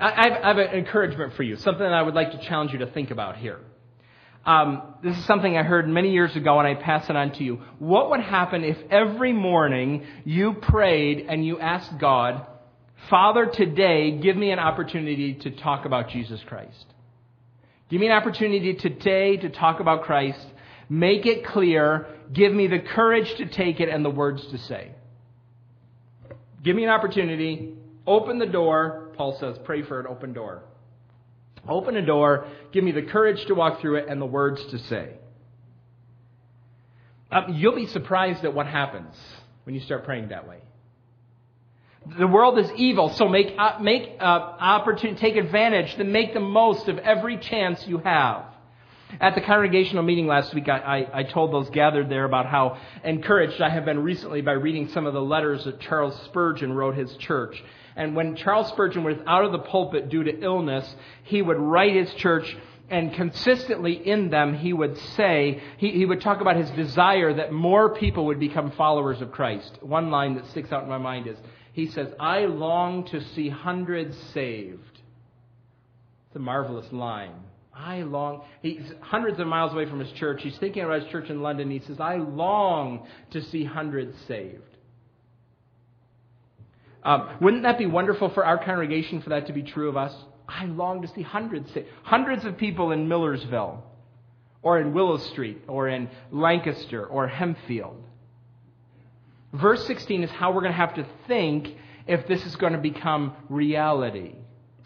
I 0.00 0.38
have, 0.42 0.58
an 0.58 0.70
encouragement 0.70 1.34
for 1.34 1.42
you, 1.42 1.56
something 1.56 1.82
that 1.82 1.92
I 1.92 2.02
would 2.02 2.14
like 2.14 2.32
to 2.32 2.38
challenge 2.38 2.72
you 2.72 2.78
to 2.78 2.86
think 2.86 3.10
about 3.10 3.36
here. 3.36 3.60
Um, 4.44 4.94
this 5.04 5.16
is 5.16 5.24
something 5.26 5.56
I 5.56 5.62
heard 5.62 5.86
many 5.88 6.12
years 6.12 6.34
ago, 6.34 6.58
and 6.58 6.66
I 6.66 6.74
pass 6.74 7.08
it 7.08 7.14
on 7.14 7.32
to 7.34 7.44
you. 7.44 7.60
What 7.78 8.10
would 8.10 8.20
happen 8.20 8.64
if 8.64 8.76
every 8.90 9.32
morning 9.32 10.04
you 10.24 10.54
prayed 10.54 11.26
and 11.28 11.46
you 11.46 11.60
asked 11.60 11.98
God, 11.98 12.46
Father, 13.08 13.46
today, 13.46 14.18
give 14.18 14.36
me 14.36 14.50
an 14.50 14.58
opportunity 14.58 15.34
to 15.34 15.50
talk 15.50 15.84
about 15.84 16.08
Jesus 16.08 16.40
Christ? 16.46 16.86
Give 17.88 18.00
me 18.00 18.06
an 18.06 18.12
opportunity 18.12 18.74
today 18.74 19.36
to 19.36 19.50
talk 19.50 19.80
about 19.80 20.02
Christ. 20.04 20.44
Make 20.88 21.26
it 21.26 21.44
clear. 21.44 22.06
Give 22.32 22.52
me 22.52 22.66
the 22.66 22.78
courage 22.78 23.32
to 23.36 23.46
take 23.46 23.80
it 23.80 23.88
and 23.88 24.04
the 24.04 24.10
words 24.10 24.44
to 24.46 24.58
say. 24.58 24.92
Give 26.64 26.74
me 26.74 26.84
an 26.84 26.90
opportunity. 26.90 27.74
Open 28.06 28.38
the 28.38 28.46
door. 28.46 29.01
Paul 29.16 29.36
says, 29.38 29.56
pray 29.64 29.82
for 29.82 30.00
an 30.00 30.06
open 30.06 30.32
door. 30.32 30.62
Open 31.68 31.96
a 31.96 32.04
door, 32.04 32.48
give 32.72 32.82
me 32.82 32.92
the 32.92 33.02
courage 33.02 33.44
to 33.46 33.54
walk 33.54 33.80
through 33.80 33.96
it 33.96 34.08
and 34.08 34.20
the 34.20 34.26
words 34.26 34.64
to 34.70 34.78
say. 34.78 35.14
Um, 37.30 37.54
you'll 37.54 37.76
be 37.76 37.86
surprised 37.86 38.44
at 38.44 38.52
what 38.52 38.66
happens 38.66 39.14
when 39.64 39.74
you 39.74 39.80
start 39.80 40.04
praying 40.04 40.28
that 40.28 40.46
way. 40.48 40.58
The 42.18 42.26
world 42.26 42.58
is 42.58 42.68
evil, 42.76 43.10
so 43.10 43.28
make, 43.28 43.54
uh, 43.56 43.78
make 43.80 44.16
uh, 44.18 44.22
opportunity, 44.24 45.20
take 45.20 45.36
advantage, 45.36 45.94
to 45.96 46.04
make 46.04 46.34
the 46.34 46.40
most 46.40 46.88
of 46.88 46.98
every 46.98 47.38
chance 47.38 47.86
you 47.86 47.98
have. 47.98 48.51
At 49.20 49.34
the 49.34 49.40
congregational 49.40 50.02
meeting 50.02 50.26
last 50.26 50.54
week, 50.54 50.68
I, 50.68 50.78
I, 50.78 51.18
I, 51.20 51.22
told 51.24 51.52
those 51.52 51.68
gathered 51.70 52.08
there 52.08 52.24
about 52.24 52.46
how 52.46 52.78
encouraged 53.04 53.60
I 53.60 53.68
have 53.68 53.84
been 53.84 54.02
recently 54.02 54.40
by 54.40 54.52
reading 54.52 54.88
some 54.88 55.06
of 55.06 55.12
the 55.12 55.20
letters 55.20 55.64
that 55.64 55.80
Charles 55.80 56.18
Spurgeon 56.24 56.72
wrote 56.72 56.96
his 56.96 57.14
church. 57.16 57.62
And 57.94 58.16
when 58.16 58.36
Charles 58.36 58.68
Spurgeon 58.68 59.04
was 59.04 59.18
out 59.26 59.44
of 59.44 59.52
the 59.52 59.58
pulpit 59.58 60.08
due 60.08 60.24
to 60.24 60.40
illness, 60.40 60.96
he 61.24 61.42
would 61.42 61.58
write 61.58 61.94
his 61.94 62.12
church 62.14 62.56
and 62.88 63.14
consistently 63.14 63.94
in 63.94 64.30
them 64.30 64.54
he 64.54 64.72
would 64.72 64.98
say, 65.16 65.62
he, 65.78 65.90
he 65.92 66.04
would 66.04 66.20
talk 66.20 66.40
about 66.40 66.56
his 66.56 66.70
desire 66.70 67.32
that 67.34 67.52
more 67.52 67.94
people 67.94 68.26
would 68.26 68.40
become 68.40 68.70
followers 68.72 69.20
of 69.20 69.32
Christ. 69.32 69.78
One 69.80 70.10
line 70.10 70.34
that 70.34 70.46
sticks 70.48 70.72
out 70.72 70.82
in 70.82 70.88
my 70.88 70.98
mind 70.98 71.26
is, 71.26 71.38
he 71.72 71.86
says, 71.86 72.08
I 72.20 72.44
long 72.44 73.04
to 73.06 73.22
see 73.34 73.48
hundreds 73.48 74.16
saved. 74.34 75.00
It's 76.26 76.36
a 76.36 76.38
marvelous 76.38 76.90
line. 76.92 77.32
I 77.74 78.02
long, 78.02 78.42
he's 78.60 78.92
hundreds 79.00 79.40
of 79.40 79.46
miles 79.46 79.72
away 79.72 79.86
from 79.86 79.98
his 79.98 80.10
church. 80.12 80.42
He's 80.42 80.58
thinking 80.58 80.82
about 80.82 81.02
his 81.02 81.10
church 81.10 81.30
in 81.30 81.40
London. 81.40 81.70
He 81.70 81.80
says, 81.80 82.00
I 82.00 82.16
long 82.16 83.06
to 83.30 83.42
see 83.42 83.64
hundreds 83.64 84.16
saved. 84.26 84.60
Um, 87.02 87.30
wouldn't 87.40 87.62
that 87.64 87.78
be 87.78 87.86
wonderful 87.86 88.28
for 88.30 88.44
our 88.44 88.62
congregation 88.62 89.22
for 89.22 89.30
that 89.30 89.46
to 89.46 89.52
be 89.52 89.62
true 89.62 89.88
of 89.88 89.96
us? 89.96 90.14
I 90.46 90.66
long 90.66 91.02
to 91.02 91.08
see 91.08 91.22
hundreds, 91.22 91.70
hundreds 92.02 92.44
of 92.44 92.56
people 92.58 92.92
in 92.92 93.08
Millersville, 93.08 93.82
or 94.62 94.78
in 94.78 94.92
Willow 94.92 95.16
Street, 95.16 95.62
or 95.66 95.88
in 95.88 96.08
Lancaster, 96.30 97.04
or 97.04 97.28
Hempfield. 97.28 97.96
Verse 99.52 99.86
16 99.86 100.22
is 100.22 100.30
how 100.30 100.52
we're 100.52 100.60
going 100.60 100.72
to 100.72 100.78
have 100.78 100.94
to 100.94 101.06
think 101.26 101.74
if 102.06 102.26
this 102.26 102.44
is 102.46 102.56
going 102.56 102.72
to 102.72 102.78
become 102.78 103.34
reality. 103.48 104.34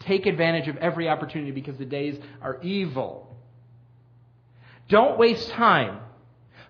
Take 0.07 0.25
advantage 0.25 0.69
of 0.69 0.77
every 0.77 1.09
opportunity 1.09 1.51
because 1.51 1.77
the 1.77 1.85
days 1.85 2.17
are 2.41 2.61
evil. 2.61 3.35
Don't 4.87 5.19
waste 5.19 5.49
time. 5.49 5.99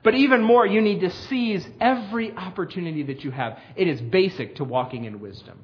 But 0.04 0.16
even 0.16 0.42
more, 0.42 0.66
you 0.66 0.82
need 0.82 1.02
to 1.02 1.12
seize 1.12 1.68
every 1.80 2.32
opportunity 2.32 3.04
that 3.04 3.24
you 3.24 3.30
have. 3.30 3.60
It 3.76 3.88
is 3.88 4.02
basic 4.02 4.56
to 4.56 4.64
walking 4.64 5.06
in 5.06 5.20
wisdom. 5.20 5.60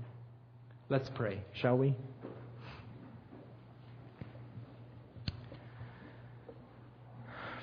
Let's 0.88 1.10
pray, 1.16 1.42
shall 1.54 1.78
we? 1.78 1.96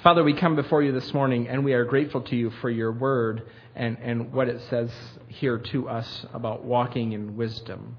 Father, 0.03 0.25
we 0.25 0.33
come 0.33 0.57
before 0.57 0.83
you 0.83 0.91
this 0.91 1.15
morning 1.15 1.47
and 1.47 1.65
we 1.65 1.75
are 1.75 1.85
grateful 1.85 2.23
to 2.23 2.35
you 2.35 2.51
for 2.63 2.71
your 2.71 2.91
word 2.91 3.43
and, 3.77 3.97
and 4.03 4.33
what 4.33 4.49
it 4.49 4.61
says 4.71 4.91
here 5.29 5.59
to 5.59 5.89
us 5.89 6.27
about 6.33 6.65
walking 6.65 7.13
in 7.13 7.37
wisdom. 7.37 7.97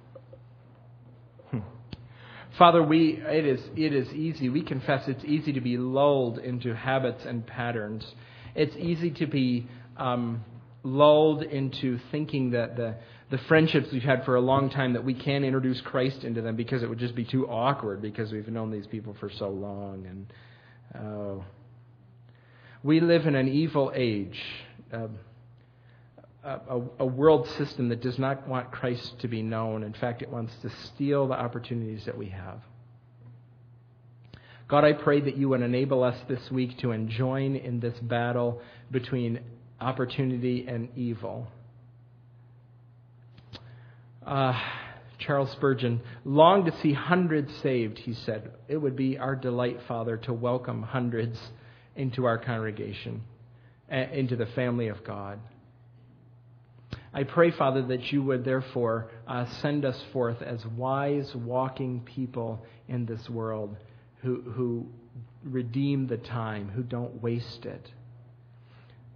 Father, 2.57 2.83
we, 2.83 3.21
it, 3.25 3.45
is, 3.45 3.61
it 3.75 3.93
is 3.93 4.09
easy. 4.13 4.49
We 4.49 4.61
confess 4.63 5.07
it's 5.07 5.23
easy 5.23 5.53
to 5.53 5.61
be 5.61 5.77
lulled 5.77 6.37
into 6.37 6.75
habits 6.75 7.23
and 7.25 7.45
patterns. 7.45 8.05
It's 8.55 8.75
easy 8.75 9.11
to 9.11 9.25
be 9.25 9.67
um, 9.95 10.43
lulled 10.83 11.43
into 11.43 11.99
thinking 12.11 12.51
that 12.51 12.75
the, 12.75 12.95
the 13.29 13.37
friendships 13.47 13.87
we've 13.93 14.03
had 14.03 14.25
for 14.25 14.35
a 14.35 14.41
long 14.41 14.69
time 14.69 14.93
that 14.93 15.05
we 15.05 15.13
can't 15.13 15.45
introduce 15.45 15.79
Christ 15.81 16.23
into 16.23 16.41
them 16.41 16.57
because 16.57 16.83
it 16.83 16.89
would 16.89 16.99
just 16.99 17.15
be 17.15 17.23
too 17.23 17.47
awkward 17.47 18.01
because 18.01 18.31
we've 18.31 18.47
known 18.49 18.69
these 18.69 18.87
people 18.87 19.15
for 19.19 19.29
so 19.29 19.47
long. 19.47 20.05
And 20.05 21.03
oh, 21.03 21.45
we 22.83 22.99
live 22.99 23.27
in 23.27 23.35
an 23.35 23.47
evil 23.47 23.93
age. 23.95 24.39
Uh, 24.91 25.07
a, 26.43 26.81
a, 26.99 27.05
world 27.05 27.47
system 27.57 27.89
that 27.89 28.01
does 28.01 28.17
not 28.17 28.47
want 28.47 28.71
Christ 28.71 29.19
to 29.19 29.27
be 29.27 29.43
known. 29.43 29.83
In 29.83 29.93
fact, 29.93 30.21
it 30.21 30.29
wants 30.29 30.53
to 30.63 30.69
steal 30.85 31.27
the 31.27 31.35
opportunities 31.35 32.05
that 32.05 32.17
we 32.17 32.29
have. 32.29 32.61
God, 34.67 34.83
I 34.83 34.93
pray 34.93 35.21
that 35.21 35.37
you 35.37 35.49
would 35.49 35.61
enable 35.61 36.03
us 36.03 36.17
this 36.27 36.49
week 36.49 36.79
to 36.79 36.97
join 37.05 37.55
in 37.55 37.79
this 37.79 37.97
battle 37.99 38.61
between 38.89 39.41
opportunity 39.79 40.65
and 40.67 40.89
evil. 40.95 41.47
Uh, 44.25 44.59
Charles 45.19 45.51
Spurgeon 45.51 46.01
longed 46.25 46.65
to 46.65 46.79
see 46.79 46.93
hundreds 46.93 47.55
saved, 47.57 47.99
he 47.99 48.13
said. 48.13 48.51
It 48.67 48.77
would 48.77 48.95
be 48.95 49.17
our 49.17 49.35
delight, 49.35 49.79
Father, 49.87 50.17
to 50.17 50.33
welcome 50.33 50.81
hundreds 50.81 51.39
into 51.95 52.25
our 52.25 52.39
congregation, 52.39 53.21
into 53.89 54.35
the 54.35 54.47
family 54.47 54.87
of 54.87 55.03
God. 55.03 55.39
I 57.13 57.23
pray, 57.23 57.51
Father, 57.51 57.81
that 57.87 58.11
you 58.11 58.23
would 58.23 58.45
therefore 58.45 59.11
uh, 59.27 59.45
send 59.61 59.83
us 59.83 60.01
forth 60.13 60.41
as 60.41 60.65
wise, 60.65 61.35
walking 61.35 62.01
people 62.01 62.63
in 62.87 63.05
this 63.05 63.29
world 63.29 63.75
who, 64.21 64.41
who 64.41 64.87
redeem 65.43 66.07
the 66.07 66.17
time, 66.17 66.69
who 66.69 66.83
don't 66.83 67.21
waste 67.21 67.65
it. 67.65 67.91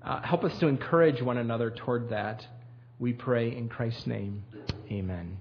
Uh, 0.03 0.21
help 0.21 0.43
us 0.43 0.57
to 0.59 0.67
encourage 0.67 1.21
one 1.21 1.37
another 1.37 1.71
toward 1.71 2.09
that. 2.09 2.45
We 2.99 3.13
pray 3.13 3.55
in 3.55 3.69
Christ's 3.69 4.07
name. 4.07 4.43
Amen. 4.91 5.37